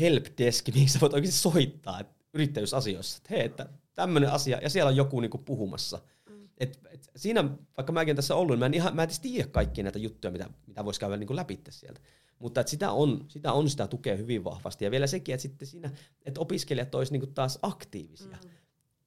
helpdesk, 0.00 0.68
mihin 0.74 0.88
sä 0.88 1.00
voit 1.00 1.14
oikeasti 1.14 1.40
soittaa 1.40 2.00
et 2.00 2.06
yrittäjyysasioissa, 2.34 3.16
että 3.16 3.34
hei, 3.34 3.44
että 3.44 3.68
tämmöinen 3.94 4.30
asia, 4.30 4.58
ja 4.62 4.70
siellä 4.70 4.88
on 4.88 4.96
joku 4.96 5.20
niin 5.20 5.30
kuin 5.30 5.44
puhumassa. 5.44 6.00
Mm. 6.30 6.48
Et, 6.58 6.80
et 6.90 7.10
siinä, 7.16 7.44
vaikka 7.76 7.92
mäkin 7.92 8.16
tässä 8.16 8.34
ollut, 8.34 8.50
niin 8.50 8.58
mä 8.58 8.66
en, 8.66 8.74
ihan, 8.74 8.96
mä 8.96 9.02
en 9.02 9.08
tiedä 9.22 9.48
kaikkia 9.48 9.84
näitä 9.84 9.98
juttuja, 9.98 10.30
mitä, 10.30 10.50
mitä 10.66 10.84
voisi 10.84 11.00
käydä 11.00 11.16
niin 11.16 11.26
kuin 11.26 11.36
läpi 11.36 11.60
sieltä. 11.70 12.00
Mutta 12.38 12.60
että 12.60 12.70
sitä, 12.70 12.90
on, 12.90 13.24
sitä 13.28 13.52
on 13.52 13.70
sitä 13.70 13.86
tukea 13.86 14.16
hyvin 14.16 14.44
vahvasti. 14.44 14.84
Ja 14.84 14.90
vielä 14.90 15.06
sekin, 15.06 15.34
että 15.34 15.42
sitten 15.42 15.68
siinä, 15.68 15.90
että 16.24 16.40
opiskelijat 16.40 16.94
olisivat 16.94 17.22
niin 17.22 17.34
taas 17.34 17.58
aktiivisia. 17.62 18.38
Mm. 18.44 18.50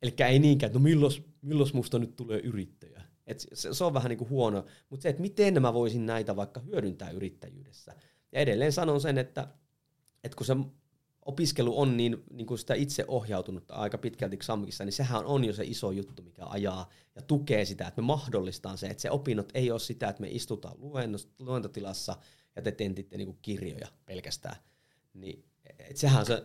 Eli 0.01 0.13
ei 0.27 0.39
niinkään, 0.39 0.67
että 0.67 0.79
no 0.79 0.83
milloin, 0.83 1.13
milloin 1.41 1.69
musta 1.73 1.99
nyt 1.99 2.15
tulee 2.15 2.39
yrittäjä. 2.39 2.94
Et 3.27 3.39
se, 3.53 3.73
se 3.73 3.83
on 3.83 3.93
vähän 3.93 4.09
niin 4.09 4.17
kuin 4.17 4.29
huono, 4.29 4.65
mutta 4.89 5.03
se, 5.03 5.09
että 5.09 5.21
miten 5.21 5.61
mä 5.61 5.73
voisin 5.73 6.05
näitä 6.05 6.35
vaikka 6.35 6.59
hyödyntää 6.59 7.09
yrittäjyydessä. 7.09 7.95
Ja 8.31 8.39
edelleen 8.39 8.71
sanon 8.71 9.01
sen, 9.01 9.17
että, 9.17 9.47
että 10.23 10.35
kun 10.35 10.45
se 10.45 10.55
opiskelu 11.25 11.79
on 11.79 11.97
niin, 11.97 12.23
niin 12.33 12.47
kuin 12.47 12.59
sitä 12.59 12.73
itse 12.73 13.05
ohjautunut 13.07 13.71
aika 13.71 13.97
pitkälti 13.97 14.37
XAMKissa, 14.37 14.85
niin 14.85 14.93
sehän 14.93 15.25
on 15.25 15.45
jo 15.45 15.53
se 15.53 15.63
iso 15.63 15.91
juttu, 15.91 16.23
mikä 16.23 16.45
ajaa 16.45 16.89
ja 17.15 17.21
tukee 17.21 17.65
sitä, 17.65 17.87
että 17.87 18.01
me 18.01 18.05
mahdollistaan 18.05 18.77
se, 18.77 18.87
että 18.87 19.01
se 19.01 19.11
opinnot 19.11 19.51
ei 19.53 19.71
ole 19.71 19.79
sitä, 19.79 20.09
että 20.09 20.21
me 20.21 20.27
istutaan 20.27 20.75
luentotilassa 21.39 22.15
ja 22.55 22.61
te 22.61 22.71
tentitte 22.71 23.17
niin 23.17 23.27
kuin 23.27 23.39
kirjoja 23.41 23.87
pelkästään. 24.05 24.55
Niin, 25.13 25.45
et 25.79 25.97
sehän 25.97 26.19
on 26.19 26.25
se 26.25 26.41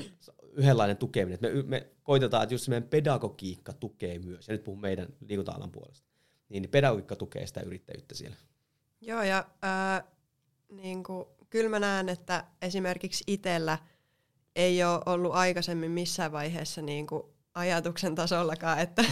yhdenlainen 0.52 0.96
tukeminen. 0.96 1.34
Että 1.34 1.48
me, 1.48 1.62
me 1.62 1.86
koitetaan, 2.02 2.42
että 2.42 2.54
just 2.54 2.64
se 2.64 2.70
meidän 2.70 2.88
pedagogiikka 2.88 3.72
tukee 3.72 4.18
myös, 4.18 4.48
ja 4.48 4.52
nyt 4.52 4.64
puhun 4.64 4.80
meidän 4.80 5.08
liikunta-alan 5.20 5.72
puolesta 5.72 6.09
niin 6.50 6.68
pedagogiikka 6.68 7.16
tukee 7.16 7.46
sitä 7.46 7.60
yrittäjyyttä 7.60 8.14
siellä. 8.14 8.36
Joo, 9.00 9.22
ja 9.22 9.44
ää, 9.62 10.04
niin 10.68 11.02
kuin, 11.02 11.26
kyllä 11.50 11.68
mä 11.70 11.78
näen, 11.78 12.08
että 12.08 12.44
esimerkiksi 12.62 13.24
itsellä 13.26 13.78
ei 14.56 14.84
ole 14.84 15.00
ollut 15.06 15.34
aikaisemmin 15.34 15.90
missään 15.90 16.32
vaiheessa 16.32 16.82
niin 16.82 17.06
kuin 17.06 17.22
ajatuksen 17.54 18.14
tasollakaan, 18.14 18.78
että 18.78 19.04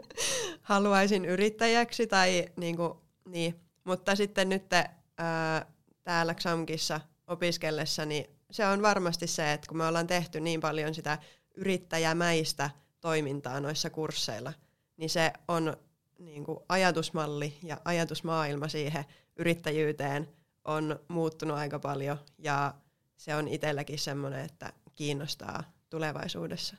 haluaisin 0.62 1.24
yrittäjäksi 1.24 2.06
tai 2.06 2.46
niin 2.56 2.76
kuin, 2.76 2.92
niin. 3.28 3.60
Mutta 3.84 4.16
sitten 4.16 4.48
nyt 4.48 4.72
ää, 4.72 5.66
täällä 6.04 6.34
XAMKissa 6.34 7.00
opiskellessa, 7.26 8.04
niin 8.04 8.24
se 8.50 8.66
on 8.66 8.82
varmasti 8.82 9.26
se, 9.26 9.52
että 9.52 9.68
kun 9.68 9.76
me 9.76 9.86
ollaan 9.86 10.06
tehty 10.06 10.40
niin 10.40 10.60
paljon 10.60 10.94
sitä 10.94 11.18
yrittäjämäistä 11.54 12.70
toimintaa 13.00 13.60
noissa 13.60 13.90
kursseilla, 13.90 14.52
niin 14.96 15.10
se 15.10 15.32
on 15.48 15.76
niin 16.24 16.44
kuin 16.44 16.58
ajatusmalli 16.68 17.54
ja 17.62 17.80
ajatusmaailma 17.84 18.68
siihen 18.68 19.04
yrittäjyyteen 19.36 20.28
on 20.64 21.00
muuttunut 21.08 21.56
aika 21.56 21.78
paljon 21.78 22.18
ja 22.38 22.74
se 23.16 23.34
on 23.34 23.48
itselläkin 23.48 23.98
semmoinen, 23.98 24.44
että 24.44 24.72
kiinnostaa 24.94 25.64
tulevaisuudessa. 25.90 26.76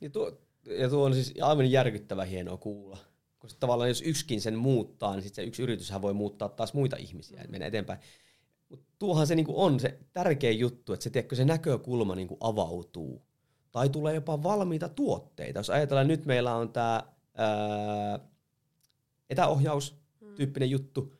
Ja 0.00 0.10
tuo, 0.10 0.32
ja 0.78 0.88
tuo 0.88 1.04
on 1.04 1.14
siis 1.14 1.34
aivan 1.40 1.70
järkyttävä 1.70 2.24
hienoa 2.24 2.56
kuulla. 2.56 2.98
Koska 3.38 3.60
tavallaan 3.60 3.90
jos 3.90 4.02
yksikin 4.02 4.40
sen 4.40 4.58
muuttaa, 4.58 5.12
niin 5.12 5.22
sitten 5.22 5.44
se 5.44 5.48
yksi 5.48 5.62
yrityshän 5.62 6.02
voi 6.02 6.14
muuttaa 6.14 6.48
taas 6.48 6.74
muita 6.74 6.96
ihmisiä, 6.96 7.40
että 7.40 7.50
mennä 7.50 7.66
eteenpäin. 7.66 7.98
Mutta 8.68 8.86
tuohan 8.98 9.26
se 9.26 9.34
niinku 9.34 9.62
on 9.62 9.80
se 9.80 9.98
tärkein 10.12 10.58
juttu, 10.58 10.92
että 10.92 11.04
se, 11.04 11.10
tiedätkö, 11.10 11.36
se 11.36 11.44
näkökulma 11.44 12.14
niinku 12.14 12.36
avautuu. 12.40 13.22
Tai 13.72 13.88
tulee 13.88 14.14
jopa 14.14 14.42
valmiita 14.42 14.88
tuotteita. 14.88 15.58
Jos 15.58 15.70
ajatellaan, 15.70 16.08
nyt 16.08 16.26
meillä 16.26 16.54
on 16.54 16.72
tämä 16.72 17.02
etäohjaus 19.30 19.96
tyyppinen 20.34 20.70
juttu, 20.70 21.14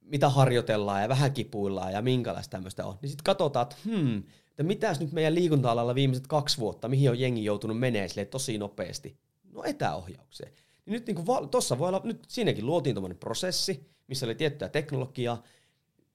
mitä 0.00 0.28
harjoitellaan 0.28 1.02
ja 1.02 1.08
vähän 1.08 1.32
kipuillaan 1.32 1.92
ja 1.92 2.02
minkälaista 2.02 2.50
tämmöistä 2.50 2.86
on. 2.86 2.98
Niin 3.02 3.10
sitten 3.10 3.24
katsotaan, 3.24 3.62
että 3.62 3.76
hmm, 3.84 4.22
että 4.50 4.62
mitäs 4.62 5.00
nyt 5.00 5.12
meidän 5.12 5.34
liikunta-alalla 5.34 5.94
viimeiset 5.94 6.26
kaksi 6.26 6.58
vuotta, 6.58 6.88
mihin 6.88 7.10
on 7.10 7.20
jengi 7.20 7.44
joutunut 7.44 7.78
menee 7.78 8.08
tosi 8.30 8.58
nopeasti. 8.58 9.16
No 9.52 9.64
etäohjaukseen. 9.64 10.52
Niin 10.86 10.92
nyt 10.92 11.06
niin 11.06 11.50
tuossa 11.50 11.78
voi 11.78 11.88
olla, 11.88 12.00
nyt 12.04 12.24
siinäkin 12.28 12.66
luotiin 12.66 12.94
tuommoinen 12.94 13.18
prosessi, 13.18 13.90
missä 14.06 14.26
oli 14.26 14.34
tiettyä 14.34 14.68
teknologiaa, 14.68 15.42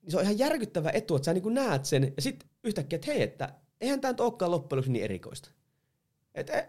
niin 0.02 0.10
se 0.10 0.16
on 0.16 0.22
ihan 0.22 0.38
järkyttävä 0.38 0.90
etu, 0.90 1.16
että 1.16 1.26
sä 1.26 1.34
niin 1.34 1.54
näet 1.54 1.84
sen, 1.84 2.12
ja 2.16 2.22
sitten 2.22 2.48
yhtäkkiä, 2.64 2.96
että 2.96 3.12
hei, 3.12 3.22
että 3.22 3.54
eihän 3.80 4.00
tämä 4.00 4.12
nyt 4.12 4.20
olekaan 4.20 4.50
loppujen 4.50 4.84
niin 4.86 5.04
erikoista. 5.04 5.50
Että 6.34 6.58
eh, 6.58 6.68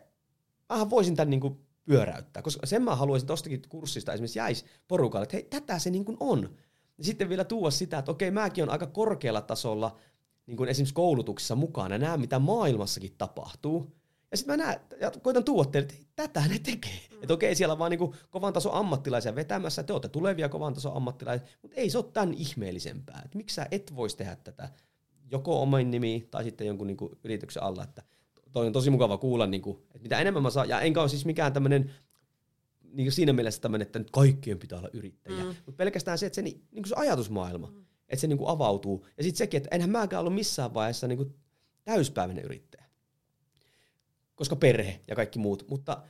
mähän 0.69 0.89
voisin 0.89 1.15
tämän 1.15 1.30
niin 1.30 1.59
pyöräyttää. 1.86 2.43
Koska 2.43 2.65
sen 2.65 2.84
mä 2.84 2.95
haluaisin 2.95 3.27
tostakin 3.27 3.61
kurssista 3.69 4.13
esimerkiksi 4.13 4.39
jäisi 4.39 4.65
porukalle, 4.88 5.23
että 5.23 5.38
hei, 5.38 5.43
tätä 5.43 5.79
se 5.79 5.89
niin 5.89 6.05
kuin 6.05 6.17
on. 6.19 6.49
Ja 6.97 7.03
sitten 7.03 7.29
vielä 7.29 7.43
tuoda 7.43 7.71
sitä, 7.71 7.97
että 7.97 8.11
okei, 8.11 8.31
mäkin 8.31 8.63
on 8.63 8.69
aika 8.69 8.88
korkealla 8.88 9.41
tasolla 9.41 9.97
niin 10.47 10.57
kuin 10.57 10.69
esimerkiksi 10.69 10.93
koulutuksessa 10.93 11.55
mukana, 11.55 11.97
näen 11.97 12.19
mitä 12.19 12.39
maailmassakin 12.39 13.15
tapahtuu. 13.17 13.95
Ja 14.31 14.38
sitten 14.38 14.59
mä 14.59 14.63
näen, 14.65 14.79
ja 15.01 15.11
koitan 15.11 15.43
tuoda 15.43 15.69
teille, 15.69 15.89
että 15.91 16.05
tätä 16.15 16.47
ne 16.47 16.59
tekee. 16.59 16.99
Mm. 17.11 17.17
Että 17.21 17.34
okei, 17.34 17.55
siellä 17.55 17.71
on 17.71 17.79
vaan 17.79 17.91
niin 17.91 18.13
kovan 18.29 18.53
tason 18.53 18.73
ammattilaisia 18.73 19.36
vetämässä, 19.36 19.84
te 19.84 19.93
olette 19.93 20.07
tulevia 20.07 20.49
kovan 20.49 20.73
tason 20.73 20.95
ammattilaisia, 20.95 21.47
mutta 21.61 21.77
ei 21.77 21.89
se 21.89 21.97
ole 21.97 22.05
tämän 22.13 22.34
ihmeellisempää. 22.34 23.21
Että 23.25 23.38
miksi 23.38 23.55
sä 23.55 23.67
et 23.71 23.95
voisi 23.95 24.17
tehdä 24.17 24.36
tätä 24.36 24.69
joko 25.31 25.61
oman 25.61 25.91
nimi 25.91 26.27
tai 26.31 26.43
sitten 26.43 26.67
jonkun 26.67 26.88
niin 26.88 26.97
kuin 26.97 27.17
yrityksen 27.23 27.63
alla, 27.63 27.84
että 27.84 28.03
toi 28.54 28.68
on 28.68 28.74
tosi 28.74 28.89
mukava 28.89 29.18
kuulla, 29.18 29.47
niin 29.47 29.62
kuin, 29.62 29.78
että 29.78 30.04
mitä 30.04 30.20
enemmän 30.20 30.43
mä 30.43 30.49
saan, 30.49 30.70
ja 30.70 30.82
enkä 30.82 31.01
ole 31.01 31.10
siis 31.10 31.26
mikään 31.26 31.54
tämmöinen 31.54 31.93
niin 32.93 33.12
siinä 33.12 33.34
mielessä 33.34 33.62
tämmöinen, 33.62 33.86
että 33.86 33.99
nyt 33.99 34.12
kaikkien 34.12 34.60
pitää 34.60 34.80
olla 34.80 34.89
yrittäjiä. 34.93 35.43
Mm. 35.43 35.47
Mutta 35.47 35.78
pelkästään 35.78 36.18
se, 36.18 36.26
että 36.26 36.36
se, 36.36 36.41
niin, 36.41 36.64
niin 36.72 36.88
se 36.88 36.95
ajatusmaailma, 36.97 37.68
mm. 37.68 37.86
että 38.10 38.22
se 38.22 38.28
niin 38.28 38.38
kuin 38.38 38.49
avautuu. 38.49 39.06
Ja 39.18 39.24
sitten 39.24 39.38
sekin, 39.38 39.58
että 39.58 39.76
enhän 39.76 39.89
mäkään 39.89 40.20
ollut 40.20 40.36
missään 40.36 40.74
vaiheessa 40.74 41.08
niin 41.08 41.18
kuin 41.18 41.36
täyspäiväinen 41.84 42.45
yrittäjä. 42.45 42.84
Koska 44.36 44.56
perhe 44.56 44.99
ja 45.08 45.16
kaikki 45.16 45.39
muut. 45.39 45.66
Mutta 45.70 46.04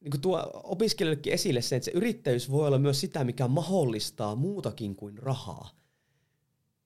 niin 0.00 0.10
kuin 0.10 0.20
tuo 0.20 0.50
opiskelijoillekin 0.54 1.32
esille 1.32 1.62
se, 1.62 1.76
että 1.76 1.84
se 1.84 1.90
yrittäjyys 1.90 2.50
voi 2.50 2.66
olla 2.66 2.78
myös 2.78 3.00
sitä, 3.00 3.24
mikä 3.24 3.48
mahdollistaa 3.48 4.34
muutakin 4.34 4.96
kuin 4.96 5.18
rahaa. 5.18 5.70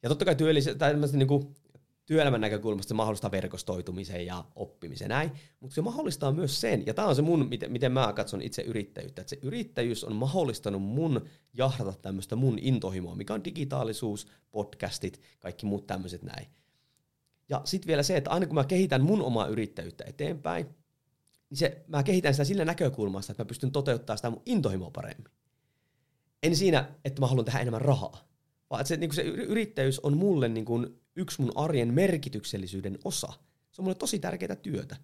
Ja 0.03 0.09
totta 0.09 0.25
kai 0.25 0.35
työllis- 0.35 0.77
tai 0.79 0.95
niin 1.13 1.29
kuin 1.29 1.55
työelämän 2.11 2.41
näkökulmasta 2.41 2.89
se 2.89 2.95
mahdollistaa 2.95 3.31
verkostoitumisen 3.31 4.27
ja 4.27 4.45
oppimisen 4.55 5.09
näin, 5.09 5.31
mutta 5.61 5.75
se 5.75 5.83
mahdollistaa 5.83 6.33
myös 6.33 6.61
sen, 6.61 6.87
ja 6.87 6.95
tämä 6.95 7.09
on 7.09 7.17
se 7.17 7.23
mun, 7.23 7.49
miten, 7.49 7.73
miten 7.73 7.93
mä 7.93 8.13
katson 8.13 8.43
itse 8.43 8.63
yrittäjyyttä, 8.63 9.23
että 9.23 9.31
se 9.31 9.39
yrittäjyys 9.43 10.05
on 10.05 10.17
mahdollistanut 10.17 10.83
mun 10.83 11.27
jahdata 11.55 11.93
tämmöistä 11.93 12.37
mun 12.37 12.59
intohimoa, 12.59 13.15
mikä 13.15 13.35
on 13.35 13.45
digitaalisuus, 13.45 14.27
podcastit, 14.51 15.21
kaikki 15.39 15.67
muut 15.67 15.87
tämmöiset 15.87 16.23
näin. 16.23 16.47
Ja 17.49 17.61
sitten 17.65 17.87
vielä 17.87 18.03
se, 18.03 18.17
että 18.17 18.31
aina 18.31 18.47
kun 18.47 18.55
mä 18.55 18.65
kehitän 18.65 19.03
mun 19.03 19.23
omaa 19.23 19.47
yrittäjyyttä 19.47 20.05
eteenpäin, 20.07 20.67
niin 21.51 21.59
se, 21.59 21.85
mä 21.87 22.03
kehitän 22.03 22.35
sitä 22.35 22.45
sillä 22.45 22.65
näkökulmasta, 22.65 23.33
että 23.33 23.43
mä 23.43 23.49
pystyn 23.49 23.73
toteuttamaan 23.73 24.19
sitä 24.19 24.31
mun 24.31 24.43
intohimoa 24.47 24.91
paremmin. 24.91 25.33
En 26.43 26.57
siinä, 26.57 26.91
että 27.05 27.21
mä 27.21 27.27
haluan 27.27 27.45
tehdä 27.45 27.59
enemmän 27.61 27.81
rahaa, 27.81 28.29
vaan 28.71 28.81
että 28.81 28.89
se, 28.89 28.97
niin 28.97 29.15
se 29.15 29.23
yrittäjyys 29.23 30.01
on 30.01 30.17
mulle 30.17 30.49
niin 30.49 30.65
kuin 30.65 31.01
yksi 31.21 31.43
mun 31.43 31.53
arjen 31.55 31.95
merkityksellisyyden 31.95 32.99
osa. 33.05 33.33
Se 33.71 33.83
on 33.83 33.85
mulle 33.85 33.95
tosi 33.95 34.19
tärkeää 34.19 34.57
työtä. 34.57 34.97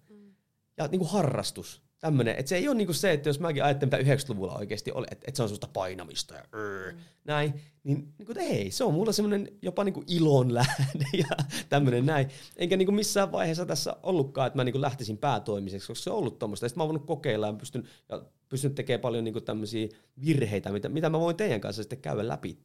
Ja 0.77 0.87
niin 0.87 0.99
kuin 0.99 1.09
harrastus. 1.09 1.81
Tämmönen, 1.99 2.35
että 2.35 2.49
se 2.49 2.55
ei 2.55 2.67
ole 2.67 2.77
niin 2.77 2.87
kuin 2.87 2.95
se, 2.95 3.11
että 3.11 3.29
jos 3.29 3.39
mäkin 3.39 3.63
ajattelen, 3.63 4.05
mitä 4.05 4.15
90-luvulla 4.15 4.55
oikeasti 4.55 4.91
oli, 4.91 5.07
että, 5.11 5.25
että 5.27 5.37
se 5.37 5.43
on 5.43 5.49
sellaista 5.49 5.67
painamista 5.73 6.35
ja 6.35 6.43
öö, 6.55 6.91
mm. 6.91 6.97
näin, 7.25 7.53
niin, 7.83 8.13
niin 8.17 8.25
kuin, 8.25 8.37
ei, 8.37 8.71
se 8.71 8.83
on 8.83 8.93
mulla 8.93 9.11
semmoinen 9.11 9.47
jopa 9.61 9.83
niin 9.83 9.93
kuin 9.93 10.05
ilon 10.09 10.53
lähde 10.53 11.05
ja 11.13 11.45
tämmöinen 11.69 12.05
näin. 12.05 12.27
Enkä 12.57 12.77
niin 12.77 12.85
kuin 12.85 12.95
missään 12.95 13.31
vaiheessa 13.31 13.65
tässä 13.65 13.95
ollutkaan, 14.03 14.47
että 14.47 14.57
mä 14.57 14.63
niin 14.63 14.73
kuin 14.73 14.81
lähtisin 14.81 15.17
päätoimiseksi, 15.17 15.87
koska 15.87 16.03
se 16.03 16.09
on 16.09 16.17
ollut 16.17 16.39
tuommoista. 16.39 16.69
Sitten 16.69 16.79
mä 16.79 16.83
oon 16.83 16.93
voinut 16.93 17.07
kokeilla 17.07 17.47
ja 17.47 17.53
pystyn, 17.53 17.83
ja 18.09 18.21
pystyn 18.49 18.75
tekemään 18.75 19.01
paljon 19.01 19.23
niin 19.23 19.33
kuin 19.33 19.45
tämmöisiä 19.45 19.87
virheitä, 20.25 20.71
mitä, 20.71 20.89
mitä 20.89 21.09
mä 21.09 21.19
voin 21.19 21.35
teidän 21.35 21.61
kanssa 21.61 21.83
sitten 21.83 22.01
käydä 22.01 22.27
läpi. 22.27 22.57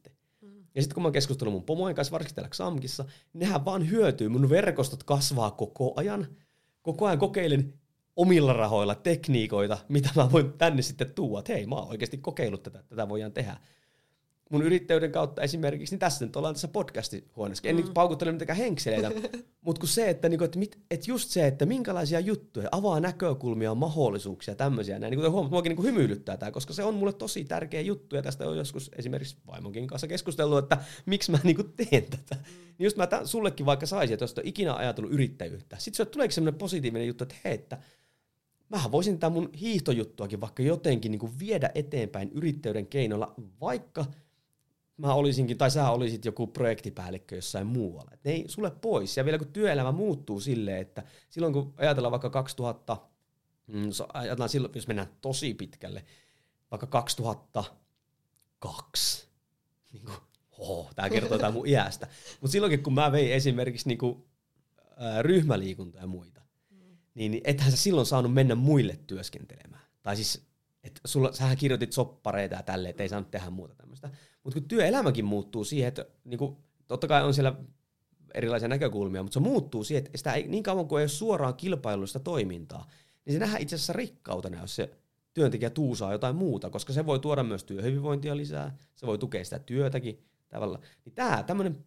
Ja 0.75 0.81
sitten 0.81 0.93
kun 0.93 1.03
mä 1.03 1.11
keskustellut 1.11 1.53
mun 1.53 1.63
pomojen 1.63 1.95
kanssa, 1.95 2.11
varsinkin 2.11 2.35
täällä 2.35 2.49
Xamkissa, 2.49 3.03
niin 3.03 3.39
nehän 3.39 3.65
vaan 3.65 3.89
hyötyy. 3.89 4.29
Mun 4.29 4.49
verkostot 4.49 5.03
kasvaa 5.03 5.51
koko 5.51 5.93
ajan. 5.95 6.27
Koko 6.81 7.05
ajan 7.05 7.19
kokeilen 7.19 7.73
omilla 8.15 8.53
rahoilla 8.53 8.95
tekniikoita, 8.95 9.77
mitä 9.89 10.09
mä 10.15 10.31
voin 10.31 10.53
tänne 10.53 10.81
sitten 10.81 11.13
tuoda. 11.13 11.39
Että 11.39 11.53
hei, 11.53 11.65
mä 11.65 11.75
oon 11.75 11.89
oikeasti 11.89 12.17
kokeillut 12.17 12.63
tätä, 12.63 12.83
tätä 12.89 13.09
voidaan 13.09 13.31
tehdä 13.31 13.57
mun 14.53 14.65
yrittäjyyden 14.65 15.11
kautta 15.11 15.41
esimerkiksi, 15.41 15.93
niin 15.93 15.99
tässä 15.99 16.25
nyt 16.25 16.35
ollaan 16.35 16.53
tässä 16.53 16.67
podcastihuoneessa. 16.67 17.67
En 17.67 17.75
mm. 17.75 17.81
nyt 17.81 17.93
paukuttele 17.93 18.31
mitenkään 18.31 18.57
henkseleitä, 18.57 19.11
mutta 19.65 19.79
kun 19.79 19.89
se, 19.89 20.09
että, 20.09 20.29
niinku, 20.29 20.45
että, 20.45 20.59
mit, 20.59 20.79
että 20.91 21.11
just 21.11 21.29
se, 21.29 21.47
että 21.47 21.65
minkälaisia 21.65 22.19
juttuja, 22.19 22.69
avaa 22.71 22.99
näkökulmia, 22.99 23.75
mahdollisuuksia, 23.75 24.55
tämmöisiä, 24.55 24.99
näin, 24.99 25.11
niin 25.11 25.19
kuin 25.19 25.31
huomaat, 25.31 25.51
muakin 25.51 25.75
niin 25.75 25.83
hymyilyttää 25.83 26.37
tämä, 26.37 26.51
koska 26.51 26.73
se 26.73 26.83
on 26.83 26.95
mulle 26.95 27.13
tosi 27.13 27.43
tärkeä 27.45 27.81
juttu, 27.81 28.15
ja 28.15 28.21
tästä 28.21 28.49
on 28.49 28.57
joskus 28.57 28.91
esimerkiksi 28.97 29.37
vaimonkin 29.47 29.87
kanssa 29.87 30.07
keskustellut, 30.07 30.63
että 30.63 30.77
miksi 31.05 31.31
mä 31.31 31.39
niin 31.43 31.55
kuin 31.55 31.73
teen 31.75 32.03
tätä. 32.03 32.35
Mm. 32.35 32.73
Niin 32.77 32.85
just 32.85 32.97
mä 32.97 33.07
tämän, 33.07 33.27
sullekin 33.27 33.65
vaikka 33.65 33.85
saisin, 33.85 34.13
että 34.13 34.23
jos 34.23 34.31
et 34.31 34.47
ikinä 34.47 34.75
ajatellut 34.75 35.11
yrittäjyyttä. 35.11 35.75
Sitten 35.79 35.97
se 35.97 36.11
tuleeko 36.11 36.31
semmoinen 36.31 36.59
positiivinen 36.59 37.07
juttu, 37.07 37.23
että 37.23 37.35
hei, 37.45 37.53
että 37.53 37.77
mähän 38.69 38.91
voisin 38.91 39.19
tämän 39.19 39.33
mun 39.33 39.49
hiihtojuttuakin 39.59 40.41
vaikka 40.41 40.63
jotenkin 40.63 41.11
niin 41.11 41.19
kuin 41.19 41.39
viedä 41.39 41.69
eteenpäin 41.75 42.31
yrittäjyyden 42.33 42.87
keinoilla, 42.87 43.33
vaikka– 43.61 44.05
mä 44.97 45.13
olisinkin, 45.13 45.57
tai 45.57 45.71
sä 45.71 45.89
olisit 45.89 46.25
joku 46.25 46.47
projektipäällikkö 46.47 47.35
jossain 47.35 47.67
muualla. 47.67 48.11
Et 48.13 48.23
ne 48.23 48.31
ei 48.31 48.45
sulle 48.47 48.71
pois. 48.71 49.17
Ja 49.17 49.25
vielä 49.25 49.37
kun 49.37 49.47
työelämä 49.47 49.91
muuttuu 49.91 50.39
silleen, 50.39 50.81
että 50.81 51.03
silloin 51.29 51.53
kun 51.53 51.73
ajatellaan 51.77 52.11
vaikka 52.11 52.29
2000, 52.29 52.97
mm, 53.67 53.89
ajatellaan 54.13 54.49
silloin, 54.49 54.71
jos 54.75 54.87
mennään 54.87 55.09
tosi 55.21 55.53
pitkälle, 55.53 56.05
vaikka 56.71 56.87
2002, 56.87 59.27
niin 59.93 60.05
kuin, 60.05 60.17
oho, 60.51 60.89
tämä 60.95 61.09
kertoo 61.09 61.37
tämä 61.37 61.51
mun 61.51 61.67
iästä. 61.67 62.07
Mutta 62.41 62.51
silloinkin 62.51 62.83
kun 62.83 62.93
mä 62.93 63.11
vein 63.11 63.33
esimerkiksi 63.33 63.87
niin 63.87 63.97
kuin, 63.97 64.25
ä, 65.01 65.21
ryhmäliikuntaa 65.21 66.01
ja 66.01 66.07
muita, 66.07 66.41
mm. 66.69 66.97
niin, 67.15 67.41
ethän 67.43 67.71
sä 67.71 67.77
silloin 67.77 68.07
saanut 68.07 68.33
mennä 68.33 68.55
muille 68.55 68.99
työskentelemään. 69.07 69.83
Tai 70.03 70.15
siis, 70.15 70.47
että 70.83 71.01
sähän 71.31 71.57
kirjoitit 71.57 71.93
soppareita 71.93 72.55
ja 72.55 72.63
tälleen, 72.63 72.89
että 72.89 73.03
ei 73.03 73.09
saanut 73.09 73.31
tehdä 73.31 73.49
muuta 73.49 73.75
tämmöistä. 73.75 74.09
Mutta 74.43 74.59
kun 74.59 74.67
työelämäkin 74.67 75.25
muuttuu 75.25 75.63
siihen, 75.63 75.87
että 75.87 76.05
niin 76.23 76.37
kuin, 76.37 76.57
totta 76.87 77.07
kai 77.07 77.23
on 77.23 77.33
siellä 77.33 77.55
erilaisia 78.33 78.67
näkökulmia, 78.67 79.23
mutta 79.23 79.33
se 79.33 79.39
muuttuu 79.39 79.83
siihen, 79.83 80.05
että 80.05 80.17
sitä 80.17 80.33
ei, 80.33 80.47
niin 80.47 80.63
kauan 80.63 80.87
kuin 80.87 80.99
ei 80.99 81.03
ole 81.03 81.09
suoraan 81.09 81.55
kilpailullista 81.55 82.19
toimintaa, 82.19 82.89
niin 83.25 83.33
se 83.33 83.39
nähdään 83.39 83.61
itse 83.61 83.75
asiassa 83.75 83.93
rikkautena, 83.93 84.61
jos 84.61 84.75
se 84.75 84.89
työntekijä 85.33 85.69
tuusaa 85.69 86.11
jotain 86.11 86.35
muuta, 86.35 86.69
koska 86.69 86.93
se 86.93 87.05
voi 87.05 87.19
tuoda 87.19 87.43
myös 87.43 87.63
työhyvinvointia 87.63 88.37
lisää, 88.37 88.77
se 88.95 89.07
voi 89.07 89.17
tukea 89.17 89.43
sitä 89.43 89.59
työtäkin 89.59 90.23
tavalla. 90.49 90.79
Niin 91.05 91.15
tämä 91.15 91.43
tämmöinen 91.43 91.85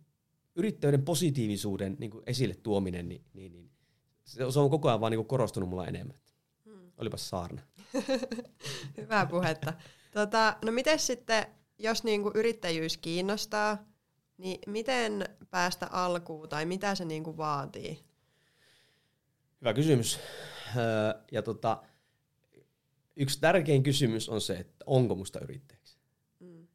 yrittäjyyden 0.57 1.03
positiivisuuden 1.03 1.97
niin 1.99 2.11
kuin 2.11 2.23
esille 2.27 2.55
tuominen, 2.55 3.09
niin, 3.09 3.25
niin, 3.35 3.53
niin 3.53 3.71
se 4.25 4.45
on 4.61 4.71
koko 4.71 4.89
ajan 4.89 5.01
vaan 5.01 5.11
niin 5.11 5.19
kuin 5.19 5.29
korostunut 5.29 5.69
mulla 5.69 5.87
enemmän. 5.87 6.17
Hmm. 6.65 6.93
Olipas 6.97 7.29
saarna. 7.29 7.63
Hyvää 8.97 9.27
puhetta. 9.27 9.73
Tota, 10.13 10.57
no 10.65 10.73
miten 10.73 10.99
sitten 10.99 11.47
jos 11.79 12.05
niinku 12.05 12.31
yrittäjyys 12.35 12.97
kiinnostaa, 12.97 13.79
niin 14.39 14.59
miten 14.67 15.29
päästä 15.51 15.87
alkuun 15.87 16.49
tai 16.49 16.67
mitä 16.67 16.95
se 16.95 17.05
niinku 17.05 17.37
vaatii? 17.37 18.05
Hyvä 19.61 19.75
kysymys. 19.75 20.19
Öö, 20.77 21.23
ja 21.33 21.43
tota, 21.43 21.83
yksi 23.17 23.41
tärkein 23.41 23.83
kysymys 23.83 24.29
on 24.29 24.41
se, 24.41 24.57
että 24.57 24.85
onko 24.87 25.15
musta 25.15 25.41
yrittäjäksi. 25.41 25.99
Mm. 26.41 26.67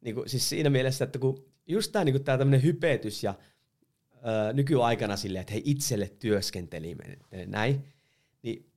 Niinku, 0.00 0.22
siis 0.26 0.48
siinä 0.48 0.70
mielessä, 0.70 1.04
että 1.04 1.18
kun 1.18 1.44
just 1.66 1.92
tämä 1.92 2.04
niinku 2.04 2.18
tämmöinen 2.18 2.62
hypetys 2.62 3.24
ja 3.24 3.34
öö, 4.14 4.52
nykyaikana 4.52 5.16
silleen, 5.16 5.40
että 5.40 5.52
hei 5.52 5.62
itselle 5.64 6.08
työskenteliminen, 6.08 7.18
näin, 7.46 7.84
niin 8.42 8.72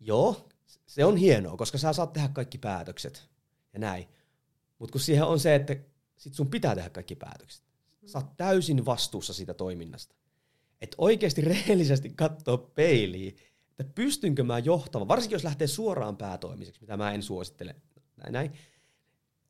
joo, 0.00 0.48
se 0.86 1.04
on 1.04 1.16
hienoa, 1.16 1.56
koska 1.56 1.78
sä 1.78 1.92
saat 1.92 2.12
tehdä 2.12 2.28
kaikki 2.28 2.58
päätökset 2.58 3.28
ja 3.72 3.78
näin. 3.78 4.08
Mutta 4.78 4.92
kun 4.92 5.00
siihen 5.00 5.24
on 5.24 5.40
se, 5.40 5.54
että 5.54 5.76
sit 6.16 6.34
sun 6.34 6.50
pitää 6.50 6.74
tehdä 6.74 6.90
kaikki 6.90 7.16
päätökset. 7.16 7.64
Sä 8.06 8.18
oot 8.18 8.36
täysin 8.36 8.86
vastuussa 8.86 9.32
siitä 9.32 9.54
toiminnasta. 9.54 10.14
Että 10.80 10.94
oikeasti 10.98 11.40
rehellisesti 11.40 12.10
katsoa 12.16 12.58
peiliin, 12.58 13.36
että 13.78 13.92
pystynkö 13.94 14.44
mä 14.44 14.58
johtamaan, 14.58 15.08
varsinkin 15.08 15.34
jos 15.34 15.44
lähtee 15.44 15.66
suoraan 15.66 16.16
päätoimiseksi, 16.16 16.80
mitä 16.80 16.96
mä 16.96 17.12
en 17.12 17.22
suosittele, 17.22 17.76
näin, 18.16 18.32
näin 18.32 18.52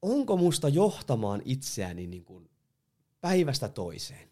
onko 0.02 0.36
musta 0.36 0.68
johtamaan 0.68 1.42
itseäni 1.44 2.06
niin 2.06 2.24
kuin 2.24 2.50
päivästä 3.20 3.68
toiseen. 3.68 4.28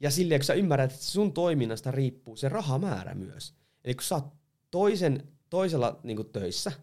Ja 0.00 0.10
silleen, 0.10 0.40
kun 0.40 0.44
sä 0.44 0.54
ymmärrät, 0.54 0.92
että 0.92 1.04
sun 1.04 1.32
toiminnasta 1.32 1.90
riippuu 1.90 2.36
se 2.36 2.48
rahamäärä 2.48 3.14
myös. 3.14 3.54
Eli 3.84 3.94
kun 3.94 4.04
sä 4.04 4.14
oot 4.14 4.34
toisen, 4.70 5.28
toisella 5.50 6.00
niin 6.02 6.16
kuin 6.16 6.32
töissä– 6.32 6.72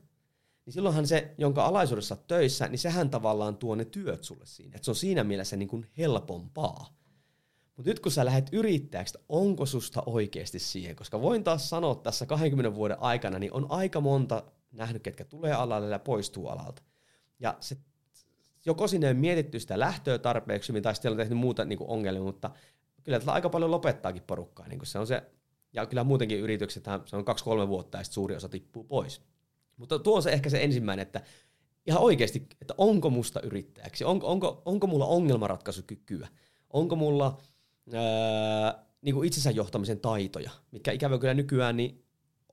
niin 0.68 0.74
silloinhan 0.74 1.08
se, 1.08 1.34
jonka 1.38 1.66
alaisuudessa 1.66 2.16
olet 2.16 2.28
töissä, 2.28 2.68
niin 2.68 2.80
sehän 2.80 3.10
tavallaan 3.10 3.58
tuo 3.58 3.76
ne 3.76 3.86
työt 3.86 4.24
sulle 4.24 4.46
siinä. 4.46 4.76
Et 4.76 4.84
se 4.84 4.92
on 4.92 4.96
siinä 4.96 5.24
mielessä 5.24 5.56
niin 5.56 5.68
kuin 5.68 5.86
helpompaa. 5.98 6.98
Mutta 7.78 7.90
nyt 7.90 8.00
kun 8.00 8.12
sä 8.12 8.26
lähdet 8.26 8.50
yrittäjäksi, 8.52 9.18
onko 9.30 9.66
susta 9.66 10.04
oikeasti 10.06 10.60
siihen? 10.60 10.96
Koska 10.96 11.22
voin 11.22 11.44
taas 11.44 11.70
sanoa 11.70 11.96
tässä 11.96 12.26
20 12.26 12.76
vuoden 12.76 12.98
aikana, 13.00 13.40
niin 13.40 13.54
on 13.54 13.66
aika 13.70 14.02
monta 14.02 14.44
nähnyt, 14.72 15.04
ketkä 15.04 15.26
tulee 15.26 15.54
alalle 15.54 15.90
ja 15.90 16.00
poistuu 16.00 16.48
alalta. 16.48 16.82
Ja 17.40 17.58
se, 17.60 17.78
joko 18.66 18.88
sinne 18.88 19.08
ei 19.08 19.14
mietitty 19.14 19.60
sitä 19.60 19.80
lähtöä 19.80 20.18
tarpeeksi 20.18 20.70
hyvin, 20.70 20.84
tai 20.84 20.96
sitten 20.96 21.12
on 21.12 21.18
tehnyt 21.18 21.38
muuta 21.38 21.66
niin 21.66 21.78
kuin 21.78 21.90
ongelmia, 21.90 22.24
mutta 22.24 22.52
kyllä 23.04 23.20
tällä 23.20 23.34
aika 23.34 23.50
paljon 23.50 23.72
lopettaakin 23.72 24.24
porukkaa. 24.24 24.68
Niin 24.68 24.80
se 24.84 25.00
on 25.00 25.08
se, 25.08 25.24
ja 25.74 25.86
kyllä 25.86 26.04
muutenkin 26.04 26.40
yritykset, 26.40 26.86
se 27.06 27.16
on 27.16 27.26
kaksi-kolme 27.26 27.68
vuotta, 27.68 27.98
ja 27.98 28.04
sitten 28.04 28.16
suuri 28.16 28.36
osa 28.36 28.50
tippuu 28.50 28.84
pois. 28.84 29.22
Mutta 29.78 30.00
tuo 30.00 30.16
on 30.16 30.24
se 30.24 30.32
ehkä 30.32 30.50
se 30.50 30.64
ensimmäinen, 30.64 31.04
että 31.04 31.22
ihan 31.88 32.02
oikeasti, 32.02 32.48
että 32.62 32.74
onko 32.78 33.10
musta 33.10 33.42
yrittäjäksi, 33.42 34.04
onko, 34.04 34.28
onko, 34.28 34.62
onko 34.66 34.88
mulla 34.88 35.06
ongelmanratkaisukykyä, 35.06 36.28
onko 36.70 36.96
mulla 36.96 37.38
ää, 37.94 38.86
niin 39.02 39.16
kuin 39.16 39.28
itsensä 39.28 39.52
johtamisen 39.52 40.00
taitoja, 40.00 40.52
mitkä 40.72 40.92
ikävä 40.92 41.18
kyllä 41.18 41.34
nykyään 41.34 41.78
niin 41.78 42.04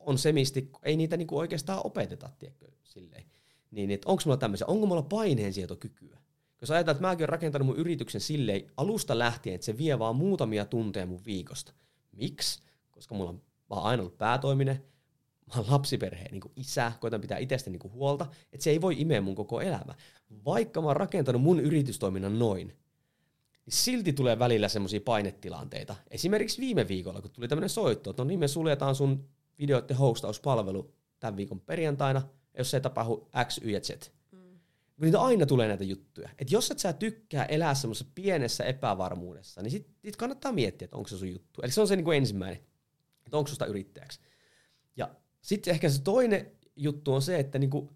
on 0.00 0.18
semisti, 0.18 0.70
ei 0.82 0.96
niitä 0.96 1.16
niin 1.16 1.26
kuin 1.26 1.38
oikeastaan 1.38 1.80
opeteta, 1.84 2.30
tiedätkö, 2.38 2.66
silleen. 2.82 3.24
Niin, 3.70 3.90
että 3.90 4.08
onko 4.08 4.22
mulla 4.24 4.36
tämmöisiä, 4.36 4.66
onko 4.66 4.86
mulla 4.86 5.02
paineensietokykyä? 5.02 6.18
Jos 6.60 6.70
ajatellaan, 6.70 6.96
että 6.96 7.08
mäkin 7.08 7.22
olen 7.22 7.28
rakentanut 7.28 7.66
mun 7.66 7.76
yrityksen 7.76 8.20
silleen 8.20 8.70
alusta 8.76 9.18
lähtien, 9.18 9.54
että 9.54 9.64
se 9.64 9.78
vie 9.78 9.98
vaan 9.98 10.16
muutamia 10.16 10.64
tunteja 10.64 11.06
mun 11.06 11.24
viikosta. 11.26 11.72
Miksi? 12.12 12.62
Koska 12.90 13.14
mulla 13.14 13.30
on 13.30 13.42
vaan 13.70 13.82
aina 13.82 14.02
ollut 14.02 14.18
päätoiminen, 14.18 14.84
mä 15.46 15.60
oon 15.60 15.70
lapsiperheen 15.70 16.32
niin 16.32 16.52
isä, 16.56 16.92
koitan 17.00 17.20
pitää 17.20 17.38
itsestä 17.38 17.70
niin 17.70 17.92
huolta, 17.92 18.26
että 18.52 18.64
se 18.64 18.70
ei 18.70 18.80
voi 18.80 19.00
imeä 19.00 19.20
mun 19.20 19.34
koko 19.34 19.60
elämä. 19.60 19.94
Vaikka 20.44 20.80
mä 20.80 20.86
oon 20.86 20.96
rakentanut 20.96 21.42
mun 21.42 21.60
yritystoiminnan 21.60 22.38
noin, 22.38 22.66
niin 23.66 23.74
silti 23.74 24.12
tulee 24.12 24.38
välillä 24.38 24.68
semmoisia 24.68 25.00
painetilanteita. 25.00 25.96
Esimerkiksi 26.10 26.60
viime 26.60 26.88
viikolla, 26.88 27.20
kun 27.20 27.30
tuli 27.30 27.48
tämmöinen 27.48 27.70
soitto, 27.70 28.10
että 28.10 28.22
no 28.22 28.28
niin 28.28 28.40
me 28.40 28.48
suljetaan 28.48 28.94
sun 28.94 29.28
videoiden 29.58 29.96
hostauspalvelu 29.96 30.94
tämän 31.20 31.36
viikon 31.36 31.60
perjantaina, 31.60 32.22
jos 32.58 32.70
se 32.70 32.76
ei 32.76 32.80
tapahdu 32.80 33.28
X, 33.44 33.60
Y 33.62 33.70
ja 33.70 33.80
Z. 33.80 34.12
Mm. 34.32 34.58
Niitä 35.00 35.20
aina 35.20 35.46
tulee 35.46 35.68
näitä 35.68 35.84
juttuja. 35.84 36.28
että 36.38 36.54
jos 36.54 36.70
et 36.70 36.78
sä 36.78 36.92
tykkää 36.92 37.44
elää 37.44 37.74
semmoisessa 37.74 38.12
pienessä 38.14 38.64
epävarmuudessa, 38.64 39.62
niin 39.62 39.70
sit, 39.70 39.88
sit 40.04 40.16
kannattaa 40.16 40.52
miettiä, 40.52 40.84
että 40.84 40.96
onko 40.96 41.08
se 41.08 41.18
sun 41.18 41.28
juttu. 41.28 41.62
Eli 41.62 41.72
se 41.72 41.80
on 41.80 41.88
se 41.88 41.96
niin 41.96 42.04
kuin 42.04 42.16
ensimmäinen, 42.16 42.60
että 43.26 43.36
onko 43.36 43.48
susta 43.48 43.66
yrittäjäksi. 43.66 44.20
Ja 45.44 45.48
sitten 45.48 45.72
ehkä 45.72 45.90
se 45.90 46.02
toinen 46.02 46.52
juttu 46.76 47.14
on 47.14 47.22
se, 47.22 47.38
että 47.38 47.58
niinku, 47.58 47.90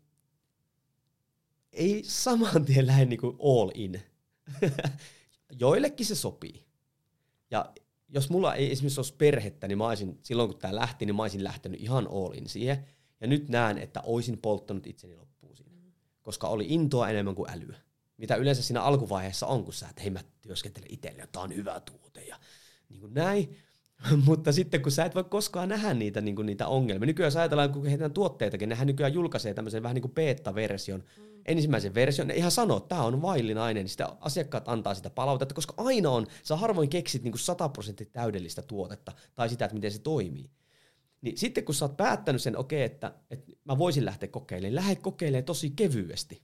ei 1.72 2.02
saman 2.04 2.64
tien 2.64 2.86
lähde 2.86 3.04
niinku 3.04 3.36
all 3.42 3.70
in. 3.74 4.02
Joillekin 5.60 6.06
se 6.06 6.14
sopii. 6.14 6.64
Ja 7.50 7.72
jos 8.08 8.30
mulla 8.30 8.54
ei 8.54 8.72
esimerkiksi 8.72 9.00
olisi 9.00 9.14
perhettä, 9.14 9.68
niin 9.68 9.78
mä 9.78 9.86
olisin, 9.86 10.18
silloin 10.22 10.50
kun 10.50 10.58
tämä 10.58 10.74
lähti, 10.74 11.06
niin 11.06 11.16
mä 11.16 11.22
olisin 11.22 11.44
lähtenyt 11.44 11.80
ihan 11.80 12.08
all 12.10 12.32
in 12.32 12.48
siihen. 12.48 12.86
Ja 13.20 13.26
nyt 13.26 13.48
näen, 13.48 13.78
että 13.78 14.00
olisin 14.00 14.38
polttanut 14.38 14.86
itseni 14.86 15.16
loppuun 15.16 15.56
siinä. 15.56 15.70
Koska 16.22 16.48
oli 16.48 16.66
intoa 16.68 17.08
enemmän 17.08 17.34
kuin 17.34 17.50
älyä. 17.50 17.76
Mitä 18.16 18.36
yleensä 18.36 18.62
siinä 18.62 18.82
alkuvaiheessa 18.82 19.46
on, 19.46 19.64
kun 19.64 19.72
sä, 19.72 19.88
että 19.88 20.02
hei 20.02 20.10
mä 20.10 20.20
työskentelen 20.40 20.92
itselle, 20.92 21.28
tämä 21.32 21.42
on 21.42 21.54
hyvä 21.54 21.80
tuote 21.80 22.24
ja 22.24 22.40
niin 22.88 23.00
kuin 23.00 23.14
näin. 23.14 23.56
Mutta 24.26 24.52
sitten 24.52 24.82
kun 24.82 24.92
sä 24.92 25.04
et 25.04 25.14
voi 25.14 25.24
koskaan 25.24 25.68
nähdä 25.68 25.94
niitä, 25.94 26.20
niin 26.20 26.36
niitä 26.46 26.68
ongelmia. 26.68 27.06
Nykyään 27.06 27.26
jos 27.26 27.36
ajatellaan, 27.36 27.72
kun 27.72 27.86
heitään 27.86 28.12
tuotteitakin, 28.12 28.68
nehän 28.68 28.86
nykyään 28.86 29.14
julkaisee 29.14 29.54
tämmöisen 29.54 29.82
vähän 29.82 29.94
niin 29.94 30.02
kuin 30.02 30.14
beta-version, 30.14 31.04
mm. 31.16 31.24
ensimmäisen 31.46 31.94
version. 31.94 32.28
Ne 32.28 32.34
ihan 32.34 32.50
sanoo, 32.50 32.76
että 32.76 32.88
tämä 32.88 33.02
on 33.02 33.22
vaillinainen, 33.22 33.84
niin 33.84 33.88
sitä 33.88 34.16
asiakkaat 34.20 34.68
antaa 34.68 34.94
sitä 34.94 35.10
palautetta, 35.10 35.54
koska 35.54 35.74
aina 35.76 36.10
on, 36.10 36.26
sä 36.42 36.56
harvoin 36.56 36.88
keksit 36.88 37.22
niin 37.22 37.38
100 37.38 37.68
prosenttia 37.68 38.06
täydellistä 38.12 38.62
tuotetta 38.62 39.12
tai 39.34 39.48
sitä, 39.48 39.64
että 39.64 39.74
miten 39.74 39.92
se 39.92 39.98
toimii. 39.98 40.50
Niin 41.20 41.38
sitten 41.38 41.64
kun 41.64 41.74
sä 41.74 41.84
oot 41.84 41.96
päättänyt 41.96 42.42
sen, 42.42 42.56
okei, 42.56 42.84
okay, 42.84 42.94
että, 42.94 43.14
että 43.30 43.52
mä 43.64 43.78
voisin 43.78 44.04
lähteä 44.04 44.28
kokeilemaan, 44.28 44.74
lähde 44.74 44.96
kokeilemaan 44.96 45.44
tosi 45.44 45.70
kevyesti. 45.70 46.42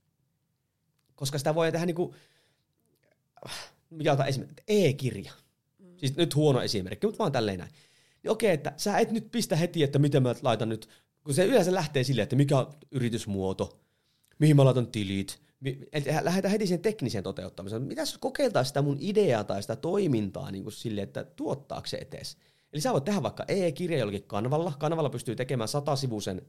Koska 1.15 1.39
sitä 1.39 1.55
voi 1.55 1.73
tehdä 1.73 1.87
niin 1.87 1.95
kuin, 1.95 2.15
mikä 3.91 4.13
otan 4.13 4.29
esimerkiksi, 4.29 4.65
e-kirja 4.69 5.33
Siis 6.07 6.17
nyt 6.17 6.35
huono 6.35 6.63
esimerkki, 6.63 7.07
mutta 7.07 7.19
vaan 7.19 7.33
tälleen 7.33 7.59
näin. 7.59 7.71
Niin 8.23 8.31
okei, 8.31 8.51
että 8.51 8.73
sä 8.77 8.99
et 8.99 9.11
nyt 9.11 9.31
pistä 9.31 9.57
heti, 9.57 9.83
että 9.83 9.99
miten 9.99 10.23
mä 10.23 10.35
laitan 10.43 10.69
nyt, 10.69 10.89
kun 11.25 11.35
se 11.35 11.45
yleensä 11.45 11.75
lähtee 11.75 12.05
silleen, 12.05 12.23
että 12.23 12.37
mikä 12.37 12.59
on 12.59 12.73
yritysmuoto, 12.91 13.81
mihin 14.39 14.57
mä 14.57 14.65
laitan 14.65 14.87
tilit, 14.87 15.45
Eli 15.93 16.05
lähdetään 16.23 16.53
heti 16.53 16.67
sen 16.67 16.81
tekniseen 16.81 17.25
toteuttamiseen. 17.25 17.83
Mitä 17.83 18.03
kokeiltaan 18.21 18.65
sitä 18.65 18.83
mun 18.83 18.97
ideaa 19.01 19.45
tai 19.45 19.63
sitä 19.63 19.77
toimintaa 19.77 20.51
niin 20.51 20.63
kuin 20.63 20.73
sille, 20.73 21.03
että 21.03 21.25
tuottaako 21.25 21.87
se 21.87 21.97
etes? 21.97 22.37
Eli 22.73 22.81
sä 22.81 22.93
voit 22.93 23.05
tehdä 23.05 23.23
vaikka 23.23 23.45
e-kirja 23.49 23.99
jollakin 23.99 24.23
kanavalla. 24.23 24.73
Kanavalla 24.79 25.11
pystyy 25.11 25.37
tekemään 25.37 25.69
satasivuisen 25.69 26.43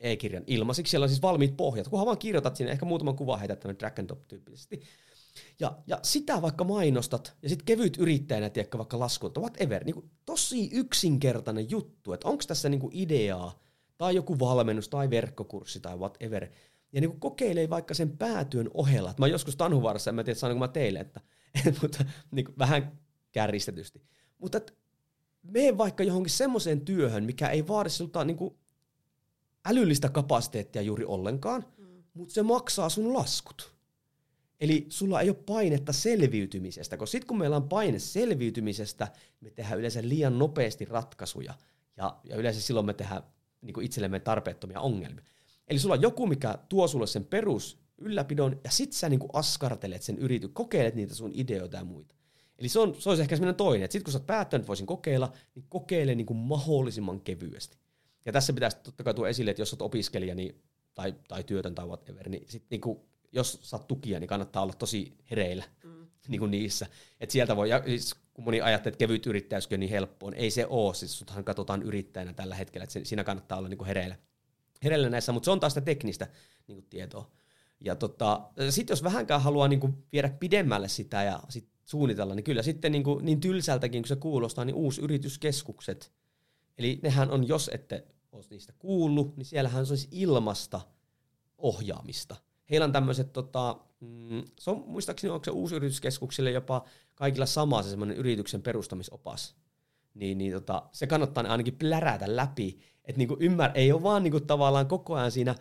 e-kirjan 0.00 0.44
ilmaisiksi. 0.46 0.90
Siellä 0.90 1.04
on 1.04 1.08
siis 1.08 1.22
valmiit 1.22 1.56
pohjat. 1.56 1.88
Kunhan 1.88 2.06
vaan 2.06 2.18
kirjoitat 2.18 2.56
sinne, 2.56 2.72
ehkä 2.72 2.86
muutaman 2.86 3.16
kuvan 3.16 3.38
heität 3.38 3.60
tämän 3.60 3.78
drag 3.78 3.98
and 3.98 4.08
drop 4.08 4.28
tyyppisesti. 4.28 4.82
Ja, 5.60 5.78
ja 5.86 5.98
sitä 6.02 6.42
vaikka 6.42 6.64
mainostat, 6.64 7.36
ja 7.42 7.48
sitten 7.48 7.64
kevyt 7.64 7.96
yrittäjänä, 7.96 8.50
tiedätkö, 8.50 8.78
vaikka 8.78 8.98
laskut, 8.98 9.38
whatever, 9.38 9.84
niin 9.84 9.94
kuin 9.94 10.10
tosi 10.24 10.70
yksinkertainen 10.72 11.70
juttu, 11.70 12.12
että 12.12 12.28
onko 12.28 12.44
tässä 12.46 12.68
niin 12.68 12.80
kuin 12.80 12.96
ideaa, 12.96 13.62
tai 13.98 14.14
joku 14.14 14.38
valmennus, 14.38 14.88
tai 14.88 15.10
verkkokurssi, 15.10 15.80
tai 15.80 15.96
whatever, 15.96 16.48
ja 16.92 17.00
niin 17.00 17.10
kuin 17.10 17.20
kokeilee 17.20 17.70
vaikka 17.70 17.94
sen 17.94 18.18
päätyön 18.18 18.70
ohella. 18.74 19.10
Että 19.10 19.22
mä 19.22 19.26
joskus 19.26 19.56
Tanhuvaarassa, 19.56 20.10
en 20.10 20.14
mä 20.14 20.24
tiedä 20.24 20.38
sanoinko 20.38 20.58
mä 20.58 20.68
teille, 20.68 21.00
että, 21.00 21.20
mutta 21.82 22.04
niin 22.30 22.44
kuin 22.44 22.58
vähän 22.58 22.98
kärristetysti. 23.32 24.02
Mutta 24.38 24.60
mene 25.42 25.78
vaikka 25.78 26.04
johonkin 26.04 26.30
semmoiseen 26.30 26.80
työhön, 26.80 27.24
mikä 27.24 27.48
ei 27.48 27.68
vaadi 27.68 27.90
sulta 27.90 28.24
niin 28.24 28.36
kuin 28.36 28.54
älyllistä 29.64 30.08
kapasiteettia 30.08 30.82
juuri 30.82 31.04
ollenkaan, 31.04 31.64
mm. 31.78 32.02
mutta 32.14 32.34
se 32.34 32.42
maksaa 32.42 32.88
sun 32.88 33.14
laskut. 33.14 33.71
Eli 34.62 34.86
sulla 34.88 35.20
ei 35.20 35.28
ole 35.28 35.36
painetta 35.46 35.92
selviytymisestä, 35.92 36.96
koska 36.96 37.12
sitten 37.12 37.26
kun 37.26 37.38
meillä 37.38 37.56
on 37.56 37.68
paine 37.68 37.98
selviytymisestä, 37.98 39.08
me 39.40 39.50
tehdään 39.50 39.78
yleensä 39.78 40.00
liian 40.02 40.38
nopeasti 40.38 40.84
ratkaisuja, 40.84 41.54
ja, 41.96 42.16
ja 42.24 42.36
yleensä 42.36 42.60
silloin 42.60 42.86
me 42.86 42.94
tehdään 42.94 43.22
niin 43.62 43.74
kuin 43.74 43.86
itsellemme 43.86 44.20
tarpeettomia 44.20 44.80
ongelmia. 44.80 45.24
Eli 45.68 45.78
sulla 45.78 45.94
on 45.94 46.02
joku, 46.02 46.26
mikä 46.26 46.58
tuo 46.68 46.88
sulle 46.88 47.06
sen 47.06 47.24
perus 47.24 47.78
ylläpidon, 47.98 48.60
ja 48.64 48.70
sit 48.70 48.92
sä 48.92 49.08
niin 49.08 49.20
kuin 49.20 49.30
askartelet 49.32 50.02
sen 50.02 50.18
yritys, 50.18 50.50
kokeilet 50.52 50.94
niitä 50.94 51.14
sun 51.14 51.30
ideoita 51.34 51.76
ja 51.76 51.84
muita. 51.84 52.14
Eli 52.58 52.68
se, 52.68 52.78
on, 52.78 52.94
se 52.98 53.08
olisi 53.08 53.22
ehkä 53.22 53.36
semmoinen 53.36 53.54
toinen, 53.54 53.84
että 53.84 53.92
sitten 53.92 54.04
kun 54.04 54.12
sä 54.12 54.18
oot 54.18 54.26
päättänyt, 54.26 54.68
voisin 54.68 54.86
kokeilla, 54.86 55.32
niin 55.54 55.64
kokeile 55.68 56.14
niin 56.14 56.26
kuin 56.26 56.36
mahdollisimman 56.36 57.20
kevyesti. 57.20 57.78
Ja 58.24 58.32
tässä 58.32 58.52
pitäisi 58.52 58.76
totta 58.82 59.04
kai 59.04 59.14
tuoda 59.14 59.30
esille, 59.30 59.50
että 59.50 59.62
jos 59.62 59.72
olet 59.72 59.82
opiskelija 59.82 60.34
niin, 60.34 60.62
tai, 60.94 61.14
tai 61.28 61.44
työtön 61.44 61.74
tai 61.74 61.86
whatever, 61.86 62.28
niin 62.28 62.44
sit 62.48 62.64
niin 62.70 62.80
kuin 62.80 63.00
jos 63.32 63.58
saat 63.62 63.88
tukia, 63.88 64.20
niin 64.20 64.28
kannattaa 64.28 64.62
olla 64.62 64.72
tosi 64.72 65.16
hereillä 65.30 65.64
mm. 65.84 66.06
niin 66.28 66.38
kuin 66.38 66.50
niissä. 66.50 66.86
Et 67.20 67.30
sieltä 67.30 67.56
voi, 67.56 67.70
ja 67.70 67.82
siis 67.86 68.14
kun 68.34 68.44
moni 68.44 68.60
ajattelee, 68.60 68.92
että 68.92 68.98
kevyt 68.98 69.26
yrittäjyys 69.26 69.68
on 69.72 69.80
niin 69.80 69.90
helppoa, 69.90 70.30
niin 70.30 70.40
ei 70.40 70.50
se 70.50 70.66
ole. 70.66 70.94
Siis 70.94 71.18
suthan 71.18 71.44
katsotaan 71.44 71.82
yrittäjänä 71.82 72.32
tällä 72.32 72.54
hetkellä, 72.54 72.84
että 72.84 73.00
siinä 73.02 73.24
kannattaa 73.24 73.58
olla 73.58 73.68
niin 73.68 73.78
kuin 73.78 73.86
hereillä. 73.86 74.16
hereillä 74.84 75.10
näissä, 75.10 75.32
mutta 75.32 75.44
se 75.44 75.50
on 75.50 75.60
taas 75.60 75.72
sitä 75.72 75.84
teknistä 75.84 76.28
niin 76.66 76.76
kuin 76.76 76.86
tietoa. 76.90 77.30
Ja 77.80 77.96
tota, 77.96 78.50
sitten 78.70 78.92
jos 78.92 79.02
vähänkään 79.02 79.42
haluaa 79.42 79.68
niin 79.68 79.80
kuin 79.80 80.04
viedä 80.12 80.28
pidemmälle 80.28 80.88
sitä 80.88 81.22
ja 81.22 81.40
sit 81.48 81.68
suunnitella, 81.84 82.34
niin 82.34 82.44
kyllä 82.44 82.62
sitten 82.62 82.92
niin, 82.92 83.04
kuin, 83.04 83.24
niin 83.24 83.40
tylsältäkin 83.40 84.02
kun 84.02 84.08
se 84.08 84.16
kuulostaa, 84.16 84.64
niin 84.64 84.74
uusi 84.74 85.00
yrityskeskukset. 85.00 86.12
Eli 86.78 87.00
nehän 87.02 87.30
on, 87.30 87.48
jos 87.48 87.70
ette 87.74 88.04
ole 88.32 88.44
niistä 88.50 88.72
kuullut, 88.78 89.36
niin 89.36 89.46
siellähän 89.46 89.86
se 89.86 89.92
olisi 89.92 90.08
ilmasta 90.10 90.80
ohjaamista– 91.58 92.36
heillä 92.70 92.84
on 92.84 92.92
tämmöiset, 92.92 93.32
tota, 93.32 93.76
mm, 94.00 94.42
se 94.58 94.70
on 94.70 94.84
muistaakseni 94.86 95.30
onko 95.30 95.44
se 95.44 95.50
uusi 95.50 95.74
yrityskeskuksille 95.74 96.50
jopa 96.50 96.84
kaikilla 97.14 97.46
sama 97.46 97.82
se 97.82 97.90
semmoinen 97.90 98.16
yrityksen 98.16 98.62
perustamisopas. 98.62 99.54
Niin, 100.14 100.38
niin 100.38 100.52
tota, 100.52 100.82
se 100.92 101.06
kannattaa 101.06 101.44
ainakin 101.48 101.76
plärätä 101.76 102.36
läpi, 102.36 102.78
että 103.04 103.18
niinku 103.18 103.36
ymmär, 103.40 103.70
ei 103.74 103.92
ole 103.92 104.02
vaan 104.02 104.22
niinku 104.22 104.40
tavallaan 104.40 104.86
koko 104.86 105.14
ajan 105.14 105.30
siinä 105.30 105.54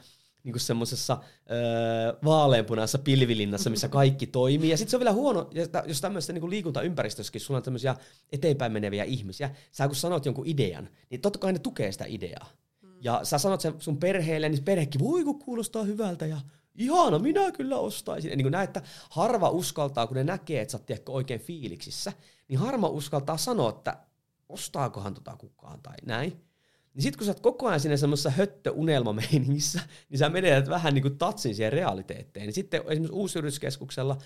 niinku 0.43 0.59
semmoisessa 0.59 1.17
öö, 1.51 2.13
vaaleanpunaisessa 2.25 2.97
pilvilinnassa, 2.97 3.69
missä 3.69 3.87
kaikki 3.87 4.27
toimii. 4.27 4.69
Ja 4.69 4.77
sitten 4.77 4.91
se 4.91 4.97
on 4.97 4.99
vielä 4.99 5.13
huono, 5.13 5.49
jos 5.85 6.01
tämmöisessä 6.01 6.33
niinku 6.33 6.49
liikuntaympäristössäkin 6.49 7.41
sulla 7.41 7.57
on 7.57 7.63
tämmöisiä 7.63 7.95
eteenpäin 8.31 8.71
meneviä 8.71 9.03
ihmisiä, 9.03 9.55
sä 9.71 9.87
kun 9.87 9.95
sanot 9.95 10.25
jonkun 10.25 10.47
idean, 10.47 10.89
niin 11.09 11.21
totta 11.21 11.39
kai 11.39 11.53
ne 11.53 11.59
tukee 11.59 11.91
sitä 11.91 12.05
ideaa. 12.07 12.49
Ja 13.01 13.19
sä 13.23 13.37
sanot 13.37 13.61
sen 13.61 13.73
sun 13.79 13.97
perheelle, 13.97 14.49
niin 14.49 14.63
perhekin 14.63 15.01
voi 15.01 15.23
kuulostaa 15.45 15.83
hyvältä 15.83 16.25
ja 16.25 16.37
ihana, 16.75 17.19
minä 17.19 17.51
kyllä 17.51 17.77
ostaisin. 17.77 18.29
niin 18.29 18.43
kuin 18.43 18.51
näet, 18.51 18.69
että 18.69 18.89
harva 19.09 19.49
uskaltaa, 19.49 20.07
kun 20.07 20.17
ne 20.17 20.23
näkee, 20.23 20.61
että 20.61 20.71
sä 20.71 20.77
oot 20.77 21.09
oikein 21.09 21.39
fiiliksissä, 21.39 22.13
niin 22.47 22.59
harva 22.59 22.87
uskaltaa 22.87 23.37
sanoa, 23.37 23.69
että 23.69 23.97
ostaakohan 24.49 25.13
tota 25.13 25.35
kukaan 25.37 25.81
tai 25.81 25.95
näin. 26.05 26.41
Niin 26.93 27.03
sit 27.03 27.17
kun 27.17 27.25
sä 27.25 27.31
oot 27.31 27.39
koko 27.39 27.67
ajan 27.67 27.79
siinä 27.79 27.97
semmoisessa 27.97 28.29
höttöunelmameiningissä, 28.29 29.81
niin 30.09 30.19
sä 30.19 30.29
menetät 30.29 30.69
vähän 30.69 30.93
niin 30.93 31.01
kuin 31.01 31.17
tatsin 31.17 31.55
siihen 31.55 31.73
realiteetteen. 31.73 32.45
Niin 32.45 32.53
sitten 32.53 32.81
esimerkiksi 32.81 33.15
uusyrityskeskuksella 33.15 34.17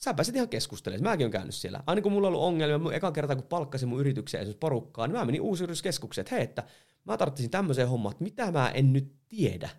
sä 0.00 0.14
pääsit 0.14 0.36
ihan 0.36 0.48
keskustelemaan. 0.48 1.12
Mäkin 1.12 1.24
olen 1.24 1.32
käynyt 1.32 1.54
siellä. 1.54 1.82
Aina 1.86 2.02
kun 2.02 2.12
mulla 2.12 2.28
on 2.28 2.34
ollut 2.34 2.46
ongelmia, 2.46 2.96
ekan 2.96 3.12
kertaa 3.12 3.36
kun 3.36 3.44
palkkasin 3.44 3.88
mun 3.88 4.00
yritykseen 4.00 4.42
esimerkiksi 4.42 4.58
porukkaa, 4.58 5.06
niin 5.06 5.16
mä 5.16 5.24
menin 5.24 5.40
uusyrityskeskukseen, 5.40 6.22
että 6.22 6.34
hei, 6.34 6.44
että 6.44 6.62
mä 7.04 7.16
tarvitsin 7.16 7.50
tämmöiseen 7.50 7.88
hommaan, 7.88 8.12
että 8.12 8.24
mitä 8.24 8.52
mä 8.52 8.68
en 8.68 8.92
nyt 8.92 9.12
tiedä. 9.28 9.70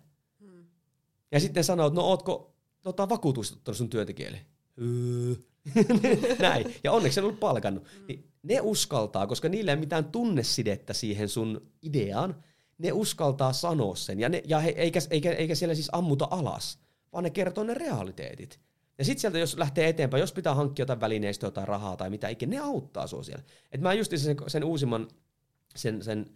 Ja 1.34 1.40
sitten 1.40 1.64
sanoo, 1.64 1.86
että 1.86 2.00
no 2.00 2.06
ootko 2.06 2.54
tota, 2.82 3.08
vakuutustuttanut 3.08 3.76
sun 3.76 3.90
työntekijöille? 3.90 4.40
Öö. 4.82 5.34
Näin. 6.38 6.74
Ja 6.84 6.92
onneksi 6.92 7.20
en 7.20 7.24
ollut 7.24 7.40
palkannut. 7.40 7.84
Mm. 7.84 8.06
Niin 8.06 8.30
ne 8.42 8.60
uskaltaa, 8.60 9.26
koska 9.26 9.48
niillä 9.48 9.72
ei 9.72 9.76
mitään 9.76 10.04
tunnesidettä 10.04 10.92
siihen 10.92 11.28
sun 11.28 11.70
ideaan, 11.82 12.44
ne 12.78 12.92
uskaltaa 12.92 13.52
sanoa 13.52 13.96
sen. 13.96 14.20
Ja, 14.20 14.28
ne, 14.28 14.42
ja 14.46 14.60
he, 14.60 14.68
eikä, 14.76 15.00
eikä, 15.10 15.32
eikä 15.32 15.54
siellä 15.54 15.74
siis 15.74 15.88
ammuta 15.92 16.28
alas, 16.30 16.78
vaan 17.12 17.24
ne 17.24 17.30
kertoo 17.30 17.64
ne 17.64 17.74
realiteetit. 17.74 18.60
Ja 18.98 19.04
sitten 19.04 19.20
sieltä, 19.20 19.38
jos 19.38 19.56
lähtee 19.56 19.88
eteenpäin, 19.88 20.20
jos 20.20 20.32
pitää 20.32 20.54
hankkia 20.54 20.82
jotain 20.82 21.00
välineistöä 21.00 21.50
tai 21.50 21.66
rahaa 21.66 21.96
tai 21.96 22.10
mitä 22.10 22.28
ikinä, 22.28 22.50
ne 22.50 22.58
auttaa 22.58 23.06
sua 23.06 23.22
siellä. 23.22 23.44
Et 23.72 23.80
mä 23.80 23.92
just 23.92 24.12
sen, 24.16 24.36
sen 24.46 24.64
uusimman 24.64 25.08
sen, 25.76 26.02
sen 26.02 26.26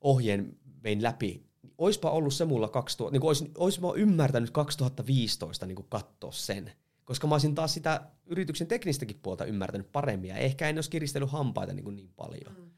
ohjeen 0.00 0.56
vein 0.82 1.02
läpi 1.02 1.47
oispa 1.78 2.10
ollut 2.10 2.34
se 2.34 2.44
mulla 2.44 2.68
2000, 2.68 3.12
niin 3.12 3.24
ois, 3.24 3.44
ois 3.54 3.80
mä 3.80 3.88
ymmärtänyt 3.96 4.50
2015 4.50 5.66
niin 5.66 5.86
katsoa 5.88 6.32
sen. 6.32 6.72
Koska 7.04 7.26
mä 7.26 7.34
olisin 7.34 7.54
taas 7.54 7.74
sitä 7.74 8.00
yrityksen 8.26 8.66
teknistäkin 8.66 9.20
puolta 9.22 9.44
ymmärtänyt 9.44 9.92
paremmin 9.92 10.28
ja 10.28 10.36
ehkä 10.36 10.68
en 10.68 10.76
olisi 10.76 10.90
kiristellyt 10.90 11.30
hampaita 11.30 11.72
niin, 11.72 11.84
kuin 11.84 11.96
niin 11.96 12.12
paljon. 12.16 12.56
Mm. 12.56 12.70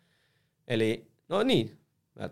Eli, 0.68 1.10
no 1.28 1.42
niin, 1.42 1.78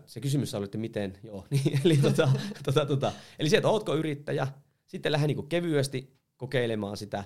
se 0.05 0.19
kysymys 0.19 0.53
oli, 0.53 0.65
että 0.65 0.77
miten, 0.77 1.17
joo, 1.23 1.45
niin, 1.51 1.81
eli, 1.85 1.97
tota, 1.97 2.29
tota, 2.65 2.85
tota, 2.85 3.11
eli 3.39 3.49
se, 3.49 3.57
että 3.57 3.69
ootko 3.69 3.95
yrittäjä, 3.95 4.47
sitten 4.87 5.11
lähde 5.11 5.27
niinku 5.27 5.43
kevyesti 5.43 6.13
kokeilemaan 6.37 6.97
sitä, 6.97 7.23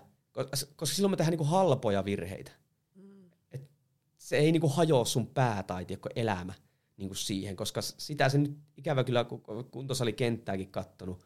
koska 0.76 0.96
silloin 0.96 1.12
me 1.12 1.18
tehdään 1.18 1.32
niinku 1.32 1.44
halpoja 1.44 2.06
virheitä. 2.06 2.52
Mm. 2.96 3.30
Et 3.52 3.70
se 4.18 4.38
ei 4.38 4.52
niinku 4.52 4.68
hajoa 4.68 5.06
sun 5.06 5.28
pää 5.28 5.64
tai 5.64 5.86
tiedätkö, 5.86 6.10
elämä 6.16 6.54
niinku 6.98 7.16
siihen, 7.16 7.56
koska 7.56 7.82
sitä 7.82 8.30
se 8.30 8.38
nyt 8.38 8.58
ikävä 8.78 9.04
kyllä, 9.04 9.24
kun 9.24 9.42
kuntosalikenttääkin 9.72 10.72
kattonut, 10.72 11.26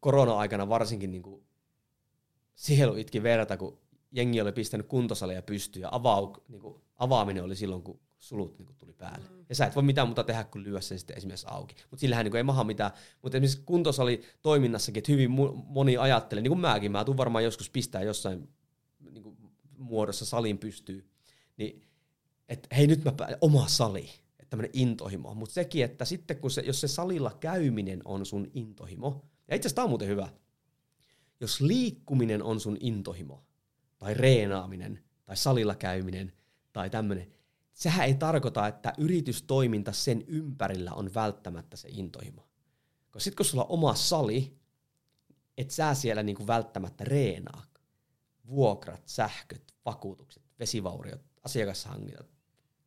korona-aikana 0.00 0.68
varsinkin 0.68 1.10
niinku 1.10 1.44
sielu 2.54 2.96
itki 2.96 3.22
verta, 3.22 3.56
kun 3.56 3.78
jengi 4.12 4.40
oli 4.40 4.52
pistänyt 4.52 4.86
kuntosalia 4.86 5.42
pystyyn 5.42 5.82
ja 5.82 5.88
avau, 5.92 6.32
niinku, 6.48 6.80
avaaminen 6.96 7.44
oli 7.44 7.56
silloin, 7.56 7.82
kun 7.82 8.00
sulut 8.18 8.58
niin 8.58 8.76
tuli 8.78 8.92
päälle. 8.92 9.28
Mm. 9.30 9.44
Ja 9.48 9.54
sä 9.54 9.66
et 9.66 9.74
voi 9.74 9.82
mitään 9.82 10.08
muuta 10.08 10.24
tehdä 10.24 10.44
kuin 10.44 10.64
lyödä 10.64 10.80
sen 10.80 10.98
sitten 10.98 11.16
esimerkiksi 11.16 11.46
auki. 11.50 11.74
Mutta 11.90 12.00
sillähän 12.00 12.24
niin 12.24 12.36
ei 12.36 12.42
maha 12.42 12.64
mitään. 12.64 12.90
Mutta 13.22 13.36
esimerkiksi 13.36 13.62
kuntosali 13.66 14.22
toiminnassakin, 14.42 15.00
että 15.00 15.12
hyvin 15.12 15.30
moni 15.66 15.96
ajattelee, 15.96 16.42
niin 16.42 16.50
kuin 16.50 16.60
mäkin, 16.60 16.92
mä 16.92 17.04
tuun 17.04 17.16
varmaan 17.16 17.44
joskus 17.44 17.70
pistää 17.70 18.02
jossain 18.02 18.48
niin 19.10 19.22
kuin 19.22 19.36
muodossa 19.78 20.24
salin 20.24 20.58
pystyy, 20.58 21.10
niin 21.56 21.82
että 22.48 22.76
hei 22.76 22.86
nyt 22.86 23.04
mä 23.04 23.12
pää, 23.12 23.36
oma 23.40 23.68
sali, 23.68 24.10
tämmöinen 24.56 24.80
intohimo. 24.80 25.34
Mutta 25.34 25.54
sekin, 25.54 25.84
että 25.84 26.04
sitten 26.04 26.38
kun 26.38 26.50
se, 26.50 26.60
jos 26.60 26.80
se 26.80 26.88
salilla 26.88 27.36
käyminen 27.40 28.02
on 28.04 28.26
sun 28.26 28.50
intohimo, 28.54 29.24
ja 29.48 29.56
itse 29.56 29.66
asiassa 29.66 29.74
tämä 29.74 29.84
on 29.84 29.90
muuten 29.90 30.08
hyvä, 30.08 30.28
jos 31.40 31.60
liikkuminen 31.60 32.42
on 32.42 32.60
sun 32.60 32.76
intohimo, 32.80 33.44
tai 33.98 34.14
reenaaminen, 34.14 35.04
tai 35.24 35.36
salilla 35.36 35.74
käyminen, 35.74 36.32
tai 36.72 36.90
tämmöinen, 36.90 37.32
sehän 37.72 38.06
ei 38.06 38.14
tarkoita, 38.14 38.66
että 38.66 38.92
yritystoiminta 38.98 39.92
sen 39.92 40.24
ympärillä 40.26 40.92
on 40.92 41.14
välttämättä 41.14 41.76
se 41.76 41.88
intohimo. 41.90 42.48
Koska 43.10 43.20
sitten 43.20 43.36
kun 43.36 43.46
sulla 43.46 43.64
on 43.64 43.70
oma 43.70 43.94
sali, 43.94 44.58
et 45.58 45.70
sä 45.70 45.94
siellä 45.94 46.22
niinku 46.22 46.46
välttämättä 46.46 47.04
reenaa. 47.04 47.62
Vuokrat, 48.46 49.02
sähköt, 49.06 49.74
vakuutukset, 49.84 50.42
vesivauriot, 50.58 51.20
asiakashankinnat, 51.44 52.33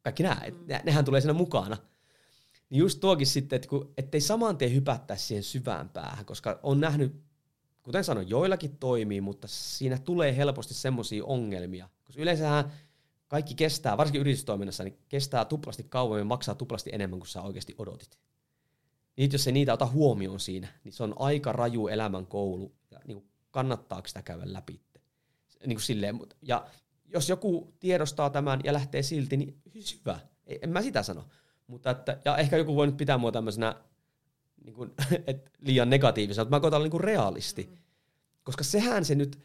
kaikki 0.08 0.24
nämä, 0.24 0.42
mm. 0.52 0.68
ne, 0.68 0.82
nehän 0.86 1.06
tulee 1.06 1.22
siinä 1.22 1.34
mukana. 1.34 1.78
Niin 2.70 2.80
just 2.80 3.00
tuokin 3.00 3.28
sitten, 3.28 3.56
että 3.56 3.68
kun, 3.68 3.94
ettei 3.98 4.22
saman 4.22 4.58
tien 4.58 4.74
hypättää 4.74 5.18
siihen 5.18 5.44
syvään 5.44 5.90
päähän, 5.90 6.26
koska 6.26 6.60
on 6.64 6.80
nähnyt, 6.80 7.16
kuten 7.84 8.04
sanoin, 8.04 8.30
joillakin 8.30 8.78
toimii, 8.78 9.22
mutta 9.22 9.48
siinä 9.48 9.98
tulee 9.98 10.38
helposti 10.38 10.74
semmoisia 10.74 11.26
ongelmia. 11.26 11.90
Koska 12.04 12.22
yleensähän 12.22 12.72
kaikki 13.28 13.56
kestää, 13.56 13.98
varsinkin 13.98 14.22
yritystoiminnassa, 14.22 14.84
niin 14.84 14.98
kestää 15.10 15.46
tuplasti 15.46 15.84
kauemmin, 15.84 16.28
maksaa 16.28 16.56
tuplasti 16.56 16.90
enemmän 16.94 17.20
kuin 17.20 17.30
sä 17.30 17.42
oikeasti 17.42 17.76
odotit. 17.78 18.20
Niin 19.18 19.32
jos 19.32 19.44
se 19.44 19.52
niitä 19.52 19.74
ota 19.74 19.86
huomioon 19.86 20.40
siinä, 20.40 20.68
niin 20.84 20.94
se 20.94 21.04
on 21.04 21.14
aika 21.20 21.52
raju 21.52 21.88
elämän 21.88 22.26
koulu, 22.26 22.76
ja 22.92 23.00
niin 23.08 23.30
kannattaako 23.52 24.08
sitä 24.08 24.22
käydä 24.22 24.44
läpi. 24.46 24.82
Niin 25.66 25.78
kuin 25.78 25.86
silleen, 25.86 26.20
ja 26.42 26.68
jos 27.14 27.30
joku 27.30 27.74
tiedostaa 27.80 28.30
tämän 28.30 28.60
ja 28.64 28.74
lähtee 28.74 29.04
silti, 29.04 29.38
niin 29.38 29.62
hyvä. 29.76 30.20
En 30.62 30.70
mä 30.70 30.82
sitä 30.82 31.04
sano. 31.04 31.26
Mutta 31.68 31.92
että, 31.92 32.22
ja 32.26 32.38
ehkä 32.38 32.58
joku 32.58 32.76
voi 32.76 32.88
nyt 32.88 32.98
pitää 32.98 33.18
mua 33.18 33.32
tämmöisenä 33.32 33.76
niin 34.64 34.74
kuin, 34.74 34.92
et 35.28 35.52
liian 35.62 35.90
negatiivisena, 35.90 36.44
mutta 36.44 36.56
mä 36.56 36.60
koitan 36.60 36.78
olla 36.78 36.86
niin 36.86 36.92
kuin 36.92 37.04
realisti. 37.04 37.64
Mm. 37.72 37.78
Koska 38.44 38.64
sehän 38.64 39.06
se 39.06 39.16
nyt 39.16 39.40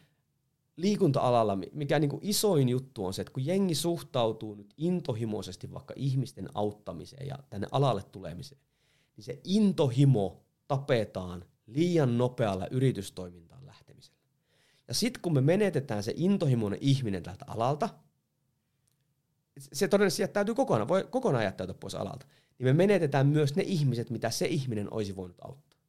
liikunta-alalla, 0.75 1.57
mikä 1.71 1.99
niin 1.99 2.09
kuin 2.09 2.19
isoin 2.23 2.69
juttu 2.69 3.05
on 3.05 3.13
se, 3.13 3.21
että 3.21 3.33
kun 3.33 3.45
jengi 3.45 3.75
suhtautuu 3.75 4.55
nyt 4.55 4.73
intohimoisesti 4.77 5.73
vaikka 5.73 5.93
ihmisten 5.97 6.49
auttamiseen 6.53 7.27
ja 7.27 7.39
tänne 7.49 7.67
alalle 7.71 8.03
tulemiseen, 8.03 8.61
niin 9.17 9.25
se 9.25 9.39
intohimo 9.43 10.43
tapetaan 10.67 11.45
liian 11.67 12.17
nopealla 12.17 12.67
yritystoimintaan. 12.67 13.62
Ja 14.93 14.97
sitten 14.97 15.21
kun 15.21 15.33
me 15.33 15.41
menetetään 15.41 16.03
se 16.03 16.13
intohimoinen 16.15 16.79
ihminen 16.81 17.23
tältä 17.23 17.45
alalta, 17.47 17.89
se 19.59 19.87
todennäköisesti 19.87 20.23
jättäytyy 20.23 20.55
kokonaan, 20.55 20.87
voi 20.87 21.07
kokonaan 21.09 21.43
jättäytyä 21.43 21.75
pois 21.79 21.95
alalta, 21.95 22.25
niin 22.59 22.67
me 22.67 22.73
menetetään 22.73 23.27
myös 23.27 23.55
ne 23.55 23.63
ihmiset, 23.63 24.09
mitä 24.09 24.29
se 24.29 24.45
ihminen 24.45 24.93
olisi 24.93 25.15
voinut 25.15 25.37
auttaa. 25.41 25.79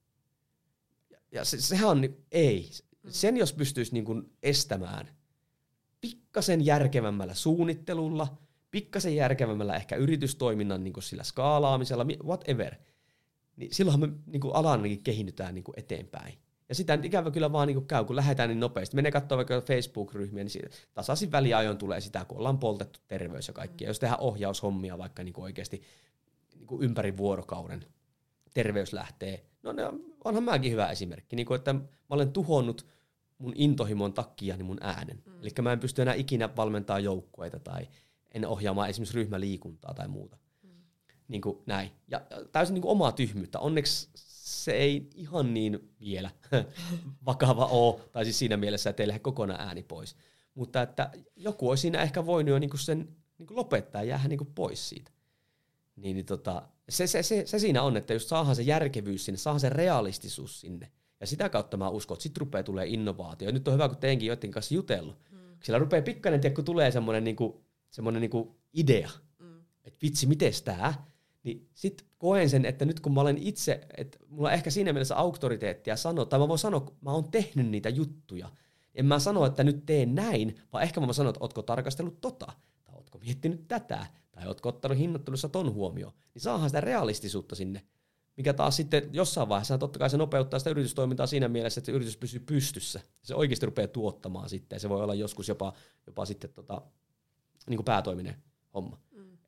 Ja 1.33 1.45
se, 1.45 1.61
sehän 1.61 1.89
on, 1.89 2.17
ei, 2.33 2.71
sen 3.09 3.37
jos 3.37 3.53
pystyisi 3.53 3.93
niin 3.93 4.05
kuin 4.05 4.33
estämään 4.43 5.09
pikkasen 6.01 6.65
järkevämmällä 6.67 7.35
suunnittelulla, 7.35 8.39
pikkasen 8.71 9.17
järkevämmällä 9.17 9.77
ehkä 9.77 9.97
yritystoiminnan 9.97 10.85
niin 10.85 10.93
kuin 10.93 11.05
sillä 11.05 11.25
skaalaamisella, 11.25 12.07
whatever, 12.25 12.75
niin 13.57 13.75
silloinhan 13.75 14.11
me 14.11 14.17
niin 14.27 14.41
kuin 14.41 14.55
alanakin 14.55 15.03
kehitytään 15.03 15.55
niin 15.55 15.65
kuin 15.65 15.79
eteenpäin. 15.79 16.44
Ja 16.69 16.75
sitä 16.75 16.99
ikävä 17.03 17.31
kyllä 17.31 17.53
vaan 17.53 17.67
niin 17.67 17.77
kuin 17.77 17.87
käy, 17.87 18.05
kun 18.05 18.17
lähdetään 18.17 18.49
niin 18.49 18.61
nopeasti. 18.61 18.97
Menee 18.97 19.13
katsoa 19.13 19.37
vaikka 19.37 19.61
Facebook-ryhmiä, 19.61 20.45
niin 20.45 20.71
tasaisin 20.95 21.33
väliajoin 21.33 21.79
tulee 21.79 22.01
sitä, 22.01 22.25
kun 22.25 22.39
ollaan 22.39 22.59
poltettu 22.59 23.01
terveys 23.09 23.49
ja 23.49 23.55
kaikki. 23.55 23.85
Ja 23.85 23.91
jos 23.91 23.99
tehdään 23.99 24.21
ohjaushommia 24.21 24.99
vaikka 24.99 25.23
niin 25.23 25.33
kuin 25.33 25.45
oikeasti 25.45 25.83
niin 26.55 26.67
kuin 26.67 26.83
ympäri 26.83 27.17
vuorokauden, 27.17 27.87
terveys 28.55 28.93
lähtee. 28.93 29.45
No 29.63 29.73
ne 29.73 29.87
on, 29.87 30.05
onhan 30.25 30.45
mäkin 30.45 30.73
hyvä 30.73 30.91
esimerkki, 30.91 31.37
niin 31.37 31.47
kuin, 31.47 31.57
että 31.57 31.73
mä 31.73 31.81
olen 32.11 32.33
tuhonnut 32.33 32.87
mun 33.39 33.53
intohimon 33.57 34.13
takia 34.13 34.57
niin 34.57 34.67
mun 34.67 34.79
äänen. 34.81 35.23
Mm. 35.27 35.41
Eli 35.43 35.51
mä 35.63 35.73
en 35.73 35.81
pysty 35.81 36.03
enää 36.03 36.15
ikinä 36.15 36.57
valmentaa 36.57 36.99
joukkueita 36.99 37.59
tai 37.59 37.89
en 38.35 38.47
ohjaamaan 38.47 38.89
esimerkiksi 38.89 39.15
ryhmäliikuntaa 39.15 39.95
tai 39.95 40.09
muuta. 40.09 40.37
Mm. 40.63 40.71
Niin 41.29 41.41
kuin 41.41 41.59
näin. 41.67 41.91
Ja 42.09 42.21
täysin 42.53 42.75
niin 42.75 42.83
kuin 42.83 42.93
omaa 42.93 43.13
tyhmyyttä. 43.13 43.59
Onneksi 43.59 44.09
se 44.45 44.73
ei 44.73 45.11
ihan 45.15 45.55
niin 45.55 45.93
vielä 46.01 46.31
vakava 47.27 47.67
ole, 47.67 48.01
tai 48.13 48.25
siis 48.25 48.39
siinä 48.39 48.57
mielessä, 48.57 48.91
että 48.91 49.03
ei 49.03 49.07
lähde 49.07 49.19
kokonaan 49.19 49.61
ääni 49.61 49.83
pois. 49.83 50.17
Mutta 50.55 50.83
että 50.83 51.11
joku 51.37 51.69
olisi 51.69 51.81
siinä 51.81 52.03
ehkä 52.03 52.27
voinut 52.27 52.51
jo 52.51 52.59
niin 52.59 52.71
kuin 52.71 52.81
sen 52.81 53.17
niin 53.39 53.47
kuin 53.47 53.57
lopettaa 53.57 54.03
ja 54.03 54.09
jäädä 54.09 54.29
niin 54.29 54.39
kuin 54.39 54.53
pois 54.55 54.89
siitä. 54.89 55.11
Niin, 55.97 56.17
niin 56.17 56.27
tota, 56.27 56.63
se, 56.89 57.07
se, 57.07 57.23
se, 57.23 57.47
se, 57.47 57.59
siinä 57.59 57.83
on, 57.83 57.97
että 57.97 58.13
jos 58.13 58.29
saadaan 58.29 58.57
se 58.57 58.63
järkevyys 58.63 59.25
sinne, 59.25 59.39
saadaan 59.39 59.61
se 59.61 59.69
realistisuus 59.69 60.61
sinne, 60.61 60.93
ja 61.21 61.27
sitä 61.27 61.49
kautta 61.49 61.77
mä 61.77 61.89
uskon, 61.89 62.15
että 62.15 62.23
sitten 62.23 62.41
rupeaa 62.41 62.63
tulee 62.63 62.87
innovaatio. 62.87 63.51
Nyt 63.51 63.69
on 63.69 63.75
hyvä, 63.75 63.89
kun 63.89 63.97
teinkin 63.97 64.27
joiden 64.27 64.51
kanssa 64.51 64.75
jutellut. 64.75 65.17
Mm. 65.31 65.39
Sillä 65.63 65.79
rupeaa 65.79 66.03
pikkainen, 66.03 66.41
tiedä, 66.41 66.55
kun 66.55 66.65
tulee 66.65 66.91
semmoinen 66.91 67.25
niinku, 67.25 67.65
semmoinen 67.91 68.21
niinku 68.21 68.57
idea, 68.73 69.11
mm. 69.39 69.61
että 69.85 69.99
vitsi, 70.03 70.27
miten 70.27 70.53
tämä? 70.65 70.95
Niin 71.45 71.69
sitten 71.75 72.07
koen 72.19 72.51
sen, 72.51 72.65
että 72.65 72.85
nyt 72.85 73.01
kun 73.01 73.15
mä 73.15 73.21
olen 73.21 73.39
itse, 73.39 73.81
että 73.97 74.19
mulla 74.29 74.49
on 74.49 74.55
ehkä 74.55 74.71
siinä 74.71 74.93
mielessä 74.93 75.17
auktoriteettia 75.17 75.97
sanoa, 75.97 76.25
tai 76.25 76.39
mä 76.39 76.49
voin 76.49 76.59
sanoa, 76.59 76.81
kun 76.81 76.97
mä 77.01 77.11
oon 77.11 77.31
tehnyt 77.31 77.67
niitä 77.67 77.89
juttuja. 77.89 78.51
En 78.95 79.07
mä 79.07 79.19
sano, 79.19 79.47
että 79.47 79.65
nyt 79.65 79.87
teen 79.87 80.15
näin, 80.15 80.57
vaan 80.73 80.85
ehkä 80.85 81.01
mä 81.01 81.13
sanon, 81.13 81.31
että 81.31 81.45
ootko 81.45 81.63
tarkastellut 81.63 82.21
tota, 82.21 82.47
tai 82.85 82.95
ootko 82.95 83.19
miettinyt 83.19 83.69
tätä, 83.69 84.07
tai 84.33 84.47
ootko 84.47 84.69
ottanut 84.69 84.99
hinnoittelussa 84.99 85.49
ton 85.49 85.75
huomioon. 85.75 86.13
Niin 86.35 86.43
saahan 86.43 86.69
sitä 86.69 86.81
realistisuutta 86.81 87.55
sinne 87.55 87.83
mikä 88.37 88.53
taas 88.53 88.77
sitten 88.77 89.09
jossain 89.13 89.49
vaiheessa 89.49 89.79
totta 89.79 89.99
kai 89.99 90.11
se 90.11 90.17
nopeuttaa 90.17 90.59
sitä 90.59 90.71
yritystoimintaa 90.71 91.27
siinä 91.27 91.49
mielessä, 91.49 91.79
että 91.79 91.87
se 91.87 91.93
yritys 91.93 92.17
pysyy 92.17 92.41
pystyssä. 92.41 93.01
Se 93.23 93.35
oikeasti 93.35 93.67
rupeaa 93.67 93.89
tuottamaan 93.89 94.49
sitten. 94.49 94.81
Se 94.81 94.89
voi 94.89 95.03
olla 95.03 95.15
joskus 95.15 95.49
jopa, 95.49 95.73
jopa 96.07 96.25
sitten 96.25 96.51
tota, 96.53 96.83
niin 97.67 97.77
kuin 97.77 97.85
päätoiminen 97.85 98.37
homma. 98.75 98.99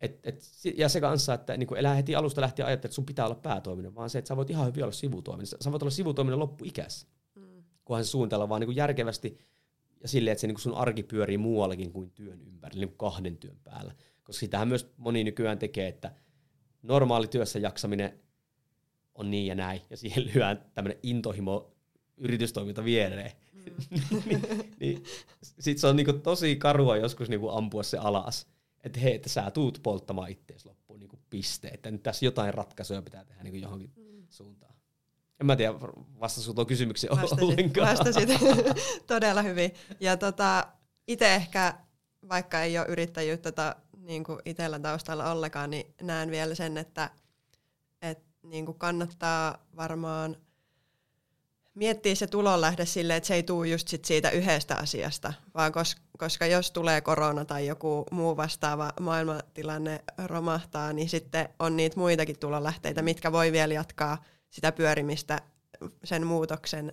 Et, 0.00 0.20
et, 0.24 0.42
ja 0.76 0.88
se 0.88 1.00
kanssa, 1.00 1.34
että 1.34 1.56
niin 1.56 1.76
elää 1.76 1.94
heti 1.94 2.14
alusta 2.14 2.40
lähtien 2.40 2.66
ajattelee, 2.66 2.88
että 2.88 2.94
sun 2.94 3.06
pitää 3.06 3.24
olla 3.24 3.34
päätoiminen, 3.34 3.94
vaan 3.94 4.10
se, 4.10 4.18
että 4.18 4.28
sä 4.28 4.36
voit 4.36 4.50
ihan 4.50 4.66
hyvin 4.66 4.84
olla 4.84 4.92
sivutoiminen. 4.92 5.46
Sä 5.46 5.72
voit 5.72 5.82
olla 5.82 5.90
sivutoiminen 5.90 6.38
loppuikässä, 6.38 7.06
mm. 7.34 7.64
kunhan 7.84 8.04
se 8.04 8.10
suunnitella 8.10 8.48
vaan 8.48 8.60
niin 8.60 8.76
järkevästi 8.76 9.38
ja 10.00 10.08
silleen, 10.08 10.32
että 10.32 10.40
se 10.40 10.46
niin 10.46 10.60
sun 10.60 10.74
arki 10.74 11.02
pyörii 11.02 11.38
muuallakin 11.38 11.92
kuin 11.92 12.10
työn 12.10 12.40
ympärillä, 12.46 12.80
niin 12.80 12.88
kuin 12.88 13.10
kahden 13.10 13.36
työn 13.36 13.58
päällä. 13.64 13.94
Koska 14.24 14.40
sitähän 14.40 14.68
myös 14.68 14.90
moni 14.96 15.24
nykyään 15.24 15.58
tekee, 15.58 15.88
että 15.88 16.12
normaali 16.82 17.26
työssä 17.26 17.58
jaksaminen 17.58 18.20
on 19.14 19.30
niin 19.30 19.46
ja 19.46 19.54
näin, 19.54 19.80
ja 19.90 19.96
siihen 19.96 20.24
lyön 20.34 20.64
tämmöinen 20.74 20.98
intohimo 21.02 21.72
yritystoiminta 22.16 22.84
viereen. 22.84 23.32
Mm. 23.52 23.62
niin, 24.26 24.42
niin, 24.80 25.04
Sitten 25.42 25.78
se 25.78 25.86
on 25.86 25.96
niinku 25.96 26.12
tosi 26.12 26.56
karua 26.56 26.96
joskus 26.96 27.28
niinku 27.28 27.48
ampua 27.48 27.82
se 27.82 27.98
alas. 27.98 28.46
Että 28.84 29.00
hei, 29.00 29.14
että 29.14 29.28
sä 29.28 29.50
tuut 29.50 29.80
polttamaan 29.82 30.30
ittees 30.30 30.66
loppuun 30.66 31.00
niinku 31.00 31.18
piste. 31.30 31.68
Että 31.68 31.90
nyt 31.90 32.02
tässä 32.02 32.24
jotain 32.24 32.54
ratkaisuja 32.54 33.02
pitää 33.02 33.24
tehdä 33.24 33.42
niinku 33.42 33.58
johonkin 33.58 33.92
mm. 33.96 34.26
suuntaan. 34.30 34.74
En 35.40 35.46
mä 35.46 35.56
tiedä, 35.56 35.74
vastasiko 36.20 36.54
tuon 36.54 36.66
kysymyksen 36.66 37.10
vastasit, 37.10 37.44
ollenkaan. 37.44 37.88
Vastasit 37.88 38.28
todella 39.06 39.42
hyvin. 39.42 39.74
Ja 40.00 40.16
tota, 40.16 40.66
itse 41.06 41.34
ehkä, 41.34 41.74
vaikka 42.28 42.62
ei 42.62 42.78
ole 42.78 42.86
yrittäjyyttä 42.86 43.52
ta, 43.52 43.76
niin 43.96 44.24
kuin 44.24 44.38
itsellä 44.44 44.78
taustalla 44.78 45.32
ollenkaan, 45.32 45.70
niin 45.70 45.94
näen 46.02 46.30
vielä 46.30 46.54
sen, 46.54 46.76
että, 46.76 47.10
että 48.02 48.24
niin 48.42 48.66
kuin 48.66 48.78
kannattaa 48.78 49.66
varmaan 49.76 50.36
miettiä 51.76 52.14
se 52.14 52.26
tulonlähde 52.26 52.86
silleen, 52.86 53.16
että 53.16 53.26
se 53.26 53.34
ei 53.34 53.42
tule 53.42 53.68
just 53.68 53.88
sit 53.88 54.04
siitä 54.04 54.30
yhdestä 54.30 54.76
asiasta, 54.76 55.32
vaan 55.54 55.72
kos, 55.72 55.96
koska 56.18 56.46
jos 56.46 56.70
tulee 56.70 57.00
korona 57.00 57.44
tai 57.44 57.66
joku 57.66 58.04
muu 58.10 58.36
vastaava 58.36 58.92
maailmantilanne 59.00 60.04
romahtaa, 60.24 60.92
niin 60.92 61.08
sitten 61.08 61.48
on 61.58 61.76
niitä 61.76 62.00
muitakin 62.00 62.38
tulonlähteitä, 62.38 63.02
mitkä 63.02 63.32
voi 63.32 63.52
vielä 63.52 63.74
jatkaa 63.74 64.24
sitä 64.50 64.72
pyörimistä 64.72 65.40
sen 66.04 66.26
muutoksen 66.26 66.92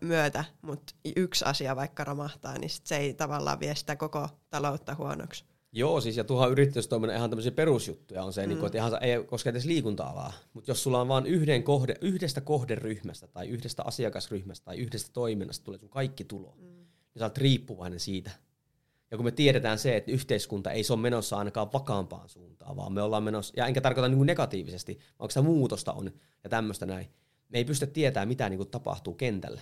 myötä, 0.00 0.44
mutta 0.62 0.94
yksi 1.16 1.44
asia 1.44 1.76
vaikka 1.76 2.04
romahtaa, 2.04 2.58
niin 2.58 2.70
sit 2.70 2.86
se 2.86 2.96
ei 2.96 3.14
tavallaan 3.14 3.60
vie 3.60 3.74
sitä 3.74 3.96
koko 3.96 4.28
taloutta 4.50 4.94
huonoksi. 4.94 5.44
Joo, 5.76 6.00
siis 6.00 6.16
ja 6.16 6.24
tuohon 6.24 6.52
yritystoiminnan 6.52 7.16
ihan 7.16 7.30
tämmöisiä 7.30 7.52
perusjuttuja 7.52 8.24
on 8.24 8.32
se, 8.32 8.42
mm. 8.42 8.48
niin 8.48 8.58
kuin, 8.58 8.66
että 8.66 8.78
ihan 8.78 8.98
ei 9.00 9.24
koske 9.24 9.50
edes 9.50 9.64
liikunta-alaa. 9.64 10.32
Mutta 10.52 10.70
jos 10.70 10.82
sulla 10.82 11.00
on 11.00 11.08
vain 11.08 11.26
yhden 11.26 11.62
kohde, 11.62 11.94
yhdestä 12.00 12.40
kohderyhmästä 12.40 13.26
tai 13.26 13.48
yhdestä 13.48 13.82
asiakasryhmästä 13.82 14.64
tai 14.64 14.76
yhdestä 14.76 15.10
toiminnasta 15.12 15.64
tulee 15.64 15.78
sun 15.78 15.88
kaikki 15.88 16.24
tulo, 16.24 16.54
mm. 16.58 16.64
niin 16.64 17.18
sä 17.18 17.24
oot 17.24 17.38
riippuvainen 17.38 18.00
siitä. 18.00 18.30
Ja 19.10 19.16
kun 19.16 19.24
me 19.24 19.30
tiedetään 19.30 19.78
se, 19.78 19.96
että 19.96 20.12
yhteiskunta 20.12 20.70
ei 20.70 20.84
se 20.84 20.92
ole 20.92 21.00
menossa 21.00 21.36
ainakaan 21.36 21.72
vakaampaan 21.72 22.28
suuntaan, 22.28 22.76
vaan 22.76 22.92
me 22.92 23.02
ollaan 23.02 23.22
menossa, 23.22 23.54
ja 23.56 23.66
enkä 23.66 23.80
tarkoita 23.80 24.08
niin 24.08 24.16
kuin 24.16 24.26
negatiivisesti, 24.26 24.98
vaan 25.18 25.30
se 25.30 25.40
muutosta 25.40 25.92
on 25.92 26.12
ja 26.44 26.50
tämmöistä 26.50 26.86
näin. 26.86 27.06
Me 27.48 27.58
ei 27.58 27.64
pystytä 27.64 27.92
tietämään, 27.92 28.28
mitä 28.28 28.48
niin 28.48 28.58
kuin 28.58 28.70
tapahtuu 28.70 29.14
kentällä. 29.14 29.60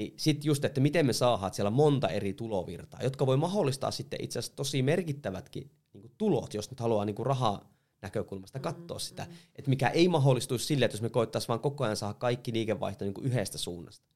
Niin 0.00 0.14
sitten 0.16 0.46
just, 0.46 0.64
että 0.64 0.80
miten 0.80 1.06
me 1.06 1.12
saadaan 1.12 1.54
siellä 1.54 1.70
monta 1.70 2.08
eri 2.08 2.32
tulovirtaa, 2.32 3.02
jotka 3.02 3.26
voi 3.26 3.36
mahdollistaa 3.36 3.90
sitten 3.90 4.24
itse 4.24 4.38
asiassa 4.38 4.56
tosi 4.56 4.82
merkittävätkin 4.82 5.70
niin 5.92 6.00
kuin 6.00 6.12
tulot, 6.18 6.54
jos 6.54 6.70
nyt 6.70 6.80
haluaa 6.80 7.04
niin 7.04 7.14
kuin 7.14 7.26
rahaa 7.26 7.70
näkökulmasta 8.02 8.58
mm, 8.58 8.62
katsoa 8.62 8.96
mm, 8.96 9.00
sitä. 9.00 9.24
Mm. 9.24 9.32
Että 9.56 9.70
mikä 9.70 9.88
ei 9.88 10.08
mahdollistuisi 10.08 10.66
sille, 10.66 10.84
että 10.84 10.94
jos 10.94 11.02
me 11.02 11.08
koittaisiin 11.08 11.48
vaan 11.48 11.60
koko 11.60 11.84
ajan 11.84 11.96
saada 11.96 12.14
kaikki 12.14 12.52
liikevaihto 12.52 13.04
niin 13.04 13.14
kuin 13.14 13.26
yhdestä 13.26 13.58
suunnasta. 13.58 14.06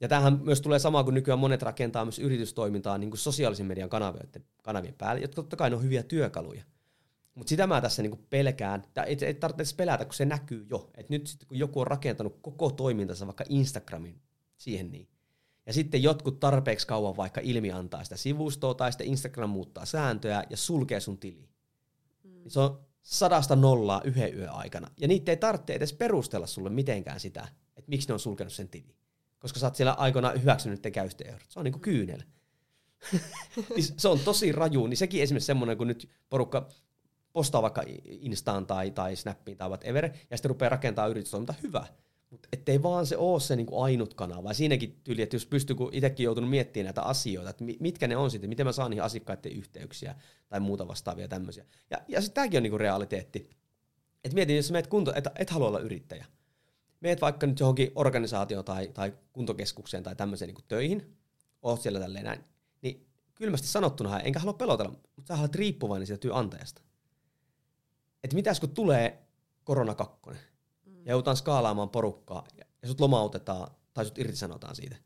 Ja 0.00 0.08
tämähän 0.08 0.40
myös 0.44 0.60
tulee 0.60 0.78
sama 0.78 1.04
kuin 1.04 1.14
nykyään 1.14 1.38
monet 1.38 1.62
rakentaa 1.62 2.04
myös 2.04 2.18
yritystoimintaa 2.18 2.98
niin 2.98 3.10
kuin 3.10 3.18
sosiaalisen 3.18 3.66
median 3.66 3.88
kanavien, 3.88 4.28
kanavien 4.62 4.94
päälle, 4.98 5.20
jotka 5.20 5.34
totta 5.34 5.56
kai 5.56 5.70
ne 5.70 5.76
on 5.76 5.82
hyviä 5.82 6.02
työkaluja. 6.02 6.62
Mutta 7.34 7.48
sitä 7.48 7.66
mä 7.66 7.80
tässä 7.80 8.02
niinku 8.02 8.20
pelkään, 8.30 8.82
ei, 9.06 9.16
ei 9.20 9.34
tarvitse 9.34 9.76
pelätä, 9.76 10.04
kun 10.04 10.14
se 10.14 10.24
näkyy 10.24 10.66
jo. 10.70 10.90
Et 10.94 11.10
nyt 11.10 11.26
sit, 11.26 11.44
kun 11.44 11.58
joku 11.58 11.80
on 11.80 11.86
rakentanut 11.86 12.38
koko 12.42 12.70
toimintansa 12.70 13.26
vaikka 13.26 13.44
Instagramin 13.48 14.25
siihen 14.56 14.92
niin. 14.92 15.08
Ja 15.66 15.72
sitten 15.72 16.02
jotkut 16.02 16.40
tarpeeksi 16.40 16.86
kauan 16.86 17.16
vaikka 17.16 17.40
ilmi 17.44 17.72
antaa 17.72 18.04
sitä 18.04 18.16
sivustoa 18.16 18.74
tai 18.74 18.92
sitten 18.92 19.06
Instagram 19.06 19.50
muuttaa 19.50 19.86
sääntöjä 19.86 20.44
ja 20.50 20.56
sulkee 20.56 21.00
sun 21.00 21.18
tili. 21.18 21.48
Mm. 22.24 22.42
Se 22.48 22.60
on 22.60 22.86
sadasta 23.02 23.56
nollaa 23.56 24.02
yhden 24.04 24.34
yön 24.34 24.50
aikana. 24.50 24.90
Ja 25.00 25.08
niitä 25.08 25.32
ei 25.32 25.36
tarvitse 25.36 25.72
edes 25.72 25.92
perustella 25.92 26.46
sulle 26.46 26.70
mitenkään 26.70 27.20
sitä, 27.20 27.48
että 27.76 27.90
miksi 27.90 28.08
ne 28.08 28.14
on 28.14 28.20
sulkenut 28.20 28.52
sen 28.52 28.68
tili. 28.68 28.96
Koska 29.38 29.58
sä 29.58 29.66
oot 29.66 29.74
siellä 29.74 29.92
aikana 29.92 30.30
hyväksynyt 30.30 30.82
te 30.82 30.90
käyttöehdot. 30.90 31.46
Se 31.48 31.58
on 31.58 31.64
niinku 31.64 31.78
kyynel. 31.78 32.22
Niin 33.74 33.84
se 33.96 34.08
on 34.08 34.18
tosi 34.18 34.52
raju. 34.52 34.86
Niin 34.86 34.96
sekin 34.96 35.22
esimerkiksi 35.22 35.46
semmoinen, 35.46 35.78
kun 35.78 35.86
nyt 35.86 36.08
porukka 36.28 36.68
postaa 37.32 37.62
vaikka 37.62 37.82
Instaan 38.04 38.66
tai, 38.66 38.90
tai 38.90 39.16
Snappiin 39.16 39.58
tai 39.58 39.68
whatever, 39.68 40.04
ja 40.30 40.36
sitten 40.36 40.48
rupeaa 40.48 40.68
rakentamaan 40.68 41.10
yritystoiminta, 41.10 41.54
hyvä. 41.62 41.86
Mutta 42.30 42.48
ettei 42.52 42.82
vaan 42.82 43.06
se 43.06 43.16
ole 43.16 43.40
se 43.40 43.56
niinku 43.56 43.80
ainut 43.80 44.14
kanava. 44.14 44.52
Siinäkin 44.52 45.00
tyyli, 45.04 45.22
että 45.22 45.36
jos 45.36 45.46
pystyy, 45.46 45.76
kun 45.76 45.90
itsekin 45.92 46.24
joutunut 46.24 46.50
miettimään 46.50 46.84
näitä 46.84 47.02
asioita, 47.02 47.50
että 47.50 47.64
mitkä 47.80 48.08
ne 48.08 48.16
on 48.16 48.30
sitten, 48.30 48.50
miten 48.50 48.66
mä 48.66 48.72
saan 48.72 48.90
niihin 48.90 49.02
asiakkaiden 49.02 49.52
yhteyksiä 49.52 50.14
tai 50.48 50.60
muuta 50.60 50.88
vastaavia 50.88 51.28
tämmöisiä. 51.28 51.64
Ja, 51.90 51.98
ja 52.08 52.20
sitten 52.20 52.34
tämäkin 52.34 52.58
on 52.58 52.62
niinku 52.62 52.78
realiteetti. 52.78 53.50
Että 54.24 54.34
mietin, 54.34 54.56
jos 54.56 54.70
meet 54.70 54.86
kunto, 54.86 55.14
että 55.14 55.30
et 55.36 55.50
halua 55.50 55.68
olla 55.68 55.80
yrittäjä. 55.80 56.26
Meet 57.00 57.20
vaikka 57.20 57.46
nyt 57.46 57.60
johonkin 57.60 57.92
organisaatioon 57.94 58.64
tai, 58.64 58.88
tai 58.94 59.14
kuntokeskukseen 59.32 60.02
tai 60.02 60.16
tämmöiseen 60.16 60.48
niinku 60.48 60.62
töihin, 60.68 61.16
oot 61.62 61.80
siellä 61.80 62.00
tälleen 62.00 62.24
näin, 62.24 62.44
niin 62.82 63.06
kylmästi 63.34 63.68
sanottuna, 63.68 64.20
enkä 64.20 64.38
halua 64.38 64.52
pelotella, 64.52 64.94
mutta 65.16 65.36
sä 65.36 65.40
olet 65.40 65.54
riippuvainen 65.54 66.06
siitä 66.06 66.20
työnantajasta. 66.20 66.82
Että 68.24 68.36
mitäs 68.36 68.60
kun 68.60 68.70
tulee 68.70 69.26
korona 69.64 69.94
kakkonen, 69.94 70.40
ja 71.06 71.12
joudutaan 71.12 71.36
skaalaamaan 71.36 71.90
porukkaa 71.90 72.46
ja 72.56 72.88
sut 72.88 73.00
lomautetaan 73.00 73.70
tai 73.94 74.04
sut 74.04 74.18
irtisanotaan 74.18 74.76
siitä. 74.76 74.96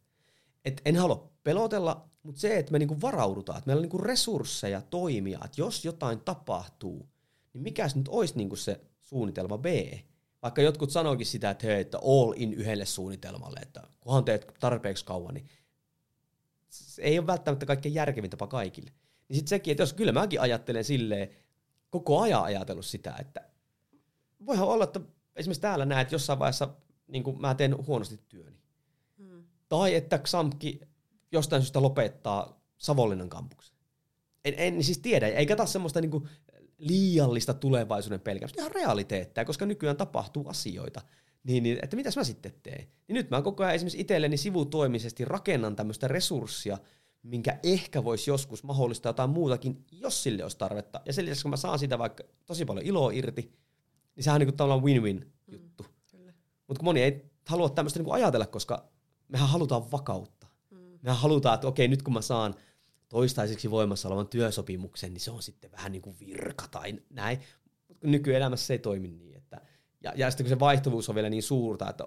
Et 0.64 0.80
en 0.84 0.96
halua 0.96 1.30
pelotella, 1.44 2.08
mutta 2.22 2.40
se, 2.40 2.58
että 2.58 2.72
me 2.72 2.78
niinku 2.78 3.00
varaudutaan, 3.00 3.58
että 3.58 3.68
meillä 3.68 3.80
on 3.80 3.82
niinku 3.82 3.98
resursseja 3.98 4.82
toimia, 4.82 5.40
että 5.44 5.60
jos 5.60 5.84
jotain 5.84 6.20
tapahtuu, 6.20 7.08
niin 7.52 7.62
mikä 7.62 7.88
nyt 7.94 8.08
olisi 8.08 8.36
niinku 8.36 8.56
se 8.56 8.80
suunnitelma 9.00 9.58
B? 9.58 9.66
Vaikka 10.42 10.62
jotkut 10.62 10.90
sanoikin 10.90 11.26
sitä, 11.26 11.50
että 11.50 11.66
hei, 11.66 11.80
että 11.80 11.98
all 11.98 12.32
in 12.36 12.54
yhdelle 12.54 12.86
suunnitelmalle, 12.86 13.60
että 13.60 13.82
kunhan 14.00 14.24
teet 14.24 14.54
tarpeeksi 14.60 15.04
kauan, 15.04 15.34
niin 15.34 15.48
se 16.68 17.02
ei 17.02 17.18
ole 17.18 17.26
välttämättä 17.26 17.66
kaikkein 17.66 17.94
järkevin 17.94 18.30
tapa 18.30 18.46
kaikille. 18.46 18.90
Niin 19.28 19.36
sitten 19.36 19.48
sekin, 19.48 19.72
että 19.72 19.82
jos 19.82 19.92
kyllä 19.92 20.12
mäkin 20.12 20.40
ajattelen 20.40 20.84
silleen, 20.84 21.28
koko 21.90 22.20
ajan 22.20 22.42
ajatellut 22.42 22.86
sitä, 22.86 23.16
että 23.20 23.48
voihan 24.46 24.68
olla, 24.68 24.84
että 24.84 25.00
esimerkiksi 25.40 25.60
täällä 25.60 25.84
näet 25.84 26.12
jossain 26.12 26.38
vaiheessa, 26.38 26.68
niin 27.08 27.22
kuin 27.22 27.40
mä 27.40 27.54
teen 27.54 27.86
huonosti 27.86 28.20
työni. 28.28 28.56
Hmm. 29.18 29.44
Tai 29.68 29.94
että 29.94 30.18
Xamki 30.18 30.80
jostain 31.32 31.62
syystä 31.62 31.82
lopettaa 31.82 32.60
Savonlinnan 32.76 33.28
kampuksen. 33.28 33.76
En, 34.44 34.54
en 34.56 34.84
siis 34.84 34.98
tiedä, 34.98 35.28
eikä 35.28 35.56
taas 35.56 35.72
semmoista 35.72 36.00
niin 36.00 36.10
kuin 36.10 36.28
liiallista 36.78 37.54
tulevaisuuden 37.54 38.20
pelkästään, 38.20 38.62
ihan 38.62 38.74
realiteettia, 38.74 39.44
koska 39.44 39.66
nykyään 39.66 39.96
tapahtuu 39.96 40.48
asioita. 40.48 41.00
Niin, 41.44 41.62
niin, 41.62 41.78
että 41.82 41.96
mitäs 41.96 42.16
mä 42.16 42.24
sitten 42.24 42.52
teen? 42.62 42.86
Niin 43.08 43.14
nyt 43.14 43.30
mä 43.30 43.42
koko 43.42 43.62
ajan 43.62 43.74
esimerkiksi 43.74 44.00
itselleni 44.00 44.36
sivutoimisesti 44.36 45.24
rakennan 45.24 45.76
tämmöistä 45.76 46.08
resurssia, 46.08 46.78
minkä 47.22 47.58
ehkä 47.62 48.04
voisi 48.04 48.30
joskus 48.30 48.64
mahdollistaa 48.64 49.10
jotain 49.10 49.30
muutakin, 49.30 49.84
jos 49.92 50.22
sille 50.22 50.42
olisi 50.42 50.58
tarvetta. 50.58 51.00
Ja 51.06 51.12
sen 51.12 51.24
lisäksi, 51.24 51.42
kun 51.42 51.50
mä 51.50 51.56
saan 51.56 51.78
sitä 51.78 51.98
vaikka 51.98 52.24
tosi 52.46 52.64
paljon 52.64 52.86
iloa 52.86 53.10
irti, 53.10 53.52
niin 54.20 54.24
sehän 54.24 54.42
on 54.42 54.46
niin 54.46 54.56
tavallaan 54.56 54.82
win-win 54.82 55.32
juttu. 55.48 55.86
Mm, 56.12 56.32
Mutta 56.66 56.82
moni 56.82 57.02
ei 57.02 57.30
halua 57.46 57.68
tämmöistä 57.68 57.98
niin 58.02 58.12
ajatella, 58.12 58.46
koska 58.46 58.88
mehän 59.28 59.48
halutaan 59.48 59.90
vakautta. 59.90 60.46
Mm. 60.70 60.98
Mehän 61.02 61.18
halutaan, 61.18 61.54
että 61.54 61.66
okei, 61.66 61.88
nyt 61.88 62.02
kun 62.02 62.14
mä 62.14 62.22
saan 62.22 62.54
toistaiseksi 63.08 63.70
voimassa 63.70 64.08
olevan 64.08 64.28
työsopimuksen, 64.28 65.12
niin 65.14 65.20
se 65.20 65.30
on 65.30 65.42
sitten 65.42 65.72
vähän 65.72 65.92
niin 65.92 66.02
kuin 66.02 66.16
virka 66.20 66.68
tai 66.70 67.02
näin. 67.10 67.38
Mutta 67.88 68.06
nykyelämässä 68.06 68.66
se 68.66 68.74
ei 68.74 68.78
toimi 68.78 69.08
niin. 69.08 69.36
Että, 69.36 69.60
ja, 70.02 70.12
ja 70.16 70.30
sitten 70.30 70.44
kun 70.44 70.50
se 70.50 70.60
vaihtuvuus 70.60 71.08
on 71.08 71.14
vielä 71.14 71.30
niin 71.30 71.42
suurta, 71.42 71.90
että 71.90 72.04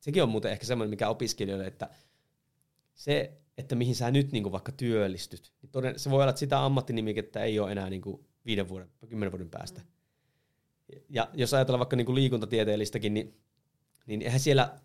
sekin 0.00 0.22
on 0.22 0.28
muuten 0.28 0.52
ehkä 0.52 0.66
semmoinen, 0.66 0.90
mikä 0.90 1.08
opiskelijoille, 1.08 1.66
että 1.66 1.90
se, 2.94 3.32
että 3.58 3.74
mihin 3.74 3.94
sä 3.94 4.10
nyt 4.10 4.32
niin 4.32 4.42
kuin 4.42 4.52
vaikka 4.52 4.72
työllistyt, 4.72 5.52
niin 5.62 5.70
toden, 5.70 5.98
se 5.98 6.10
voi 6.10 6.22
olla, 6.22 6.30
että 6.30 6.40
sitä 6.40 6.64
ammattinimikettä 6.64 7.42
ei 7.42 7.60
ole 7.60 7.72
enää 7.72 7.90
niin 7.90 8.02
kuin 8.02 8.26
viiden 8.46 8.68
vuoden, 8.68 8.90
kymmenen 9.08 9.32
vuoden 9.32 9.50
päästä. 9.50 9.80
Mm 9.80 9.97
ja 11.08 11.30
jos 11.34 11.54
ajatellaan 11.54 11.78
vaikka 11.78 11.96
niin 11.96 12.06
kuin 12.06 12.16
liikuntatieteellistäkin, 12.16 13.14
niin, 13.14 13.40
niin 14.06 14.22
eihän 14.22 14.40
siellä 14.40 14.78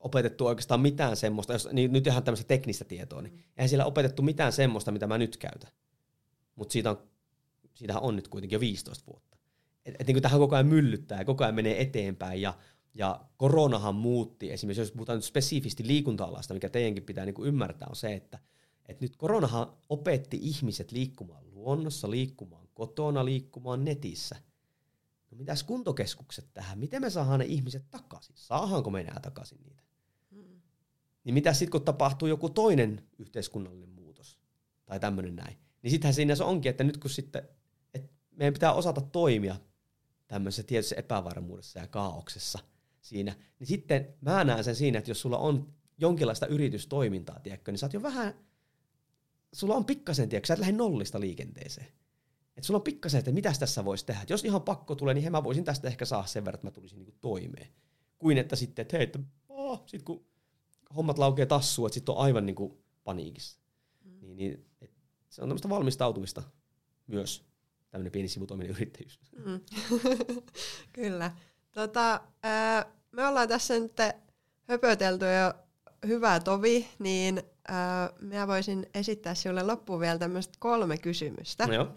opetettu 0.00 0.46
oikeastaan 0.46 0.80
mitään 0.80 1.16
semmoista, 1.16 1.52
jos, 1.52 1.68
niin 1.72 1.92
nyt 1.92 2.06
ihan 2.06 2.22
tämmöistä 2.22 2.48
teknistä 2.48 2.84
tietoa, 2.84 3.22
niin 3.22 3.44
eihän 3.56 3.68
siellä 3.68 3.84
opetettu 3.84 4.22
mitään 4.22 4.52
semmoista, 4.52 4.92
mitä 4.92 5.06
mä 5.06 5.18
nyt 5.18 5.36
käytän. 5.36 5.70
Mutta 6.54 6.72
siitä 6.72 6.90
on, 6.90 6.98
siitähän 7.74 8.02
on 8.02 8.16
nyt 8.16 8.28
kuitenkin 8.28 8.56
jo 8.56 8.60
15 8.60 9.04
vuotta. 9.06 9.36
Et, 9.86 9.94
et 9.98 10.06
niin 10.06 10.14
kuin 10.14 10.22
tähän 10.22 10.40
koko 10.40 10.54
ajan 10.54 10.66
myllyttää 10.66 11.18
ja 11.18 11.24
koko 11.24 11.44
ajan 11.44 11.54
menee 11.54 11.82
eteenpäin 11.82 12.42
ja, 12.42 12.54
ja 12.94 13.20
koronahan 13.36 13.94
muutti, 13.94 14.52
esimerkiksi 14.52 14.80
jos 14.80 14.92
puhutaan 14.92 15.16
nyt 15.16 15.24
spesifisti 15.24 15.86
liikunta-alasta, 15.86 16.54
mikä 16.54 16.68
teidänkin 16.68 17.04
pitää 17.04 17.24
niin 17.24 17.34
kuin 17.34 17.48
ymmärtää, 17.48 17.88
on 17.88 17.96
se, 17.96 18.14
että, 18.14 18.38
että 18.86 19.04
nyt 19.04 19.16
koronahan 19.16 19.72
opetti 19.88 20.38
ihmiset 20.42 20.92
liikkumaan 20.92 21.44
luonnossa, 21.52 22.10
liikkumaan 22.10 22.68
kotona, 22.74 23.24
liikkumaan 23.24 23.84
netissä– 23.84 24.36
no 25.30 25.38
mitäs 25.38 25.62
kuntokeskukset 25.62 26.54
tähän, 26.54 26.78
miten 26.78 27.02
me 27.02 27.10
saadaan 27.10 27.38
ne 27.38 27.44
ihmiset 27.44 27.90
takaisin, 27.90 28.36
saahanko 28.36 28.90
me 28.90 29.00
enää 29.00 29.20
takaisin 29.20 29.58
niitä? 29.62 29.82
Hmm. 30.34 30.60
Niin 31.24 31.34
mitä 31.34 31.52
sitten 31.52 31.70
kun 31.70 31.84
tapahtuu 31.84 32.28
joku 32.28 32.50
toinen 32.50 33.06
yhteiskunnallinen 33.18 33.88
muutos 33.88 34.38
tai 34.86 35.00
tämmöinen 35.00 35.36
näin, 35.36 35.58
niin 35.82 35.90
sittenhän 35.90 36.14
siinä 36.14 36.34
se 36.34 36.44
onkin, 36.44 36.70
että 36.70 36.84
nyt 36.84 36.96
kun 36.96 37.10
sitten, 37.10 37.48
että 37.94 38.12
meidän 38.30 38.54
pitää 38.54 38.72
osata 38.72 39.00
toimia 39.00 39.56
tämmöisessä 40.28 40.62
tietyssä 40.62 40.96
epävarmuudessa 40.96 41.78
ja 41.78 41.86
kaauksessa 41.86 42.58
siinä, 43.00 43.36
niin 43.58 43.66
sitten 43.66 44.14
mä 44.20 44.44
näen 44.44 44.64
sen 44.64 44.76
siinä, 44.76 44.98
että 44.98 45.10
jos 45.10 45.20
sulla 45.20 45.38
on 45.38 45.74
jonkinlaista 45.98 46.46
yritystoimintaa, 46.46 47.40
tiedätkö, 47.40 47.72
niin 47.72 47.78
sä 47.78 47.86
oot 47.86 47.92
jo 47.92 48.02
vähän, 48.02 48.34
sulla 49.52 49.74
on 49.74 49.84
pikkasen, 49.84 50.28
tiedätkö, 50.28 50.46
sä 50.46 50.54
et 50.54 50.60
lähde 50.60 50.72
nollista 50.72 51.20
liikenteeseen. 51.20 51.86
Että 52.58 52.66
sulla 52.66 52.78
on 52.78 52.82
pikkasen, 52.82 53.18
että 53.18 53.32
mitä 53.32 53.52
tässä 53.58 53.84
voisi 53.84 54.06
tehdä. 54.06 54.22
Et 54.22 54.30
jos 54.30 54.44
ihan 54.44 54.62
pakko 54.62 54.94
tulee, 54.94 55.14
niin 55.14 55.24
he 55.24 55.30
mä 55.30 55.44
voisin 55.44 55.64
tästä 55.64 55.88
ehkä 55.88 56.04
saada 56.04 56.26
sen 56.26 56.44
verran, 56.44 56.54
että 56.54 56.66
mä 56.66 56.70
tulisin 56.70 56.98
niinku 56.98 57.14
toimeen. 57.20 57.68
Kuin 58.18 58.38
että 58.38 58.56
sitten, 58.56 58.82
että 58.82 58.96
hei, 58.96 59.04
että 59.04 59.18
oh, 59.48 59.82
sit 59.86 60.02
kun 60.02 60.26
hommat 60.96 61.18
laukee 61.18 61.46
tassuun, 61.46 61.86
että 61.86 61.94
sitten 61.94 62.14
on 62.14 62.20
aivan 62.20 62.46
niinku 62.46 62.82
paniikissa. 63.04 63.60
Mm. 64.04 64.20
Niin, 64.20 64.36
niin, 64.36 64.66
et 64.80 64.90
se 65.28 65.42
on 65.42 65.48
tämmöistä 65.48 65.68
valmistautumista 65.68 66.42
myös, 67.06 67.44
tämmöinen 67.90 68.12
pieni 68.12 68.28
sivutoiminen 68.28 68.70
yrittäjyys. 68.70 69.20
Mm. 69.44 69.60
Kyllä. 70.92 71.36
Tota, 71.70 72.20
ää, 72.42 72.86
me 73.12 73.26
ollaan 73.26 73.48
tässä 73.48 73.78
nyt 73.78 73.96
höpötelty 74.64 75.24
jo 75.24 75.54
hyvä 76.06 76.40
tovi, 76.40 76.88
niin 76.98 77.42
äh, 77.70 77.76
minä 78.20 78.46
voisin 78.46 78.86
esittää 78.94 79.34
sinulle 79.34 79.62
loppuun 79.62 80.00
vielä 80.00 80.18
tämmöistä 80.18 80.54
kolme 80.58 80.98
kysymystä. 80.98 81.64
Joo. 81.64 81.94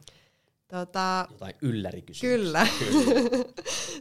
Tota, 0.72 1.28
Jotain 1.32 1.56
yllärikysymyksiä. 1.62 2.38
Kyllä. 2.38 2.68
kyllä. 2.80 3.44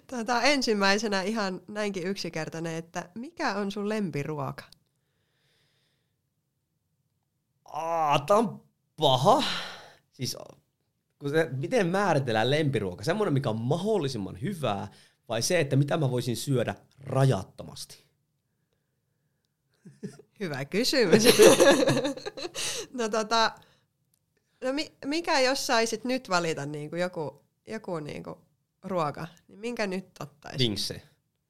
tota, 0.19 0.43
ensimmäisenä 0.43 1.23
ihan 1.23 1.61
näinkin 1.69 2.07
yksinkertainen, 2.07 2.75
että 2.75 3.09
mikä 3.15 3.55
on 3.55 3.73
sun 3.73 3.89
lempiruoka? 3.89 4.65
Aa, 7.65 8.19
tää 8.19 8.37
on 8.37 8.63
paha. 8.97 9.43
Siis 10.13 10.37
kun 11.19 11.31
se, 11.31 11.49
miten 11.53 11.87
määritellään 11.87 12.51
lempiruoka? 12.51 13.05
Semmoinen, 13.05 13.35
mikä 13.35 13.51
on 13.51 13.61
mahdollisimman 13.61 14.41
hyvää, 14.41 14.89
vai 15.29 15.43
se, 15.43 15.61
että 15.61 15.77
mitä 15.77 15.97
mä 15.97 16.11
voisin 16.11 16.37
syödä 16.37 16.75
rajattomasti? 17.01 18.05
Hyvä 20.41 20.65
kysymys. 20.65 21.25
no 22.99 23.09
tota, 23.09 23.53
no 24.65 24.73
mi, 24.73 24.93
mikä 25.05 25.41
jos 25.41 25.67
saisit 25.67 26.05
nyt 26.05 26.29
valita 26.31 26.67
niin 26.67 26.91
kuin 26.91 27.01
joku, 27.01 27.43
joku 27.67 27.99
niin 27.99 28.23
kuin 28.23 28.37
ruoka, 28.83 29.27
niin 29.49 29.59
minkä 29.59 29.87
nyt 29.87 30.07
ottaisit? 30.21 30.59
Vinkse. 30.59 31.03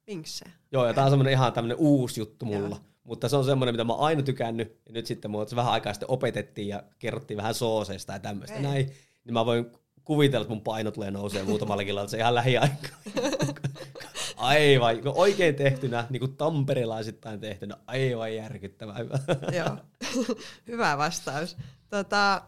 Vinkse. 0.06 0.44
Joo, 0.72 0.86
ja 0.86 0.94
tää 0.94 1.04
on 1.04 1.10
semmoinen 1.10 1.32
ihan 1.32 1.52
tämmöinen 1.52 1.76
uusi 1.76 2.20
juttu 2.20 2.44
mulla. 2.44 2.76
Joo. 2.76 2.84
Mutta 3.04 3.28
se 3.28 3.36
on 3.36 3.44
semmoinen, 3.44 3.74
mitä 3.74 3.84
mä 3.84 3.92
oon 3.92 4.06
aina 4.06 4.22
tykännyt, 4.22 4.80
ja 4.86 4.92
nyt 4.92 5.06
sitten 5.06 5.30
mua 5.30 5.46
vähän 5.56 5.72
aikaa 5.72 5.92
sitten 5.92 6.10
opetettiin 6.10 6.68
ja 6.68 6.82
kerrottiin 6.98 7.36
vähän 7.36 7.54
sooseista 7.54 8.12
ja 8.12 8.18
tämmöistä 8.18 8.58
okay. 8.58 8.70
näin. 8.70 8.86
Niin 9.24 9.32
mä 9.32 9.46
voin 9.46 9.66
kuvitella, 10.04 10.42
että 10.42 10.54
mun 10.54 10.62
paino 10.62 10.90
tulee 10.90 11.10
nousee 11.10 11.42
muutamalla 11.42 11.84
kilolla, 11.84 12.02
että 12.02 12.10
se 12.10 12.18
ihan 12.18 12.34
lähiaikaa. 12.34 12.90
Aivan, 14.36 14.96
oikein 15.04 15.54
tehtynä, 15.54 16.06
niin 16.10 16.20
kuin 16.20 16.36
tamperelaisittain 16.36 17.40
tehtynä, 17.40 17.76
aivan 17.86 18.34
järkyttävää 18.34 18.98
hyvä. 18.98 19.18
Joo, 19.56 19.76
hyvä 20.68 20.98
vastaus. 20.98 21.56
Tota, 21.88 22.42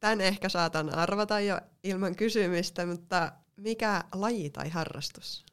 tämän 0.00 0.20
ehkä 0.20 0.48
saatan 0.48 0.94
arvata 0.94 1.40
jo 1.40 1.60
ilman 1.82 2.16
kysymistä, 2.16 2.86
mutta 2.86 3.32
mikä 3.56 4.04
laji 4.14 4.50
tai 4.50 4.68
harrastus? 4.68 5.46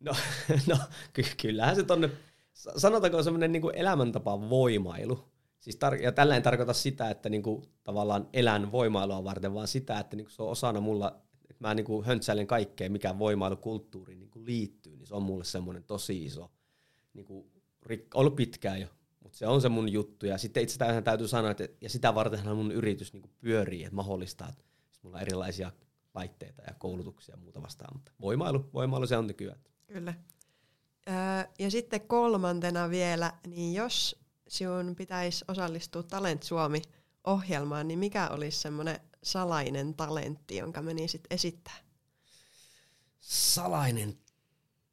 No, 0.00 0.14
no 0.68 0.76
ky- 1.12 1.22
kyllähän 1.42 1.76
se 1.76 1.82
tonne, 1.82 2.10
sanotaanko 2.54 3.22
semmoinen 3.22 3.52
niin 3.52 3.74
elämäntapa 3.74 4.50
voimailu. 4.50 5.28
Siis 5.58 5.76
tar- 5.76 6.02
ja 6.02 6.12
tällä 6.12 6.36
en 6.36 6.42
tarkoita 6.42 6.72
sitä, 6.72 7.10
että 7.10 7.28
niinku 7.28 7.62
tavallaan 7.84 8.28
elän 8.32 8.72
voimailua 8.72 9.24
varten, 9.24 9.54
vaan 9.54 9.68
sitä, 9.68 9.98
että 9.98 10.16
niinku 10.16 10.30
se 10.30 10.42
on 10.42 10.50
osana 10.50 10.80
mulla, 10.80 11.22
että 11.50 11.68
mä 11.68 11.74
niinku 11.74 12.02
höntsäilen 12.02 12.46
kaikkea, 12.46 12.90
mikä 12.90 13.18
voimailukulttuuriin 13.18 14.18
niinku 14.18 14.44
liittyy, 14.44 14.96
niin 14.96 15.06
se 15.06 15.14
on 15.14 15.22
mulle 15.22 15.44
semmoinen 15.44 15.84
tosi 15.84 16.24
iso, 16.24 16.50
niinku, 17.14 17.50
rik- 17.86 18.08
ollut 18.14 18.36
pitkään 18.36 18.80
jo, 18.80 18.88
se 19.36 19.46
on 19.46 19.60
se 19.60 19.68
mun 19.68 19.88
juttu. 19.88 20.26
Ja 20.26 20.38
sitten 20.38 20.62
itse 20.62 20.78
täytyy 21.04 21.28
sanoa, 21.28 21.50
että 21.50 21.68
ja 21.80 21.88
sitä 21.88 22.14
vartenhan 22.14 22.56
mun 22.56 22.72
yritys 22.72 23.12
niinku 23.12 23.30
pyörii, 23.40 23.84
että 23.84 23.96
mahdollistaa, 23.96 24.48
että 24.48 24.64
mulla 25.02 25.16
on 25.16 25.22
erilaisia 25.22 25.72
laitteita 26.14 26.62
ja 26.62 26.74
koulutuksia 26.74 27.32
ja 27.32 27.36
muuta 27.36 27.62
vastaan, 27.62 27.94
mutta 27.94 28.12
voimailu, 28.20 28.70
voimailu 28.74 29.06
se 29.06 29.16
on 29.16 29.26
nykyään. 29.26 29.58
Kyllä. 29.86 30.14
Öö, 31.08 31.14
ja 31.58 31.70
sitten 31.70 32.00
kolmantena 32.00 32.90
vielä, 32.90 33.32
niin 33.46 33.74
jos 33.74 34.20
sinun 34.48 34.96
pitäisi 34.96 35.44
osallistua 35.48 36.02
Talent 36.02 36.42
Suomi-ohjelmaan, 36.42 37.88
niin 37.88 37.98
mikä 37.98 38.28
olisi 38.28 38.58
semmoinen 38.58 39.00
salainen 39.22 39.94
talentti, 39.94 40.56
jonka 40.56 40.82
menisit 40.82 41.24
esittää? 41.30 41.76
Salainen 43.20 44.18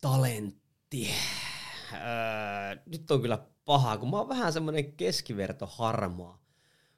talentti. 0.02 1.10
Öö, 1.94 2.82
nyt 2.86 3.12
on 3.12 3.22
kyllä 3.22 3.53
paha, 3.66 3.97
kun 3.97 4.09
mä 4.09 4.18
oon 4.18 4.30
vähän 4.30 4.53
semmoinen 4.53 4.93
keskiverto 4.93 5.66
harmaa. 5.66 6.43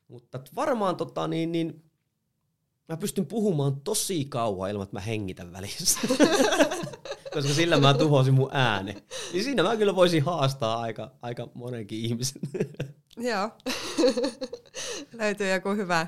Mutta 0.08 0.40
varmaan 0.56 0.96
tota, 0.96 1.28
niin, 1.28 1.52
niin, 1.52 1.84
mä 2.90 2.98
pystyn 2.98 3.26
puhumaan 3.26 3.82
tosi 3.82 4.26
kauan 4.26 4.70
ilman, 4.70 4.84
että 4.84 4.96
mä 4.96 5.02
hengitän 5.02 5.54
välissä. 5.54 6.00
koska 7.36 7.54
sillä 7.54 7.78
mä 7.80 7.94
tuhosin 7.94 8.34
mun 8.34 8.50
ääni. 8.52 8.96
Niin 9.34 9.44
siinä 9.44 9.64
mä 9.64 9.78
kyllä 9.78 9.96
voisin 9.96 10.24
haastaa 10.24 10.80
aika, 10.80 11.12
aika 11.22 11.48
monenkin 11.54 12.00
ihmisen. 12.00 12.42
Joo. 13.30 13.50
Löytyy 15.20 15.52
joku 15.54 15.70
hyvä 15.70 16.08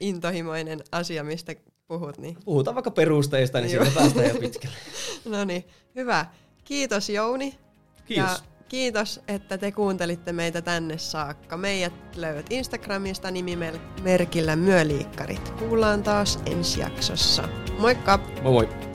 intohimoinen 0.00 0.80
asia, 0.92 1.24
mistä 1.24 1.54
puhut. 1.86 2.18
Niin. 2.18 2.36
Puhutaan 2.44 2.74
vaikka 2.74 2.90
perusteista, 2.90 3.60
niin 3.60 3.70
siitä 3.70 3.90
päästään 3.94 4.28
jo 4.28 4.34
pitkälle. 4.34 4.76
no 5.24 5.44
niin, 5.44 5.64
hyvä. 5.94 6.26
Kiitos 6.64 7.08
Jouni. 7.08 7.58
Kiitos. 8.06 8.30
Ja 8.30 8.38
kiitos, 8.70 9.20
että 9.28 9.58
te 9.58 9.72
kuuntelitte 9.72 10.32
meitä 10.32 10.62
tänne 10.62 10.98
saakka. 10.98 11.56
Meidät 11.56 11.92
löydät 12.16 12.46
Instagramista 12.50 13.30
nimimerkillä 13.30 14.56
Myöliikkarit. 14.56 15.50
Kuullaan 15.50 16.02
taas 16.02 16.38
ensi 16.46 16.80
jaksossa. 16.80 17.48
Moikka! 17.78 18.18
Moi 18.42 18.52
moi! 18.52 18.89